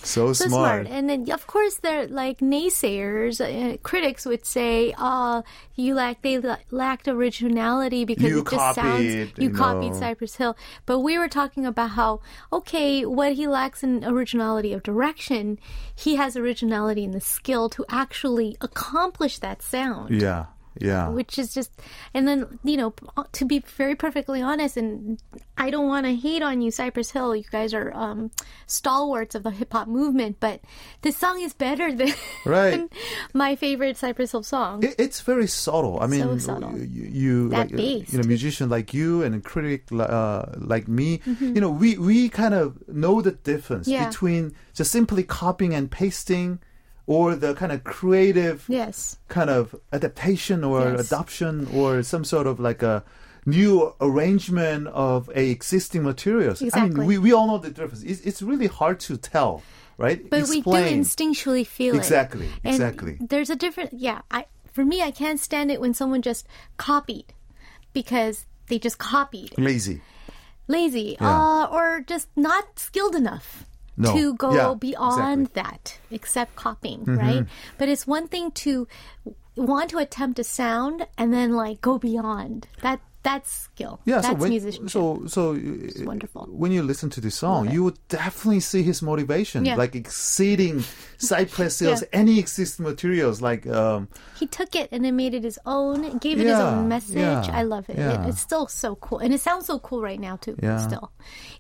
So, 0.04 0.34
so 0.34 0.48
smart. 0.48 0.86
smart. 0.86 0.88
And 0.88 1.10
then, 1.10 1.30
of 1.32 1.48
course, 1.48 1.76
they're 1.78 2.08
like 2.08 2.40
naysayers, 2.40 3.40
uh, 3.40 3.78
critics 3.84 4.26
would 4.26 4.46
say, 4.46 4.94
"Oh, 4.98 5.44
you 5.76 5.94
lack 5.96 6.22
they 6.22 6.38
la- 6.40 6.58
lacked 6.72 7.08
originality 7.08 8.06
because 8.06 8.30
You 8.30 8.40
it 8.40 8.50
just 8.50 8.76
sounds 8.76 9.04
you 9.04 9.32
you 9.38 9.50
copied 9.52 9.92
know. 9.94 10.00
Cypress 10.00 10.36
Hill." 10.36 10.58
But 10.86 11.00
we 11.00 11.18
were 11.18 11.28
talking 11.28 11.66
about 11.66 11.92
how 11.92 12.22
okay, 12.52 13.06
what 13.06 13.34
he 13.34 13.48
lacks 13.48 13.84
in 13.84 14.04
originality 14.04 14.74
of 14.74 14.84
direction, 14.84 15.60
he 15.96 16.16
has 16.16 16.36
originality 16.36 17.04
in 17.04 17.12
the 17.12 17.22
skill 17.22 17.70
to 17.70 17.86
actually 17.90 18.58
accomplish 18.62 19.40
that 19.40 19.62
sound 19.62 20.22
Yeah, 20.22 20.46
yeah. 20.80 21.10
which 21.10 21.38
is 21.38 21.54
just 21.54 21.72
and 22.14 22.28
then 22.28 22.60
you 22.64 22.78
know 22.78 22.94
to 23.34 23.46
be 23.46 23.60
very 23.78 23.96
perfectly 23.96 24.42
honest 24.42 24.78
and 24.78 25.22
i 25.58 25.70
don't 25.70 25.88
want 25.88 26.06
to 26.06 26.16
hate 26.16 26.42
on 26.42 26.62
you 26.62 26.72
cypress 26.72 27.12
hill 27.12 27.36
you 27.36 27.44
guys 27.52 27.74
are 27.74 27.92
um 27.94 28.32
stalwarts 28.68 29.36
of 29.36 29.44
the 29.44 29.52
hip-hop 29.52 29.88
movement 29.88 30.38
but 30.40 30.62
this 31.02 31.18
song 31.18 31.42
is 31.42 31.54
better 31.54 31.94
than 31.94 32.14
Right. 32.46 32.90
my 33.34 33.56
favorite 33.56 33.98
cypress 33.98 34.32
hill 34.32 34.44
song 34.44 34.84
It, 34.84 34.96
it's 34.98 35.22
very 35.22 35.48
subtle. 35.48 36.00
I 36.00 36.08
mean, 36.08 36.22
So 36.22 36.38
subtle. 36.38 36.78
you, 36.78 37.04
you 37.12 37.50
That 37.50 37.72
like, 37.72 38.12
you 38.12 38.18
know, 38.20 38.28
musician 38.28 38.70
like 38.70 38.94
you 38.94 39.24
and 39.24 39.36
a 39.36 39.40
critic 39.42 39.86
uh, 39.92 40.46
like 40.58 40.88
me, 40.88 41.20
Mm-hmm. 41.20 41.56
you 41.56 41.62
know, 41.62 41.70
we 41.70 41.98
we 41.98 42.30
kind 42.30 42.54
of 42.54 42.78
know 42.88 43.22
the 43.22 43.32
difference 43.32 43.88
Yeah. 43.88 44.08
between 44.08 44.54
just 44.74 44.92
simply 44.92 45.24
copying 45.24 45.74
and 45.76 45.92
pasting, 45.92 46.60
or 47.08 47.36
the 47.36 47.54
kind 47.56 47.72
of 47.72 47.84
creative 47.84 48.66
yes 48.68 49.18
kind 49.28 49.50
of 49.50 49.76
adaptation 49.92 50.64
or 50.64 50.82
Yes. 50.94 51.08
adoption 51.08 51.68
or 51.74 52.04
some 52.04 52.24
sort 52.24 52.48
of 52.48 52.60
like 52.60 52.82
a 52.84 53.04
new 53.46 53.94
arrangement 54.00 54.88
of 54.88 55.30
a 55.36 55.50
existing 55.50 56.04
materials. 56.04 56.62
I 56.62 56.66
Exactly. 56.66 57.00
mean, 57.00 57.08
we, 57.08 57.18
we 57.18 57.34
all 57.34 57.48
know 57.48 57.58
the 57.58 57.72
difference. 57.72 58.04
It's, 58.04 58.22
it's 58.22 58.42
really 58.44 58.68
hard 58.68 59.00
to 59.02 59.18
tell, 59.18 59.64
right? 59.98 60.30
but 60.30 60.48
we 60.48 60.62
do 60.62 60.70
instinctually 60.70 61.66
feel 61.66 61.96
Exactly, 61.96 62.46
it 62.46 62.52
And 62.64 62.74
exactly. 62.76 63.18
there's 63.20 63.50
a 63.50 63.56
different 63.56 63.94
yeah 63.94 64.22
i 64.30 64.46
for 64.72 64.86
me 64.86 65.02
i 65.02 65.12
can't 65.12 65.40
stand 65.40 65.72
it 65.72 65.82
when 65.82 65.94
someone 65.94 66.22
just 66.22 66.46
copied 66.78 67.34
because 67.94 68.46
they 68.68 68.78
just 68.80 68.98
copied 69.00 69.58
Lazy. 69.58 70.02
lazy 70.68 71.18
Yeah. 71.20 71.28
uh, 71.28 71.66
or 71.72 72.02
just 72.08 72.28
not 72.38 72.80
skilled 72.80 73.16
enough 73.16 73.66
No. 74.02 74.14
to 74.16 74.34
go 74.36 74.54
Yeah, 74.54 74.74
beyond 74.80 75.48
exactly. 75.48 75.62
Mm-hmm. 75.62 75.70
that, 75.70 76.00
except 76.12 76.56
copying, 76.56 77.04
right? 77.06 77.46
But 77.78 77.90
it's 77.90 78.06
one 78.08 78.28
thing 78.28 78.52
to 78.66 78.88
want 79.56 79.90
to 79.92 79.98
attempt 79.98 80.40
a 80.40 80.44
sound 80.44 81.06
and 81.18 81.34
then 81.34 81.54
like 81.54 81.82
go 81.82 81.98
beyond 81.98 82.68
that. 82.82 83.00
That's 83.24 83.52
skill. 83.52 84.00
Yeah, 84.04 84.16
that's 84.16 84.30
so 84.30 84.34
when, 84.34 84.50
musicianship. 84.50 84.90
so 84.90 85.28
so 85.28 85.54
uh, 85.54 86.06
wonderful. 86.06 86.48
when 86.50 86.72
you 86.72 86.82
listen 86.82 87.12
to 87.12 87.22
this 87.22 87.36
song, 87.36 87.70
you 87.70 87.84
would 87.84 88.00
definitely 88.10 88.62
see 88.62 88.82
his 88.82 89.04
motivation, 89.04 89.64
Yeah. 89.64 89.76
like 89.76 89.94
exceeding 89.94 90.84
Cypress 91.20 91.78
Hills, 91.78 92.02
Yeah. 92.02 92.08
any 92.20 92.40
existing 92.40 92.84
materials, 92.84 93.40
like 93.40 93.68
um, 93.68 94.08
he 94.40 94.48
took 94.48 94.74
it 94.74 94.90
and 94.92 95.06
then 95.06 95.16
made 95.18 95.36
it 95.36 95.44
his 95.44 95.60
own, 95.68 96.18
gave 96.18 96.40
it 96.40 96.48
his 96.48 96.58
own 96.58 96.88
message. 96.88 97.20
I 97.22 97.62
love 97.62 97.92
it. 97.92 98.00
it. 98.00 98.28
It's 98.28 98.42
still 98.42 98.66
so 98.66 98.96
cool. 98.96 99.20
And 99.20 99.32
it 99.36 99.40
sounds 99.40 99.68
so 99.68 99.78
cool 99.78 100.02
right 100.02 100.20
now, 100.20 100.38
too. 100.38 100.58
Yeah. 100.58 100.80
Still. 100.80 101.12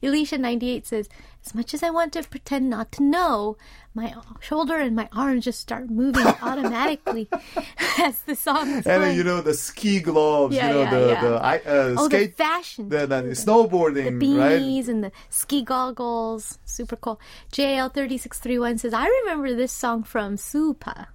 Elisha98 0.02 0.88
says, 0.88 1.10
As 1.46 1.56
much 1.56 1.74
as 1.74 1.82
I 1.82 1.90
want 1.90 2.14
to 2.14 2.22
pretend 2.24 2.70
not 2.70 2.92
to 2.94 3.04
know, 3.04 3.58
my 3.96 4.14
shoulder 4.40 4.78
and 4.78 4.96
my 4.96 5.10
arms 5.12 5.44
just 5.44 5.60
start 5.60 5.90
moving 5.90 6.26
automatically 6.42 7.28
as 8.00 8.22
the 8.22 8.36
song 8.36 8.70
is 8.70 8.86
and 8.86 9.02
playing. 9.02 9.18
you 9.18 9.24
know 9.24 9.42
the 9.42 9.54
ski 9.56 10.00
gloves, 10.00 10.56
Yeah, 10.56 10.68
you 10.68 10.74
know 10.76 10.82
yeah, 10.84 10.90
the 10.92 11.08
yeah. 11.08 11.22
the 11.22 11.36
uh, 11.36 11.96
oh, 11.98 12.06
skate, 12.08 12.38
the 12.38 12.44
fashion. 12.44 12.90
the, 12.90 13.06
the 13.08 13.22
snowboarding, 13.34 14.20
the 14.20 14.38
right? 14.38 14.62
beanies 14.62 14.88
and 14.88 15.04
the 15.04 15.12
ski 15.30 15.64
goggles. 15.64 16.60
Super 16.64 16.96
cool. 16.96 17.20
JL3631 17.54 18.80
says, 18.80 18.94
I 18.94 19.08
remember 19.08 19.56
this 19.56 19.72
song 19.72 20.04
from 20.04 20.36
Supa. 20.38 21.08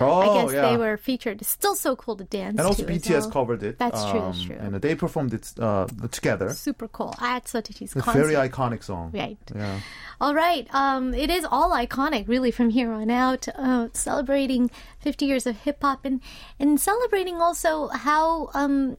Oh, 0.00 0.20
I 0.20 0.42
guess 0.42 0.54
yeah. 0.54 0.70
they 0.70 0.76
were 0.76 0.96
featured. 0.96 1.40
It's 1.40 1.50
still 1.50 1.74
so 1.74 1.94
cool 1.96 2.16
to 2.16 2.24
dance 2.24 2.58
and 2.58 2.66
also 2.66 2.84
BTS 2.84 3.10
well. 3.10 3.30
covered 3.30 3.62
it. 3.62 3.78
That's 3.78 4.02
true, 4.10 4.20
that's 4.20 4.40
um, 4.40 4.46
true. 4.46 4.56
And 4.58 4.74
they 4.76 4.94
performed 4.94 5.34
it 5.34 5.52
uh, 5.58 5.86
together. 6.10 6.50
Super 6.50 6.88
cool. 6.88 7.14
At 7.20 7.44
Seo 7.44 7.62
Taiji's 7.62 7.94
A 7.96 8.00
concert. 8.00 8.26
very 8.26 8.48
iconic 8.48 8.82
song. 8.82 9.10
Right. 9.12 9.38
Yeah. 9.54 9.80
All 10.20 10.34
right. 10.34 10.66
Um, 10.72 11.14
it 11.14 11.30
is 11.30 11.44
all 11.44 11.70
iconic, 11.70 12.28
really, 12.28 12.50
from 12.50 12.70
here 12.70 12.92
on 12.92 13.10
out. 13.10 13.48
Uh, 13.56 13.88
celebrating 13.92 14.70
50 15.00 15.24
years 15.26 15.46
of 15.46 15.56
hip 15.58 15.78
hop 15.82 16.04
and 16.04 16.20
and 16.58 16.80
celebrating 16.80 17.40
also 17.40 17.88
how 17.88 18.50
um, 18.54 18.96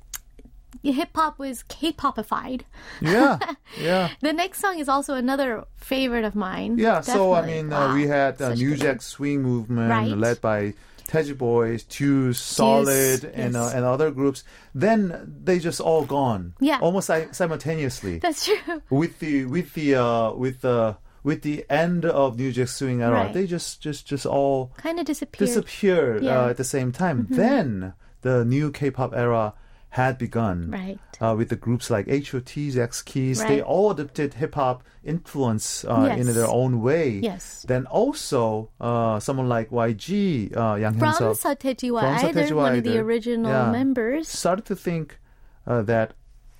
hip 0.92 1.10
hop 1.16 1.40
was 1.40 1.64
K-popified. 1.64 2.62
Yeah. 3.02 3.40
Yeah. 3.82 4.10
The 4.22 4.34
next 4.34 4.60
song 4.60 4.78
is 4.78 4.88
also 4.88 5.16
another 5.16 5.64
favorite 5.78 6.26
of 6.26 6.36
mine. 6.36 6.78
Yeah, 6.78 7.02
so 7.02 7.34
I 7.34 7.42
Definitely. 7.42 7.64
mean, 7.64 7.74
uh, 7.74 7.94
we 7.96 8.06
Wow, 8.06 8.12
had 8.12 8.34
uh, 8.42 8.50
such 8.50 8.58
New 8.60 8.76
Jack 8.76 9.02
Swing 9.02 9.42
movement 9.42 9.90
Right. 9.90 10.12
led 10.16 10.42
by 10.42 10.74
Teddy 11.08 11.34
Boys, 11.34 11.84
Juice, 11.84 12.40
Solid, 12.40 13.24
and 13.26 13.56
uh, 13.56 13.72
and 13.74 13.84
other 13.84 14.12
groups. 14.12 14.44
Then 14.76 15.34
they 15.44 15.58
just 15.60 15.80
all 15.82 16.06
gone. 16.06 16.54
Yeah. 16.60 16.78
almost 16.82 17.08
si- 17.08 17.28
simultaneously 17.32 18.20
That's 18.26 18.46
true. 18.46 18.82
with 18.90 19.20
the 19.20 19.46
with 19.46 19.74
the 19.74 19.96
uh, 19.96 20.34
with 20.34 20.62
the 20.62 20.98
with 21.24 21.42
the 21.42 21.66
end 21.70 22.06
of 22.06 22.38
New 22.38 22.52
Jack 22.52 22.68
Swing 22.68 23.02
era. 23.02 23.12
Right. 23.26 23.34
They 23.34 23.48
just 23.48 23.82
just 23.82 24.06
just 24.06 24.26
all 24.26 24.72
Kind 24.78 25.00
of 25.00 25.06
disappeared. 25.06 25.48
disappeared 25.48 26.24
Yeah. 26.24 26.32
Mm-hmm. 26.36 26.48
uh, 26.48 26.50
at 26.52 26.58
the 26.58 26.64
same 26.64 26.92
time. 26.92 27.28
Then 27.30 27.94
the 28.22 28.46
new 28.46 28.72
K-pop 28.72 29.14
era 29.16 29.54
had 29.94 30.18
begun. 30.18 30.72
Right. 30.72 31.00
Uh, 31.22 31.36
with 31.38 31.50
the 31.50 31.56
groups 31.56 31.90
like 31.90 32.08
H.O.T.'s 32.10 32.74
Sechs 32.76 33.02
Kies, 33.04 33.48
they 33.48 33.62
all 33.62 33.92
adopted 33.92 34.34
hip 34.34 34.56
hop 34.56 34.84
influence 35.04 35.86
uh, 35.86 36.16
in 36.18 36.26
their 36.34 36.48
own 36.48 36.82
way. 36.82 37.20
Yes. 37.22 37.64
Then 37.68 37.86
also 37.86 38.70
uh, 38.82 39.20
someone 39.20 39.48
like 39.48 39.70
YG, 39.70 40.56
uh, 40.58 40.76
Yang 40.76 40.98
From 41.00 41.14
Satejiwa 41.14 42.02
from 42.02 42.26
either, 42.26 42.44
Satejiwa 42.44 42.56
one 42.56 42.76
of 42.78 42.84
the 42.84 42.98
original 42.98 43.52
Yeah. 43.52 43.72
members. 43.72 44.28
started 44.28 44.66
to 44.66 44.76
think 44.76 45.20
uh, 45.68 45.82
that, 45.84 46.14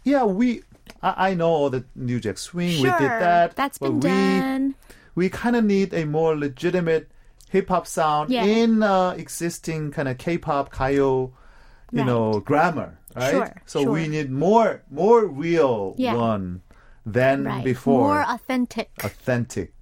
yeah, 0.04 0.24
we. 0.26 0.62
I, 1.02 1.30
I 1.30 1.34
know 1.34 1.50
all 1.50 1.70
the 1.70 1.84
New 1.96 2.20
Jack 2.20 2.38
Swing, 2.38 2.78
Sure, 2.84 2.84
we 2.84 2.98
did 3.00 3.10
that, 3.10 3.56
That's 3.56 3.78
but 3.80 4.00
been 4.00 4.00
we 4.00 4.40
done. 4.40 4.76
we 5.16 5.30
kind 5.30 5.56
of 5.56 5.64
need 5.66 5.94
a 5.94 6.06
more 6.06 6.36
legitimate 6.38 7.10
hip 7.50 7.70
hop 7.70 7.88
sound 7.88 8.30
Yeah. 8.30 8.44
in 8.46 8.84
uh, 8.84 9.12
existing 9.18 9.92
kind 9.92 10.08
of 10.08 10.18
K-pop, 10.18 10.72
Kayo, 10.74 11.32
you 11.92 12.00
Right. 12.00 12.06
know, 12.08 12.40
grammar, 12.40 12.98
right? 13.16 13.32
Sure, 13.32 13.54
so 13.66 13.90
we 13.92 14.08
need 14.08 14.30
more, 14.32 14.82
more 14.90 15.26
real 15.26 15.96
Yeah. 15.98 16.16
one 16.16 16.62
than 17.06 17.44
Right. 17.46 17.64
before, 17.64 18.08
More 18.14 18.26
authentic. 18.28 18.90
authentic, 19.04 19.74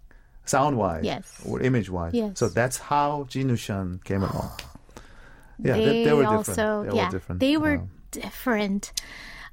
sound-wise, 0.45 1.03
Yes. 1.03 1.41
or 1.45 1.61
image-wise. 1.61 2.13
Yes. 2.13 2.39
So 2.39 2.49
that's 2.49 2.77
how 2.77 3.25
Jinusean 3.29 4.03
came 4.03 4.23
along. 4.23 4.51
Yeah, 5.63 5.73
they, 5.77 5.85
they, 5.85 6.03
they 6.05 6.13
were 6.13 6.23
different. 6.23 6.47
also 6.49 6.83
they 6.89 6.95
yeah 6.97 7.05
were 7.05 7.11
different. 7.11 7.39
they 7.39 7.55
were 7.57 7.75
Um, 7.75 7.91
different 8.09 8.91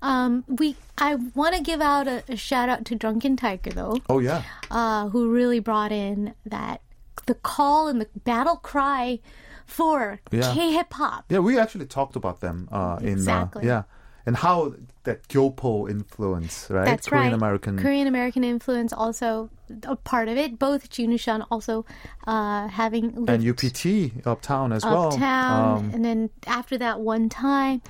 um 0.00 0.42
we 0.48 0.74
i 0.96 1.16
want 1.34 1.54
to 1.54 1.60
give 1.62 1.82
out 1.82 2.08
a, 2.08 2.22
a 2.30 2.36
shout 2.36 2.70
out 2.70 2.86
to 2.86 2.94
drunken 2.94 3.36
tiger 3.36 3.70
though 3.70 3.98
oh 4.08 4.18
yeah, 4.18 4.40
uh 4.70 5.08
who 5.10 5.28
really 5.30 5.58
brought 5.60 5.92
in 5.92 6.32
that 6.46 6.80
the 7.26 7.34
call 7.34 7.88
and 7.88 8.00
the 8.00 8.08
battle 8.24 8.56
cry 8.56 9.20
for 9.68 10.18
Yeah. 10.32 10.52
k-hip 10.54 10.92
hop 10.92 11.24
yeah. 11.28 11.38
We 11.38 11.58
actually 11.58 11.86
talked 11.86 12.16
about 12.16 12.40
them 12.40 12.68
uh, 12.72 12.98
in 13.00 13.08
Exactly. 13.20 13.62
uh, 13.64 13.66
yeah, 13.72 13.82
and 14.26 14.34
how 14.36 14.74
that 15.04 15.28
Gyopo 15.28 15.88
influence, 15.88 16.68
right? 16.70 16.84
that's 16.86 17.08
Korean 17.08 17.24
right 17.26 17.32
American 17.32 17.78
korean 17.78 18.06
american 18.06 18.44
influence 18.44 18.92
also 18.92 19.48
a 19.84 19.96
part 19.96 20.28
of 20.28 20.36
it 20.36 20.58
both 20.58 20.90
Jinusean 20.90 21.46
also 21.50 21.84
uh 22.26 22.68
having 22.68 23.04
and 23.28 23.40
UPT 23.52 24.26
uptown 24.26 24.72
as 24.72 24.84
well. 24.84 25.12
uptown 25.12 25.76
Um, 25.78 25.90
and 25.94 26.04
then 26.04 26.30
after 26.46 26.76
that 26.78 27.00
one 27.00 27.28
time 27.28 27.80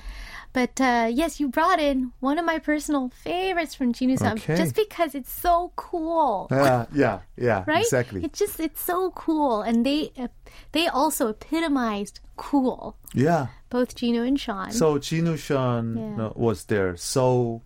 but 0.53 0.79
uh, 0.81 1.07
yes 1.11 1.39
you 1.39 1.47
brought 1.47 1.79
in 1.79 2.11
one 2.19 2.37
of 2.39 2.45
my 2.45 2.57
personal 2.59 3.09
favorites 3.23 3.75
from 3.75 3.93
Jinusean 3.93 4.33
Okay. 4.33 4.55
just 4.57 4.75
because 4.75 5.13
it's 5.15 5.31
so 5.31 5.71
cool 5.75 6.47
yeah, 6.51 6.85
yeah, 6.93 7.19
yeah, 7.37 7.63
right 7.67 7.81
exactly. 7.83 8.23
it's 8.23 8.39
just 8.39 8.59
it's 8.59 8.81
so 8.81 9.11
cool 9.11 9.61
and 9.61 9.85
they 9.85 10.11
uh, 10.17 10.27
they 10.71 10.87
also 10.87 11.27
epitomized 11.29 12.19
cool 12.37 12.95
yeah. 13.13 13.47
both 13.69 13.95
Jinu 13.95 14.27
and 14.27 14.39
Sean 14.39 14.71
So 14.71 14.97
Jinusean 14.97 15.85
Yeah. 16.17 16.25
uh, 16.25 16.31
was 16.35 16.65
there. 16.65 16.95
So 16.97 17.61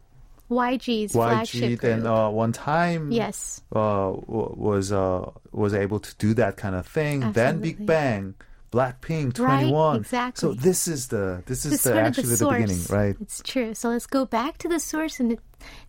YG's 0.52 1.14
flagship 1.14 1.80
YG 1.80 1.82
then 1.82 2.06
uh, 2.06 2.30
one 2.30 2.52
time 2.52 3.12
yes 3.12 3.62
uh, 3.74 4.12
w- 4.12 4.54
was 4.58 4.92
uh, 4.92 5.30
was 5.52 5.74
able 5.74 6.00
to 6.00 6.16
do 6.18 6.34
that 6.36 6.58
kind 6.58 6.76
of 6.76 6.86
thing. 6.86 7.20
Then 7.34 7.60
Big 7.60 7.80
Absolutely. 7.80 7.86
Bang, 7.86 8.36
Blackpink, 8.74 9.38
Right, 9.40 9.66
2NE1. 9.68 9.98
exactly. 9.98 10.42
So 10.42 10.54
this 10.56 10.88
is 10.88 11.08
the 11.08 11.44
this 11.46 11.64
is 11.66 11.84
the 11.84 11.94
actually 12.00 12.30
the, 12.30 12.38
source. 12.38 12.58
beginning, 12.62 12.84
right? 12.90 13.16
It's 13.22 13.42
true. 13.44 13.74
So 13.76 13.90
let's 13.90 14.08
go 14.08 14.26
back 14.26 14.58
to 14.60 14.68
the 14.68 14.80
source, 14.80 15.20
and 15.20 15.32
it 15.32 15.40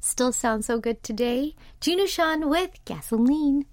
still 0.01 0.32
sounds 0.32 0.66
so 0.66 0.78
good 0.78 1.03
today. 1.03 1.55
Jinusean 1.80 2.49
with 2.49 2.70
gasoline. 2.85 3.64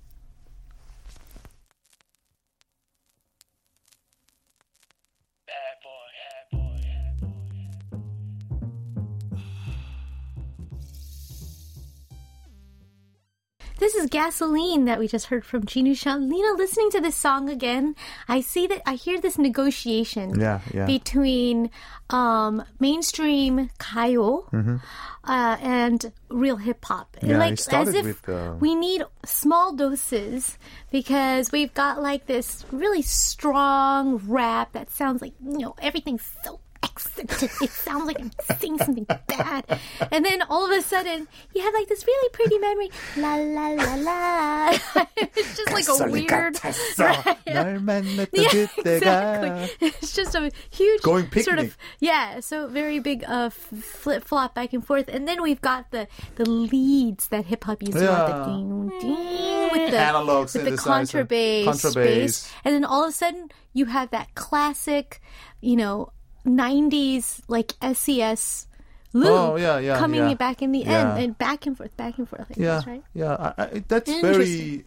This 13.82 13.96
is 13.96 14.12
Gasoline 14.12 14.86
that 14.86 15.00
we 15.00 15.08
just 15.08 15.26
heard 15.26 15.44
from 15.44 15.64
Jinusean. 15.66 16.30
Lena, 16.30 16.54
listening 16.54 16.92
to 16.92 17.02
this 17.02 17.16
song 17.16 17.50
again, 17.50 17.96
I 18.30 18.42
see 18.42 18.68
that 18.68 18.84
I 18.86 18.94
hear 18.94 19.20
this 19.20 19.40
negotiation 19.40 20.40
Yeah, 20.40 20.60
yeah. 20.72 20.86
between 20.86 21.72
um, 22.12 22.64
mainstream 22.80 23.72
kayo 23.80 24.46
uh, 24.54 25.58
and 25.60 26.14
real 26.30 26.58
hip 26.58 26.86
hop. 26.86 27.18
Mm-hmm. 27.18 27.32
Yeah, 27.32 27.40
like 27.40 27.54
as 27.54 27.96
if 27.96 28.06
with, 28.06 28.30
uh, 28.30 28.54
we 28.60 28.76
need 28.76 29.02
small 29.26 29.74
doses 29.74 30.60
because 30.92 31.52
we've 31.52 31.74
got 31.74 32.04
like 32.04 32.28
this 32.28 32.64
really 32.72 33.02
strong 33.02 34.22
rap 34.28 34.74
that 34.74 34.92
sounds 34.92 35.24
like 35.24 35.34
you 35.42 35.58
know 35.58 35.74
everything's 35.82 36.22
so 36.46 36.60
accent. 36.84 37.44
It, 37.44 37.70
sounds 37.70 38.06
like 38.06 38.20
I'm 38.20 38.32
saying 38.58 38.78
something 38.80 39.06
bad. 39.28 39.80
And 40.12 40.26
then 40.26 40.42
all 40.44 40.66
of 40.66 40.78
a 40.78 40.82
sudden, 40.82 41.28
you 41.54 41.62
had 41.62 41.74
like 41.74 41.88
this 41.88 42.06
really 42.06 42.30
pretty 42.30 42.58
memory. 42.58 42.90
La 43.18 43.36
la 43.36 43.68
la 43.70 43.96
la. 43.96 44.70
it's 45.18 45.58
just 45.58 45.72
like 45.72 45.88
a 45.88 46.12
weird. 46.12 46.60
Right? 46.98 47.38
yeah, 47.48 47.78
exactly. 47.78 49.70
It's 49.82 50.14
just 50.16 50.36
a 50.36 50.52
huge 50.70 51.02
Going 51.02 51.26
picnic. 51.26 51.46
sort 51.46 51.60
of 51.60 51.78
yeah. 52.00 52.40
So 52.40 52.68
very 52.68 53.00
big 53.00 53.24
uh, 53.28 53.50
flip 53.50 54.24
flop 54.24 54.56
back 54.56 54.74
and 54.74 54.86
forth, 54.86 55.08
and 55.08 55.28
then 55.28 55.42
we've 55.42 55.62
got 55.62 55.92
the 55.92 56.08
the 56.36 56.50
leads 56.50 57.28
that 57.30 57.46
hip 57.46 57.64
hop 57.64 57.82
uses 57.82 58.02
yeah. 58.02 58.28
the 58.28 58.46
ding 58.46 58.90
ding 59.00 59.70
with 59.72 59.92
the 59.92 60.00
analog 60.00 60.44
with 60.54 60.64
the 60.64 60.72
contrabass, 60.72 61.66
contrabass, 61.66 62.52
and 62.64 62.76
then 62.76 62.86
all 62.86 63.04
of 63.04 63.10
a 63.10 63.14
sudden 63.14 63.50
you 63.74 63.86
have 63.86 64.12
that 64.12 64.34
classic, 64.36 65.22
you 65.62 65.76
know 65.76 66.12
'90s 66.46 67.42
like 67.48 67.74
SES 67.94 68.68
loop 69.14 69.28
Oh, 69.30 69.56
yeah, 69.58 69.78
yeah, 69.80 69.98
coming 69.98 70.22
yeah. 70.22 70.34
back 70.36 70.62
in 70.62 70.72
the 70.72 70.86
end 70.86 71.20
and 71.20 71.38
back 71.38 71.66
and 71.66 71.78
forth, 71.78 71.96
back 71.98 72.18
and 72.18 72.28
forth. 72.28 72.50
Like 72.50 72.58
yeah, 72.58 72.76
this, 72.76 72.88
right? 72.88 73.04
yeah. 73.14 73.54
I, 73.58 73.64
I, 73.64 73.84
that's 73.88 74.10
very, 74.22 74.86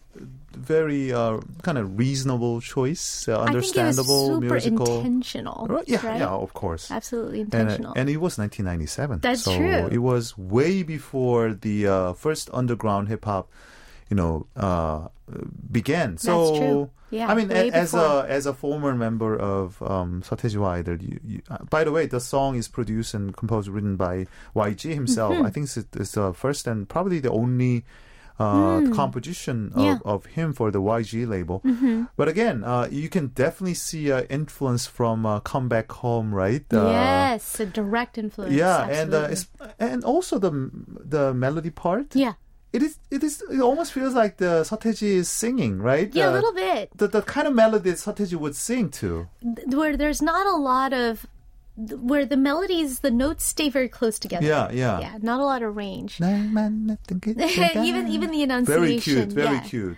very 0.51 1.13
uh, 1.13 1.39
kind 1.61 1.77
of 1.77 1.97
reasonable 1.97 2.59
choice, 2.61 3.27
uh, 3.27 3.41
I 3.41 3.45
think 3.45 3.49
it 3.53 3.57
was 3.57 3.77
understandable 3.77 4.41
musical. 4.41 4.97
intentional. 4.99 5.67
Right, 5.69 5.87
yeah, 5.87 6.05
right? 6.07 6.19
yeah, 6.19 6.29
of 6.29 6.53
course. 6.53 6.89
Absolutely 6.89 7.41
And, 7.41 7.53
intentional. 7.53 7.91
uh, 7.91 7.99
and 8.01 8.09
it 8.09 8.17
was 8.17 8.37
1997. 8.37 9.19
That's 9.19 9.43
so 9.43 9.55
true. 9.55 9.87
It 9.91 9.99
was 9.99 10.35
way 10.37 10.81
before 10.83 11.53
the 11.53 11.87
uh, 11.87 12.13
first 12.13 12.49
underground 12.51 13.07
hip 13.09 13.25
hop, 13.25 13.49
you 14.09 14.15
know 14.15 14.47
uh, 14.55 15.07
began. 15.71 16.17
So 16.17 16.91
yeah, 17.11 17.27
I 17.27 17.35
mean, 17.35 17.51
a, 17.51 17.69
as 17.71 17.93
a 17.93 18.25
as 18.27 18.45
a 18.45 18.53
former 18.53 18.93
member 18.93 19.37
of 19.37 19.81
um, 19.81 20.21
Satejiwa 20.21 20.67
Idol, 20.79 21.01
you, 21.01 21.19
you, 21.23 21.41
uh, 21.49 21.59
by 21.69 21.83
the 21.83 21.91
way, 21.91 22.07
the 22.07 22.19
song 22.19 22.55
is 22.55 22.67
produced 22.67 23.13
and 23.13 23.35
composed, 23.35 23.69
written 23.69 23.95
by 23.95 24.27
YG 24.55 24.93
himself. 24.93 25.33
Mm-hmm. 25.33 25.45
I 25.45 25.49
think 25.49 25.65
it's, 25.65 25.77
it's 25.77 26.11
the 26.11 26.33
first 26.33 26.67
and 26.67 26.87
probably 26.87 27.19
the 27.19 27.31
only. 27.31 27.85
Uh, 28.37 28.81
mm. 28.81 28.93
composition 28.93 29.71
of, 29.75 29.81
yeah. 29.81 29.97
of 30.03 30.25
him 30.25 30.51
for 30.51 30.69
the 30.69 30.81
YG 30.81 31.25
label. 31.25 31.61
Mm-hmm. 31.61 32.03
But 32.17 32.27
again, 32.27 32.65
uh, 32.65 32.89
you 32.91 33.07
can 33.07 33.27
definitely 33.27 33.75
see 33.75 34.11
uh, 34.11 34.23
influence 34.23 34.85
from 34.85 35.25
uh, 35.25 35.39
Come 35.39 35.69
Back 35.69 35.89
Home, 35.93 36.35
right? 36.35 36.65
Uh, 36.69 36.89
yes, 36.89 37.61
direct 37.71 38.17
influence. 38.17 38.53
Yeah, 38.53 38.75
uh, 38.75 38.89
absolutely. 38.89 39.69
and 39.79 39.93
and 39.93 40.03
also 40.03 40.37
the 40.37 40.69
the 40.99 41.33
melody 41.33 41.69
part. 41.69 42.13
Yeah, 42.13 42.33
it 42.75 42.83
is 42.83 42.99
it 43.09 43.23
is 43.23 43.41
it 43.49 43.61
almost 43.61 43.93
feels 43.93 44.13
like 44.13 44.37
the 44.37 44.63
Seo 44.67 44.77
Taiji 44.81 45.11
is 45.21 45.29
singing, 45.29 45.81
right? 45.81 46.13
yeah, 46.13 46.27
Uh, 46.27 46.31
a 46.31 46.33
little 46.33 46.53
bit. 46.53 46.89
The 46.95 47.07
the 47.07 47.21
kind 47.21 47.47
of 47.47 47.53
melody 47.55 47.89
that 47.91 47.99
Seo 47.99 48.13
Taiji 48.15 48.35
would 48.35 48.55
sing 48.55 48.89
to. 49.01 49.27
Where 49.67 49.95
there's 49.95 50.21
not 50.21 50.45
a 50.45 50.57
lot 50.57 50.91
of, 50.91 51.25
where 51.77 52.25
the 52.25 52.37
melodies, 52.37 52.99
the 52.99 53.11
notes 53.11 53.45
stay 53.45 53.69
very 53.69 53.89
close 53.89 54.19
together. 54.19 54.45
Yeah, 54.45 54.71
yeah. 54.71 54.99
yeah, 54.99 55.17
not 55.21 55.39
a 55.39 55.45
lot 55.45 55.61
of 55.63 55.75
range. 55.75 56.19
even 56.21 57.85
even 57.89 58.07
even 58.07 58.31
the 58.31 58.43
enunciation. 58.43 58.67
very 58.67 58.99
cute, 58.99 59.29
very 59.31 59.55
yeah. 59.55 59.61
cute 59.61 59.97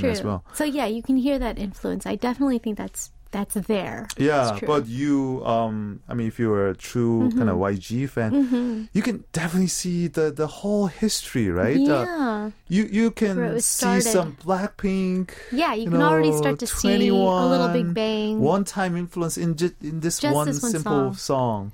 true. 0.00 0.10
as 0.10 0.22
well. 0.22 0.44
So 0.54 0.64
yeah, 0.64 0.86
you 0.86 1.02
can 1.02 1.16
hear 1.16 1.38
that 1.38 1.58
influence. 1.58 2.06
I 2.06 2.16
definitely 2.16 2.58
think 2.58 2.78
that's 2.78 3.10
that's 3.32 3.54
there. 3.54 4.06
Yeah, 4.16 4.56
true. 4.58 4.68
but 4.68 4.86
you, 4.86 5.44
um, 5.44 6.00
I 6.08 6.14
mean, 6.14 6.28
if 6.28 6.38
you're 6.38 6.68
a 6.68 6.74
true 6.76 7.28
kind 7.30 7.48
Mm-hmm. 7.48 7.48
of 7.48 7.56
YG 7.76 8.08
fan, 8.08 8.88
you 8.92 9.02
can 9.02 9.24
definitely 9.32 9.68
see 9.68 10.06
the 10.08 10.30
the 10.30 10.46
whole 10.46 10.86
history, 10.86 11.50
right? 11.50 11.76
Uh, 11.76 12.06
yeah. 12.06 12.50
you 12.68 12.84
you 12.90 13.10
can 13.10 13.60
see 13.60 14.00
some 14.00 14.36
Blackpink. 14.42 15.30
Yeah, 15.52 15.74
you, 15.74 15.84
you 15.84 15.90
can 15.90 16.02
already 16.02 16.32
start 16.32 16.58
to 16.60 16.66
see 16.66 17.08
a 17.08 17.12
little 17.12 17.68
Big 17.68 17.92
Bang. 17.92 18.40
One-time 18.40 18.96
influence 18.96 19.36
in 19.36 19.56
ju- 19.56 19.74
in 19.82 20.00
this 20.00 20.18
Just 20.20 20.34
one 20.34 20.46
this 20.46 20.62
one 20.62 20.72
simple 20.72 21.14
song. 21.14 21.72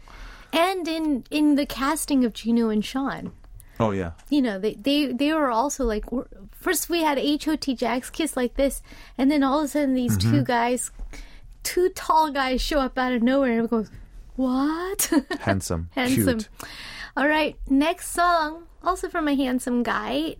and 0.52 0.88
in 0.88 1.24
in 1.30 1.54
the 1.56 1.66
casting 1.66 2.24
of 2.24 2.32
Jinu 2.32 2.72
and 2.72 2.84
Sean. 2.84 3.32
Oh 3.80 3.90
yeah, 3.90 4.12
You 4.30 4.42
know, 4.42 4.58
they 4.60 4.74
they 4.74 5.10
they 5.12 5.32
were 5.32 5.50
also 5.50 5.84
like 5.84 6.04
first 6.52 6.88
we 6.88 7.02
had 7.02 7.18
H.O.T. 7.18 7.76
Sechs 7.76 8.10
Kies 8.10 8.36
like 8.36 8.54
this, 8.54 8.82
and 9.18 9.30
then 9.30 9.42
all 9.42 9.58
of 9.60 9.64
a 9.64 9.68
sudden 9.68 9.94
these 9.94 10.16
Mm-hmm. 10.18 10.30
two 10.30 10.42
guys, 10.44 10.92
two 11.62 11.88
tall 11.90 12.30
guys 12.30 12.60
show 12.60 12.78
up 12.80 12.98
out 12.98 13.12
of 13.12 13.22
nowhere 13.22 13.58
and 13.60 13.68
goes, 13.68 13.90
"What?" 14.36 15.10
handsome, 15.40 15.88
handsome. 15.92 16.38
cute. 16.40 16.48
All 17.16 17.28
right, 17.28 17.56
next 17.68 18.12
song, 18.12 18.64
also 18.82 19.08
from 19.08 19.28
a 19.28 19.34
handsome 19.34 19.82
guy. 19.82 20.36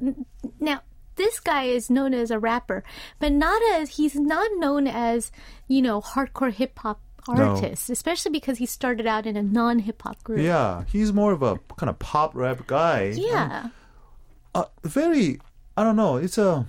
Now, 0.58 0.80
this 1.16 1.38
guy 1.40 1.64
is 1.64 1.90
known 1.90 2.14
as 2.14 2.30
a 2.30 2.38
rapper, 2.38 2.82
but 3.18 3.32
not 3.32 3.60
as 3.74 3.90
he's 3.96 4.14
not 4.14 4.50
known 4.56 4.86
as 4.86 5.30
you 5.68 5.82
know 5.82 6.00
hardcore 6.00 6.52
hip 6.52 6.78
hop 6.78 7.00
No. 7.28 7.54
artist, 7.54 7.90
especially 7.90 8.32
because 8.32 8.58
he 8.58 8.66
started 8.66 9.06
out 9.06 9.26
in 9.26 9.36
a 9.36 9.42
non 9.42 9.80
hip 9.80 10.02
hop 10.02 10.24
group. 10.24 10.40
Yeah, 10.40 10.84
he's 10.90 11.12
more 11.12 11.32
of 11.32 11.42
a 11.42 11.58
kind 11.76 11.90
of 11.90 11.98
pop 11.98 12.34
rap 12.34 12.66
guy. 12.66 13.12
Yeah. 13.16 13.68
uh, 14.54 14.64
very 14.82 15.38
I 15.76 15.84
don't 15.84 15.96
know. 15.96 16.16
It's 16.16 16.38
a 16.38 16.66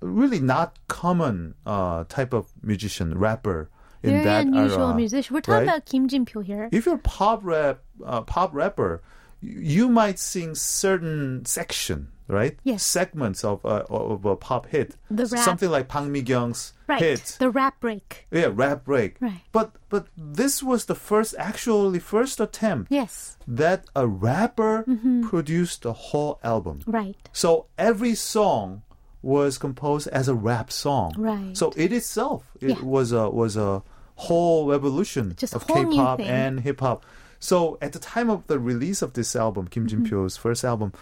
really 0.00 0.38
not 0.40 0.78
common 0.88 1.54
uh, 1.66 2.04
type 2.08 2.32
of 2.32 2.52
musician 2.62 3.18
rapper 3.18 3.68
in 4.02 4.10
Very 4.12 4.24
that 4.24 4.46
unusual 4.46 4.88
era, 4.88 4.94
musician. 4.96 5.34
We're 5.34 5.40
talking 5.40 5.54
right? 5.54 5.62
about 5.68 5.86
Kim 5.86 6.08
Jin 6.08 6.24
Pyo 6.26 6.44
here. 6.44 6.68
If 6.72 6.86
you're 6.86 6.98
pop 6.98 7.40
rap, 7.44 7.80
uh, 8.04 8.22
pop 8.22 8.52
rapper, 8.54 9.00
you 9.40 9.88
might 9.88 10.18
sing 10.18 10.54
certain 10.54 11.44
section, 11.44 12.08
right? 12.28 12.56
Yes. 12.64 12.84
Segments 12.84 13.44
of 13.44 13.64
uh, 13.64 13.84
of 13.90 14.24
a 14.24 14.36
pop 14.36 14.66
hit. 14.68 14.96
The 15.10 15.26
rap. 15.26 15.44
Something 15.44 15.70
like 15.70 15.92
Bang 15.92 16.12
Mi-kyung's 16.12 16.72
right. 16.86 17.00
hit. 17.00 17.36
The 17.38 17.50
rap 17.50 17.80
break. 17.80 18.26
yeah, 18.30 18.50
rap 18.52 18.84
break. 18.84 19.16
Right. 19.20 19.40
But 19.52 19.72
but 19.88 20.06
this 20.16 20.62
was 20.62 20.84
the 20.86 20.94
first 20.94 21.34
actually 21.38 21.98
first 21.98 22.40
attempt 22.40 22.90
Yes. 22.92 23.36
that 23.48 23.84
a 23.96 24.06
rapper 24.06 24.84
Mm-hmm. 24.88 25.28
produced 25.28 25.84
a 25.84 25.92
whole 25.92 26.38
album. 26.44 26.80
Right. 26.86 27.16
So 27.32 27.66
every 27.78 28.14
song 28.14 28.82
was 29.22 29.58
composed 29.58 30.08
as 30.08 30.26
a 30.28 30.34
rap 30.34 30.70
song. 30.72 31.14
Right. 31.16 31.56
So 31.56 31.72
it 31.76 31.92
itself 31.92 32.44
it 32.60 32.70
Yeah. 32.78 32.82
was 32.82 33.12
a 33.12 33.28
was 33.30 33.56
a 33.56 33.82
whole 34.16 34.68
revolution 34.68 35.34
Just 35.36 35.54
of 35.54 35.62
whole 35.64 35.84
K-pop 35.84 36.20
and 36.20 36.60
hip 36.60 36.80
hop. 36.80 37.04
So 37.40 37.76
at 37.82 37.92
the 37.92 37.98
time 37.98 38.30
of 38.30 38.46
the 38.46 38.58
release 38.58 39.02
of 39.02 39.14
this 39.14 39.34
album, 39.34 39.66
Kim 39.68 39.86
Jin 39.88 40.04
Pyo's 40.04 40.34
Mm-hmm. 40.36 40.42
first 40.42 40.64
album, 40.64 40.92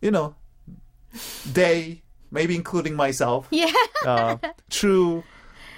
you 0.00 0.10
know, 0.10 0.34
they 1.52 2.02
maybe 2.30 2.54
including 2.56 2.94
myself, 2.96 3.46
Yeah. 3.50 3.70
uh, 4.06 4.36
true 4.70 5.22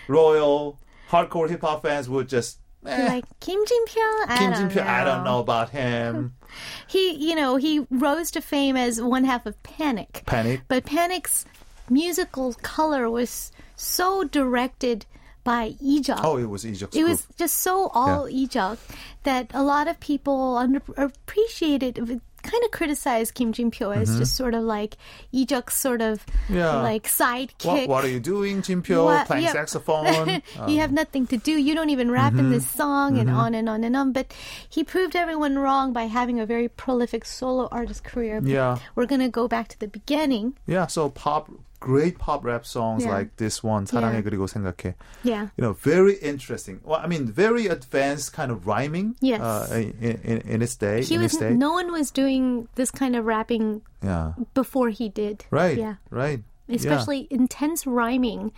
royal 0.08 0.78
hardcore 1.10 1.48
hip 1.48 1.62
hop 1.62 1.82
fans 1.82 2.08
would 2.08 2.28
just 2.28 2.58
eh, 2.86 3.06
like 3.08 3.24
Kim 3.40 3.58
Jin 3.66 3.84
Pyo. 3.86 4.24
I 4.28 4.36
Kim 4.38 4.50
don't 4.52 4.60
Jin 4.60 4.68
Pyo. 4.70 4.84
know. 4.84 4.90
I 4.92 5.04
don't 5.04 5.24
know 5.24 5.38
about 5.40 5.70
him. 5.70 6.34
He, 6.86 7.10
you 7.14 7.34
know, 7.34 7.56
he 7.56 7.84
rose 7.90 8.30
to 8.30 8.40
fame 8.40 8.76
as 8.76 9.02
one 9.02 9.24
half 9.24 9.44
of 9.44 9.60
Panic. 9.64 10.22
Panic. 10.24 10.60
But 10.68 10.84
Panic's 10.84 11.44
musical 11.90 12.54
color 12.62 13.10
was 13.10 13.50
so 13.74 14.22
directed 14.22 15.04
by 15.44 15.74
Lee 15.80 16.00
Juck. 16.00 16.20
Oh, 16.22 16.36
it 16.38 16.48
was 16.48 16.64
Lee 16.64 16.72
Juck's 16.72 16.96
it 16.96 17.00
group. 17.00 17.10
was 17.10 17.26
just 17.36 17.56
so 17.60 17.88
all 17.94 18.24
Lee 18.24 18.46
Juck 18.46 18.78
that 19.22 19.50
a 19.54 19.62
lot 19.62 19.88
of 19.88 20.00
people 20.00 20.56
under, 20.56 20.82
appreciated, 20.96 22.20
kind 22.44 22.64
of 22.64 22.70
criticized 22.70 23.34
Kim 23.34 23.52
Jin 23.52 23.70
Pyo 23.70 23.94
as 23.94 24.10
mm-hmm. 24.10 24.18
just 24.18 24.36
sort 24.36 24.54
of 24.54 24.62
like 24.62 24.96
Lee 25.32 25.46
Juck's 25.46 25.76
sort 25.76 26.00
of 26.00 26.24
Mm-hmm. 26.44 26.56
Yeah. 26.56 26.82
like 26.82 27.04
sidekick. 27.04 27.64
What, 27.64 27.88
what 27.88 28.04
are 28.04 28.08
you 28.08 28.20
doing, 28.20 28.60
Jin 28.60 28.82
Pyo? 28.82 29.04
What- 29.04 29.26
Playing 29.26 29.44
yeah. 29.44 29.52
saxophone? 29.52 30.28
you 30.28 30.42
um, 30.60 30.76
have 30.76 30.92
nothing 30.92 31.26
to 31.28 31.38
do. 31.38 31.52
You 31.52 31.74
don't 31.74 31.88
even 31.90 32.10
rap 32.10 32.34
in 32.34 32.50
this 32.50 32.66
mm-hmm. 32.66 32.78
song, 32.78 33.18
and 33.18 33.28
mm-hmm. 33.28 33.38
on 33.38 33.54
and 33.54 33.68
on 33.68 33.82
and 33.82 33.96
on. 33.96 34.12
But 34.12 34.34
he 34.68 34.84
proved 34.84 35.16
everyone 35.16 35.58
wrong 35.58 35.92
by 35.94 36.04
having 36.04 36.38
a 36.38 36.44
very 36.46 36.68
prolific 36.68 37.24
solo 37.24 37.68
artist 37.72 38.04
career. 38.04 38.40
But 38.42 38.50
Yeah. 38.50 38.78
we're 38.94 39.06
gonna 39.06 39.30
go 39.30 39.48
back 39.48 39.68
to 39.68 39.80
the 39.80 39.88
beginning. 39.88 40.58
Yeah, 40.66 40.86
so 40.86 41.08
pop, 41.08 41.50
great 41.83 42.17
pop 42.19 42.43
rap 42.43 42.65
songs 42.65 43.03
Yeah. 43.05 43.11
like 43.11 43.37
this 43.37 43.63
one, 43.63 43.85
사랑해 43.85 44.21
그리고 44.21 44.47
생각해. 44.47 44.95
Yeah. 45.23 45.47
You 45.55 45.61
know, 45.63 45.73
very 45.73 46.15
interesting. 46.15 46.81
Well, 46.83 46.99
I 47.01 47.07
mean, 47.07 47.25
very 47.27 47.67
advanced 47.67 48.33
kind 48.33 48.51
of 48.51 48.67
rhyming. 48.67 49.15
Yes. 49.21 49.39
Uh, 49.41 49.67
in, 50.01 50.19
in, 50.23 50.37
in 50.41 50.61
its 50.61 50.75
day. 50.75 51.03
He 51.03 51.15
in 51.15 51.21
was 51.21 51.33
its 51.33 51.39
day. 51.39 51.53
no 51.53 51.71
one 51.73 51.91
was 51.91 52.11
doing 52.11 52.67
this 52.75 52.91
kind 52.91 53.15
of 53.15 53.25
rapping 53.25 53.81
yeah. 54.03 54.33
before 54.53 54.89
he 54.89 55.07
did. 55.09 55.45
Right. 55.51 55.77
Yeah. 55.77 55.95
Right. 56.09 56.41
Yeah. 56.67 56.75
Especially 56.75 57.27
intense 57.31 57.87
rhyming, 57.87 58.51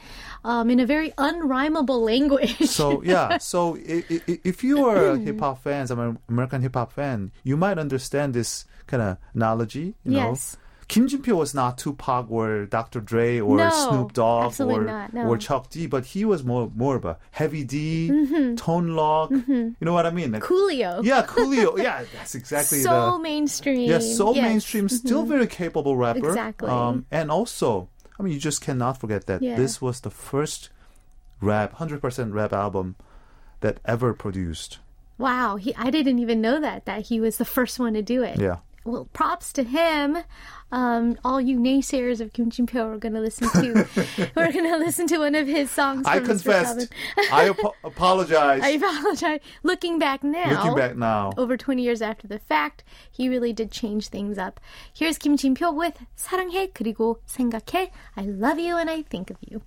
um, 0.43 0.70
in 0.70 0.82
a 0.82 0.86
very 0.86 1.12
unrhymable 1.18 2.04
language. 2.04 2.58
So 2.68 3.02
yeah, 3.06 3.38
so 3.38 3.78
i- 3.78 4.04
i- 4.12 4.39
if 4.43 4.66
you 4.66 4.84
are 4.84 5.12
a 5.12 5.18
hip 5.18 5.39
hop 5.39 5.64
fans, 5.64 5.91
I'm 5.91 5.99
an 5.99 6.20
American 6.28 6.62
hip 6.62 6.76
hop 6.76 6.91
fan, 6.91 7.32
you 7.45 7.56
might 7.56 7.78
understand 7.80 8.34
this 8.34 8.66
kind 8.88 9.02
of 9.02 9.18
analogy. 9.34 9.95
You 10.04 10.20
Yes. 10.20 10.58
know, 10.58 10.60
Kim 10.89 11.09
Jin 11.09 11.20
Pyo 11.20 11.34
was 11.37 11.53
not 11.53 11.78
Tupac 11.78 12.30
or 12.30 12.64
Dr. 12.66 13.01
Dre 13.01 13.41
or 13.41 13.57
No, 13.57 13.70
Snoop 13.70 14.12
Dogg 14.12 14.61
or 14.61 14.84
not, 14.84 15.12
no. 15.12 15.26
or 15.26 15.37
Chuck 15.37 15.68
D, 15.68 15.87
but 15.89 16.05
he 16.07 16.24
was 16.24 16.45
more 16.45 16.70
more 16.76 16.95
of 16.95 17.05
a 17.05 17.18
heavy 17.32 17.64
D, 17.64 18.09
Mm-hmm. 18.12 18.55
Tone 18.55 18.95
Loc. 18.95 19.30
You 19.32 19.74
know 19.80 19.93
what 19.93 20.07
I 20.07 20.11
mean? 20.11 20.30
Like, 20.32 20.43
Coolio. 20.45 21.03
yeah, 21.03 21.22
Coolio. 21.26 21.76
Yeah, 21.82 22.05
that's 22.14 22.37
exactly 22.37 22.78
so 22.82 23.12
the 23.12 23.18
mainstream. 23.18 23.91
yeah, 23.91 23.99
so 23.99 24.28
Yes. 24.32 24.37
Mm-hmm. 24.37 24.43
mainstream, 24.49 24.89
still 24.89 25.24
very 25.24 25.49
capable 25.49 25.97
rapper. 25.97 26.28
Exactly. 26.28 26.68
Um, 26.70 27.05
and 27.11 27.32
also, 27.32 27.89
I 28.18 28.22
mean, 28.22 28.32
you 28.32 28.39
just 28.39 28.61
cannot 28.62 29.01
forget 29.01 29.26
that 29.26 29.43
Yeah. 29.43 29.57
this 29.57 29.82
was 29.82 30.01
the 30.03 30.11
first 30.11 30.70
rap, 31.41 31.72
hundred 31.74 32.01
percent 32.01 32.32
rap 32.32 32.53
album 32.53 32.95
that 33.61 33.80
ever 33.84 34.14
produced. 34.14 34.78
Wow, 35.18 35.57
he, 35.57 35.74
I 35.74 35.91
didn't 35.91 36.18
even 36.20 36.41
know 36.41 36.61
that 36.61 36.84
that 36.84 37.07
he 37.07 37.20
was 37.20 37.39
the 37.39 37.45
first 37.45 37.80
one 37.80 37.95
to 37.95 38.03
do 38.03 38.22
it. 38.22 38.39
Yeah 38.39 38.59
Well, 38.86 39.06
props 39.14 39.54
to 39.54 39.64
him. 39.64 40.18
Um, 40.72 41.16
all 41.24 41.39
you 41.39 41.60
naysayers 41.60 42.20
of 42.20 42.34
Kim 42.34 42.49
Jin 42.49 42.66
Pyo 42.66 42.88
are 42.95 42.97
going 42.97 43.14
to 43.14 43.20
listen 43.20 43.47
to. 43.49 43.88
we're 44.36 44.52
going 44.52 44.66
to 44.66 44.78
listen 44.78 45.06
to 45.08 45.20
one 45.20 45.36
of 45.36 45.45
his 45.45 45.70
songs. 45.70 46.08
I 46.08 46.18
from 46.20 46.30
his 46.30 46.41
first 46.41 46.66
confessed. 46.66 46.91
album. 47.20 47.32
I 47.32 47.49
apo- 47.49 47.76
apologize. 47.84 48.62
I 48.64 48.70
apologize. 48.70 49.41
Looking 49.62 49.99
back 49.99 50.24
now, 50.24 50.49
Looking 50.49 50.76
back 50.76 50.95
now. 50.97 51.32
over 51.38 51.58
20 51.58 51.84
years 51.84 52.02
after 52.02 52.28
the 52.28 52.39
fact, 52.39 52.84
he 53.12 53.30
really 53.30 53.54
did 53.54 53.70
change 53.72 54.08
things 54.08 54.39
up. 54.39 54.60
Here's 54.91 55.20
Kim 55.20 55.38
Jin 55.38 55.54
Pyo 55.54 55.72
with 55.72 55.99
사랑해 56.18 56.72
그리고 56.74 57.18
생각해. 57.28 57.91
I 58.18 58.22
love 58.24 58.58
you 58.58 58.78
and 58.78 58.89
I 58.89 59.04
think 59.04 59.30
of 59.30 59.38
you. 59.41 59.62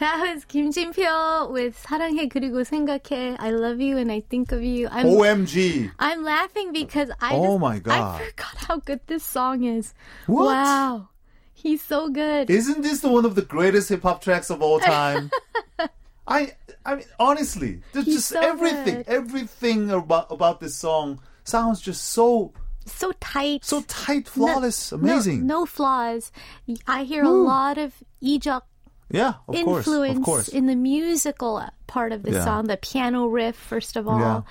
That 0.00 0.32
was 0.32 0.46
Kim 0.46 0.72
Jin 0.72 0.94
Pyo 0.94 1.50
with 1.52 1.76
사랑해 1.76 2.26
그리고 2.26 2.64
생각해. 2.64 3.36
I 3.38 3.50
love 3.50 3.82
you 3.82 3.98
and 3.98 4.10
I 4.10 4.20
think 4.20 4.50
of 4.50 4.62
you. 4.62 4.88
I'm, 4.90 5.04
OMG. 5.04 5.92
I'm 5.98 6.24
laughing 6.24 6.72
because 6.72 7.10
I 7.20 7.34
Oh 7.34 7.52
just, 7.52 7.60
my 7.60 7.78
god. 7.80 8.20
I 8.20 8.24
forgot 8.24 8.56
how 8.66 8.76
good 8.78 9.00
this 9.08 9.22
song 9.22 9.62
is. 9.64 9.92
What? 10.26 10.54
Wow. 10.56 11.08
He's 11.52 11.82
so 11.82 12.08
good. 12.08 12.48
Isn't 12.48 12.80
this 12.80 13.00
the 13.00 13.08
one 13.10 13.26
of 13.26 13.34
the 13.34 13.42
greatest 13.42 13.90
hip 13.90 14.02
hop 14.02 14.22
tracks 14.22 14.48
of 14.48 14.62
all 14.62 14.80
time? 14.80 15.30
I 16.26 16.56
I 16.86 16.94
mean 16.96 17.04
honestly, 17.18 17.82
there's 17.92 18.06
He's 18.06 18.14
just 18.24 18.28
so 18.28 18.40
everything 18.40 19.04
good. 19.04 19.08
everything 19.08 19.90
about 19.90 20.32
about 20.32 20.60
this 20.60 20.74
song 20.76 21.20
sounds 21.44 21.78
just 21.82 22.04
so 22.04 22.54
so 22.86 23.12
tight. 23.20 23.66
So 23.66 23.82
tight, 23.86 24.28
flawless, 24.28 24.92
no, 24.92 24.98
amazing. 24.98 25.46
No, 25.46 25.60
no, 25.60 25.66
flaws. 25.66 26.32
I 26.88 27.04
hear 27.04 27.22
Ooh. 27.24 27.28
a 27.28 27.36
lot 27.44 27.76
of 27.76 27.92
Lee 28.22 28.38
Juck 28.38 28.64
yeah, 29.10 29.34
of 29.48 29.54
course, 29.64 29.86
influence 29.86 30.18
of 30.18 30.24
course. 30.24 30.48
in 30.48 30.66
the 30.66 30.76
musical 30.76 31.62
part 31.86 32.12
of 32.12 32.22
the 32.22 32.30
Yeah. 32.32 32.44
song, 32.44 32.66
the 32.66 32.76
piano 32.76 33.26
riff, 33.26 33.56
first 33.56 33.96
of 33.96 34.06
all, 34.06 34.46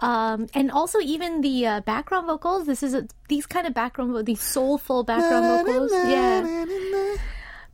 um, 0.00 0.46
and 0.54 0.70
also 0.70 0.98
even 1.00 1.40
the 1.40 1.66
uh, 1.66 1.80
background 1.80 2.26
vocals. 2.26 2.66
This 2.66 2.82
is 2.82 2.92
a, 2.94 3.06
these 3.28 3.46
kind 3.46 3.66
of 3.66 3.72
background, 3.72 4.12
these 4.26 4.40
soulful 4.42 5.02
background 5.04 5.66
vocals. 5.66 5.90
Yeah, 6.06 7.16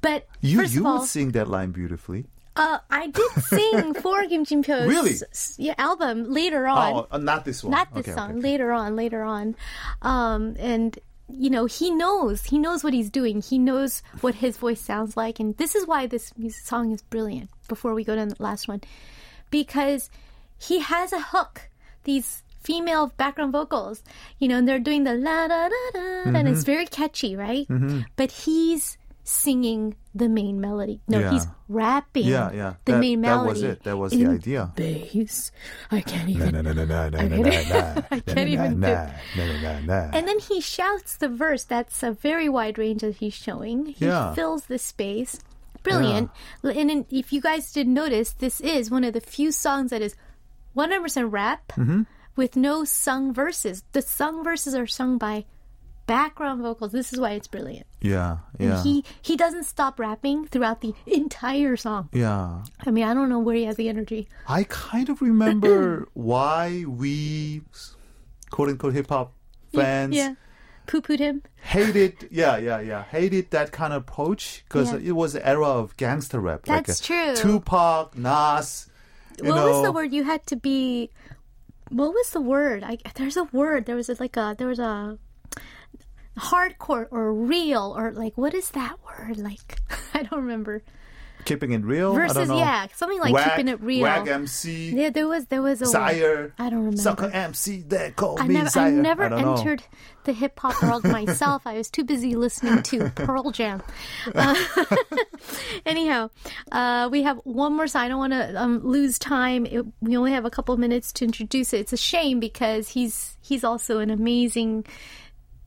but 0.01 0.27
You 0.41 0.63
you 0.63 0.87
all, 0.87 1.01
would 1.01 1.09
sing 1.09 1.33
that 1.33 1.49
line 1.49 1.73
beautifully. 1.73 2.27
uh, 2.57 2.79
I 2.91 3.07
did 3.09 3.31
sing 3.45 3.95
for 4.03 4.25
Kim 4.27 4.45
Jin 4.45 4.63
Pyo's 4.63 4.87
Really? 4.89 5.15
yeah, 5.59 5.75
album 5.79 6.31
later 6.31 6.67
on. 6.67 6.93
Oh, 6.95 7.07
uh, 7.11 7.19
not 7.19 7.45
this 7.45 7.63
one. 7.65 7.71
not 7.73 7.93
this 7.95 8.07
Okay, 8.07 8.15
song 8.15 8.31
okay, 8.31 8.39
okay. 8.39 8.49
later 8.51 8.71
on 8.73 8.95
later 8.97 9.23
on 9.23 9.55
um 10.03 10.55
and 10.59 10.99
you 11.31 11.51
know 11.51 11.67
he 11.67 11.91
knows 11.91 12.45
he 12.45 12.59
knows 12.59 12.83
what 12.85 12.93
he's 12.95 13.11
doing. 13.11 13.43
He 13.43 13.59
knows 13.59 14.03
what 14.21 14.35
his 14.37 14.57
voice 14.57 14.81
sounds 14.81 15.17
like. 15.17 15.41
And 15.41 15.57
this 15.57 15.75
is 15.75 15.87
why 15.87 16.07
this 16.07 16.33
song 16.65 16.93
is 16.93 17.03
brilliant 17.03 17.51
before 17.69 17.95
we 17.95 18.05
go 18.05 18.17
to 18.17 18.27
the 18.27 18.43
last 18.43 18.69
one. 18.69 18.81
Because 19.51 20.11
he 20.59 20.81
has 20.81 21.13
a 21.13 21.21
hook 21.21 21.69
these 22.05 22.43
female 22.63 23.13
background 23.17 23.53
vocals 23.53 24.03
you 24.39 24.49
know 24.49 24.57
and 24.59 24.67
they're 24.69 24.79
doing 24.81 25.05
the 25.05 25.15
la 25.15 25.47
da 25.49 25.69
da 25.69 25.91
da 25.95 26.01
and 26.25 26.37
Mm-hmm. 26.37 26.47
it's 26.49 26.65
very 26.65 26.87
catchy 26.87 27.37
right? 27.37 27.67
But 28.17 28.31
he's 28.33 28.99
singing 29.25 29.95
the 30.19 30.29
main 30.29 30.61
melody 30.61 31.01
no 31.09 31.19
Yeah. 31.21 31.31
he's 31.31 31.47
rapping 31.69 32.27
Yeah, 32.27 32.51
yeah. 32.53 32.75
the 32.85 32.93
that, 32.93 33.01
main 33.01 33.21
melody. 33.21 33.47
that 33.47 33.49
was 33.49 33.63
it. 33.63 33.83
That 33.85 33.97
was 33.97 34.13
the 34.13 34.27
idea. 34.27 34.73
bass 34.75 35.53
i 35.91 36.01
can't 36.01 36.29
even 36.29 36.55
I 36.57 38.21
can't 38.21 38.49
even-. 38.49 38.85
And 38.85 40.27
then 40.29 40.39
he 40.39 40.61
shouts 40.61 41.17
the 41.17 41.29
verse. 41.29 41.65
That's 41.65 42.03
a 42.03 42.13
very 42.13 42.49
wide 42.49 42.79
range 42.79 43.03
that 43.03 43.17
he's 43.17 43.35
showing. 43.35 43.87
He 43.97 44.07
Yeah. 44.07 44.35
fills 44.35 44.67
the 44.67 44.79
space. 44.79 45.39
Brilliant. 45.83 46.31
And 46.63 46.91
then 46.91 47.07
if 47.11 47.33
you 47.33 47.41
guys 47.41 47.73
did 47.73 47.87
notice, 47.89 48.33
this 48.33 48.61
is 48.61 48.91
one 48.91 49.05
of 49.05 49.13
the 49.15 49.21
few 49.21 49.53
songs 49.53 49.91
that 49.91 50.03
is 50.03 50.17
100% 50.77 51.31
rap 51.33 51.73
Mm-hmm. 51.77 52.03
with 52.37 52.57
no 52.57 52.85
sung 52.85 53.33
verses. 53.33 53.85
The 53.93 54.03
sung 54.03 54.43
verses 54.45 54.75
are 54.75 54.87
sung 54.87 55.19
by 55.19 55.45
background 56.09 56.63
vocals. 56.63 56.91
This 56.91 57.13
is 57.13 57.21
why 57.21 57.33
it's 57.39 57.47
brilliant. 57.47 57.87
Yeah, 58.01 58.39
And 58.59 58.71
yeah, 58.71 58.83
he 58.83 59.05
he 59.23 59.37
doesn't 59.37 59.65
stop 59.65 60.01
rapping 60.01 60.47
throughout 60.49 60.81
the 60.81 60.95
entire 61.07 61.77
song. 61.77 62.09
yeah. 62.13 62.63
I 62.87 62.91
mean, 62.91 63.05
I 63.05 63.15
don't 63.15 63.29
know 63.29 63.39
where 63.39 63.55
he 63.55 63.65
has 63.71 63.77
the 63.77 63.89
energy. 63.89 64.27
I 64.49 64.65
kind 64.65 65.09
of 65.09 65.23
remember 65.23 66.09
why 66.15 66.85
we, 66.89 67.63
quote 68.51 68.69
unquote, 68.71 68.95
hip 68.95 69.09
hop 69.09 69.35
fans 69.75 70.17
Yeah. 70.17 70.35
Poo 70.89 71.03
pooed 71.03 71.19
him. 71.21 71.43
hated. 71.61 72.29
Yeah, 72.43 72.57
yeah, 72.57 72.81
yeah. 72.81 73.03
Hated 73.05 73.51
that 73.51 73.73
kind 73.73 73.93
of 73.93 74.03
approach 74.09 74.65
because 74.67 74.91
Yeah. 74.93 75.09
it 75.11 75.13
was 75.13 75.35
the 75.35 75.47
era 75.47 75.67
of 75.69 75.95
gangster 75.99 76.41
rap. 76.41 76.65
That's 76.65 76.89
like, 76.89 77.11
uh, 77.29 77.35
true. 77.35 77.37
Tupac, 77.37 78.17
Nas. 78.17 78.89
What 79.41 79.55
know, 79.55 79.71
was 79.71 79.83
the 79.85 79.93
word 79.93 80.13
you 80.13 80.25
had 80.25 80.47
to 80.49 80.57
be 80.57 81.11
what 81.91 82.11
was 82.13 82.31
the 82.31 82.41
word 82.41 82.83
I, 82.83 82.99
there's 83.15 83.37
a 83.39 83.45
word 83.45 83.87
there 83.87 83.97
was 83.97 84.09
a, 84.11 84.17
like 84.21 84.37
a 84.37 84.55
there 84.59 84.67
was 84.67 84.79
a 84.79 85.17
hardcore 86.39 87.07
or 87.11 87.33
real 87.35 87.95
or 87.97 88.13
like 88.13 88.37
what 88.39 88.55
is 88.55 88.71
that 88.71 88.97
word 89.05 89.37
like 89.39 89.81
i 90.15 90.23
don't 90.23 90.41
remember 90.43 90.83
Keeping 91.45 91.71
it 91.71 91.83
real. 91.83 92.13
I 92.13 92.17
versus 92.17 92.37
don't 92.37 92.49
know. 92.49 92.59
yeah 92.59 92.89
something 92.95 93.21
like 93.21 93.33
Wag, 93.33 93.51
keeping 93.51 93.69
it 93.69 93.81
real 93.81 94.03
Wag 94.03 94.29
MC. 94.29 94.91
yeah 94.91 95.09
there 95.09 95.27
was 95.27 95.47
there 95.47 95.63
was 95.63 95.81
a. 95.81 95.87
Sire. 95.87 96.53
i 96.59 96.65
don't 96.69 96.81
remember 96.81 96.97
Sucker 96.99 97.31
MC 97.33 97.83
that 97.89 98.17
called 98.17 98.41
I 98.41 98.49
me 98.49 98.55
never, 98.55 98.69
Sire. 98.69 98.87
I 98.89 98.91
never 98.91 99.31
know. 99.31 99.55
entered 99.55 99.83
the 100.25 100.33
hip 100.35 100.59
hop 100.59 100.83
world 100.83 101.05
myself. 101.11 101.63
I 101.65 101.75
was 101.75 101.89
too 101.89 102.05
busy 102.05 102.35
listening 102.35 102.83
to 102.83 103.11
Pearl 103.15 103.51
Jam. 103.51 103.83
Uh, 104.35 104.55
anyhow, 105.87 106.29
uh, 106.73 107.09
we 107.11 107.23
have 107.23 107.39
one 107.45 107.75
more 107.75 107.87
song. 107.87 108.03
I 108.03 108.09
don't 108.09 108.19
want 108.19 108.33
to 108.35 108.61
um, 108.61 108.81
lose 108.85 109.19
time. 109.19 109.65
It, 109.65 109.87
we 110.03 110.17
only 110.17 110.33
have 110.33 110.45
a 110.45 110.51
couple 110.51 110.77
minutes 110.77 111.13
to 111.15 111.25
introduce 111.25 111.73
it. 111.73 111.81
It's 111.81 111.93
a 111.93 111.97
shame 111.97 112.41
because 112.41 112.89
he's 112.91 113.39
he's 113.41 113.65
also 113.65 114.01
an 114.01 114.11
amazing 114.11 114.85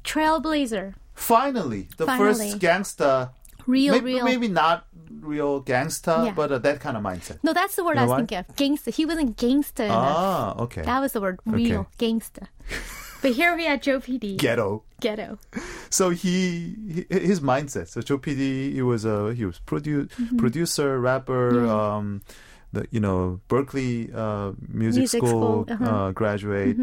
trailblazer. 0.04 0.94
Finally, 1.14 1.88
the 1.98 2.06
Finally. 2.06 2.34
first 2.52 2.60
gangster. 2.60 3.30
Real, 3.68 3.94
maybe, 3.94 4.16
real. 4.16 4.26
maybe 4.26 4.48
not 4.48 4.88
real 5.22 5.60
gangster, 5.60 6.24
Yeah. 6.26 6.34
but 6.34 6.52
uh, 6.52 6.58
that 6.60 6.80
kind 6.80 6.98
of 6.98 7.04
mindset. 7.04 7.38
No, 7.44 7.54
that's 7.54 7.76
the 7.76 7.84
word 7.84 7.96
You 7.98 8.02
I 8.02 8.06
was 8.06 8.18
thinking 8.18 8.38
of. 8.40 8.48
Gangsta. 8.56 8.94
He 8.94 9.06
wasn't 9.06 9.38
gangsta 9.38 9.86
enough. 9.86 10.18
Ah, 10.18 10.56
okay. 10.64 10.82
That 10.82 11.00
was 11.00 11.14
the 11.14 11.22
word. 11.22 11.40
Real 11.46 11.88
gangsta. 12.00 12.48
But 13.22 13.34
here 13.34 13.56
we 13.56 13.66
had 13.66 13.84
Joe 13.84 14.00
PD. 14.00 14.36
Ghetto. 14.38 14.82
Ghetto. 15.00 15.38
So 15.92 16.10
he, 16.10 17.06
his 17.10 17.40
mindset. 17.40 17.88
So 17.90 18.02
Joe 18.02 18.18
PD, 18.18 18.74
he 18.74 18.82
was 18.82 19.06
a 19.06 19.34
he 19.36 19.46
was 19.46 19.60
produ- 19.68 20.10
Mm-hmm. 20.10 20.38
producer, 20.38 21.00
rapper, 21.00 21.68
um, 21.68 22.24
the 22.74 22.88
you 22.90 23.00
know 23.00 23.40
Berklee 23.48 24.10
uh, 24.16 24.54
music, 24.68 25.02
Music 25.02 25.20
school, 25.20 25.30
school, 25.30 25.66
uh-huh. 25.70 25.86
Mm-hmm. 25.86 25.94
uh, 25.96 26.12
graduate, 26.14 26.78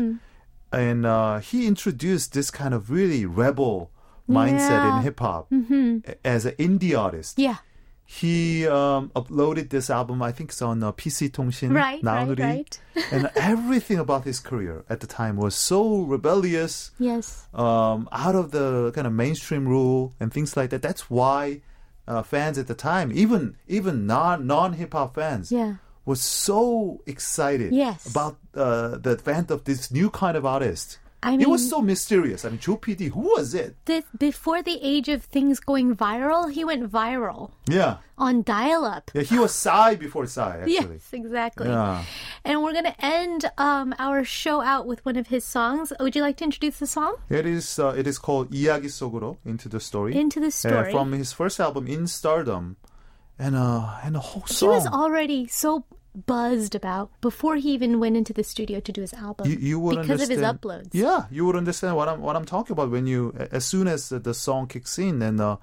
and 0.73 1.07
uh, 1.07 1.39
he 1.39 1.66
introduced 1.66 2.33
this 2.33 2.51
kind 2.51 2.75
of 2.75 2.91
really 2.91 3.25
rebel 3.27 3.91
mindset 4.29 4.71
yeah. 4.71 4.97
in 4.97 5.03
hip 5.03 5.21
hop 5.21 5.51
mm-hmm. 5.51 5.99
as 6.25 6.45
an 6.45 6.55
indie 6.57 6.99
artist. 6.99 7.39
Yeah. 7.39 7.57
He 8.05 8.66
um, 8.66 9.11
uploaded 9.14 9.69
this 9.69 9.91
album, 9.91 10.23
I 10.23 10.33
think 10.33 10.49
it's 10.49 10.62
on 10.62 10.83
uh, 10.83 10.93
PC 10.93 11.31
right, 11.75 12.01
Nownuri, 12.03 12.39
right, 12.39 12.81
right. 12.97 13.07
and 13.12 13.31
everything 13.37 13.99
about 13.99 14.25
his 14.25 14.41
career 14.41 14.83
at 14.89 15.01
the 15.01 15.07
time 15.07 15.37
was 15.37 15.55
so 15.55 16.01
rebellious, 16.01 16.91
yes, 16.99 17.47
um, 17.53 18.09
out 18.11 18.35
of 18.35 18.51
the 18.51 18.93
kind 18.93 19.07
of 19.07 19.12
mainstream 19.12 19.69
rule 19.69 20.14
and 20.19 20.33
things 20.33 20.57
like 20.57 20.71
that. 20.71 20.81
That's 20.81 21.11
why 21.11 21.61
uh, 22.07 22.23
fans 22.23 22.57
at 22.57 22.66
the 22.66 22.75
time, 22.75 23.12
even 23.12 23.57
even 23.66 24.07
non 24.07 24.47
non 24.47 24.73
hip 24.73 24.95
hop 24.95 25.16
fans, 25.16 25.53
yeah 25.53 25.75
was 26.08 26.22
so 26.22 27.02
excited 27.06 27.72
Yes. 27.74 28.06
about 28.10 28.38
uh, 28.56 28.98
the 28.98 29.12
advent 29.12 29.50
of 29.52 29.64
this 29.64 29.89
new 29.91 30.10
kind 30.10 30.36
of 30.36 30.46
artist. 30.46 31.00
I 31.26 31.36
it 31.39 31.48
was 31.48 31.62
mean- 31.62 31.70
so 31.70 31.82
mysterious. 31.82 32.44
I 32.44 32.50
mean, 32.50 32.60
Joe 32.60 32.76
PD, 32.76 33.08
who 33.08 33.22
was 33.22 33.56
it? 33.56 33.78
the, 33.86 34.04
before 34.20 34.62
the 34.62 34.78
age 34.84 35.08
of 35.08 35.24
things 35.24 35.62
going 35.62 35.96
viral, 35.96 36.52
he 36.52 36.66
went 36.66 36.91
viral 36.91 37.52
Yeah, 37.66 38.04
on 38.18 38.44
dial 38.44 38.84
up. 38.84 39.10
yeah, 39.16 39.22
he 39.24 39.39
was 39.39 39.56
Psy 39.56 39.96
before 39.96 40.28
Psy 40.28 40.58
actually. 40.68 40.74
Yes, 41.00 41.08
exactly. 41.14 41.70
Yeah. 41.70 42.04
And 42.44 42.62
we're 42.62 42.74
going 42.74 42.91
to 42.91 43.00
end 43.00 43.50
um, 43.58 43.96
our 43.98 44.26
show 44.26 44.60
out 44.60 44.86
with 44.86 45.00
one 45.06 45.16
of 45.16 45.28
his 45.28 45.46
songs. 45.46 45.94
Would 45.98 46.14
you 46.18 46.22
like 46.22 46.36
to 46.38 46.44
introduce 46.44 46.80
the 46.80 46.88
song? 46.88 47.16
It 47.30 47.46
is 47.46 47.80
uh, 47.80 47.96
it 47.98 48.06
is 48.06 48.20
called 48.20 48.52
이야기 48.52 48.91
속으로 48.91 49.38
into 49.46 49.70
the 49.70 49.80
story. 49.80 50.20
Into 50.20 50.41
the 50.41 50.48
Uh, 50.48 50.60
Story. 50.60 50.91
from 50.91 51.14
his 51.14 51.32
first 51.32 51.58
album 51.62 51.88
In 51.88 52.06
Stardom, 52.08 52.76
and 53.39 53.56
uh 53.56 53.96
and 54.04 54.16
the 54.16 54.20
whole 54.20 54.44
He 54.46 54.54
song. 54.54 54.70
was 54.76 54.88
already 54.88 55.48
so 55.48 55.86
buzzed 56.27 56.75
about 56.75 57.11
before 57.21 57.57
he 57.57 57.73
even 57.73 57.99
went 58.01 58.16
into 58.16 58.33
the 58.33 58.43
studio 58.43 58.81
to 58.81 58.93
do 58.93 59.01
his 59.01 59.12
album 59.14 59.49
you, 59.51 59.57
you 59.59 59.79
would 59.79 60.01
because 60.01 60.23
of 60.23 60.29
his 60.29 60.41
uploads. 60.41 60.89
Yeah, 60.93 61.27
you 61.31 61.45
would 61.47 61.57
understand 61.57 61.97
what 61.97 62.09
I'm 62.09 62.21
what 62.21 62.35
I'm 62.37 62.45
talking 62.45 62.73
about 62.73 62.91
when 62.91 63.07
you 63.07 63.35
as 63.53 63.64
soon 63.64 63.87
as 63.89 64.09
the, 64.11 64.35
song 64.35 64.66
kicks 64.66 64.99
in 64.99 65.23
and 65.23 65.41
uh, 65.41 65.57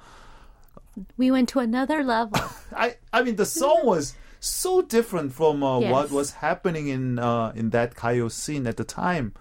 We 1.17 1.31
went 1.31 1.49
to 1.49 1.59
another 1.59 2.03
level. 2.03 2.39
I 2.75 2.95
I 3.11 3.23
mean 3.23 3.35
the 3.35 3.45
song 3.45 3.81
was 3.85 4.15
so 4.39 4.81
different 4.81 5.33
from 5.33 5.63
uh, 5.63 5.79
Yes. 5.79 5.91
what 5.91 6.11
was 6.11 6.31
happening 6.31 6.87
in 6.87 7.19
uh, 7.19 7.51
in 7.55 7.71
that 7.71 7.95
gayo 7.95 8.31
scene 8.31 8.67
at 8.67 8.77
the 8.77 8.83
time. 8.85 9.33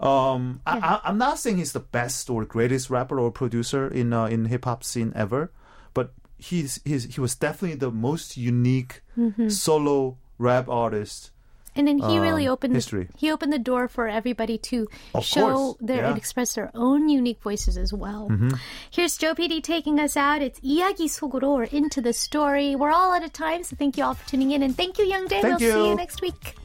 Um, 0.00 0.60
I, 0.66 0.78
I, 0.78 1.00
I'm 1.08 1.18
not 1.18 1.38
saying 1.38 1.56
he's 1.58 1.72
the 1.72 1.80
best 1.80 2.28
or 2.28 2.44
greatest 2.44 2.90
rapper 2.90 3.18
or 3.18 3.30
producer 3.30 3.88
in 3.88 4.12
uh, 4.12 4.26
in 4.26 4.44
hip 4.46 4.64
hop 4.66 4.84
scene 4.84 5.12
ever, 5.14 5.50
but 5.94 6.12
he's, 6.36 6.80
he's 6.84 7.14
he 7.14 7.20
was 7.20 7.34
definitely 7.36 7.78
the 7.78 7.90
most 7.90 8.36
unique 8.36 9.00
Mm-hmm. 9.16 9.48
solo 9.48 10.18
rap 10.37 10.69
artist. 10.69 11.31
And 11.75 11.87
then 11.87 11.99
he 11.99 12.17
really 12.19 12.47
Um, 12.47 12.53
opened 12.53 12.73
history. 12.75 13.05
The, 13.05 13.17
he 13.17 13.31
opened 13.31 13.53
the 13.53 13.59
door 13.61 13.87
for 13.87 14.07
everybody 14.09 14.57
to 14.73 14.89
Of 15.13 15.23
show 15.23 15.53
course, 15.53 15.77
their 15.79 16.01
yeah. 16.03 16.09
and 16.09 16.17
express 16.17 16.55
their 16.55 16.71
own 16.73 17.07
unique 17.07 17.39
voices 17.41 17.77
as 17.77 17.93
well. 17.93 18.27
Mm-hmm. 18.27 18.57
Here's 18.89 19.15
Joe 19.15 19.33
PD 19.35 19.61
taking 19.63 19.99
us 19.99 20.17
out. 20.17 20.41
It's 20.41 20.59
이야기 20.59 21.07
속으로 21.07 21.53
or 21.53 21.63
into 21.71 22.01
the 22.01 22.11
story. 22.11 22.75
We're 22.75 22.91
all 22.91 23.13
out 23.13 23.23
of 23.23 23.31
time, 23.31 23.63
so 23.63 23.77
thank 23.77 23.95
you 23.97 24.03
all 24.03 24.15
for 24.15 24.27
tuning 24.27 24.51
in 24.51 24.63
and 24.63 24.75
thank 24.75 24.97
you, 24.97 25.05
Young 25.05 25.27
Day. 25.27 25.41
Thank 25.41 25.59
we'll 25.61 25.71
see 25.71 25.77
you 25.77 25.89
you. 25.93 25.95
next 25.95 26.21
week. 26.21 26.55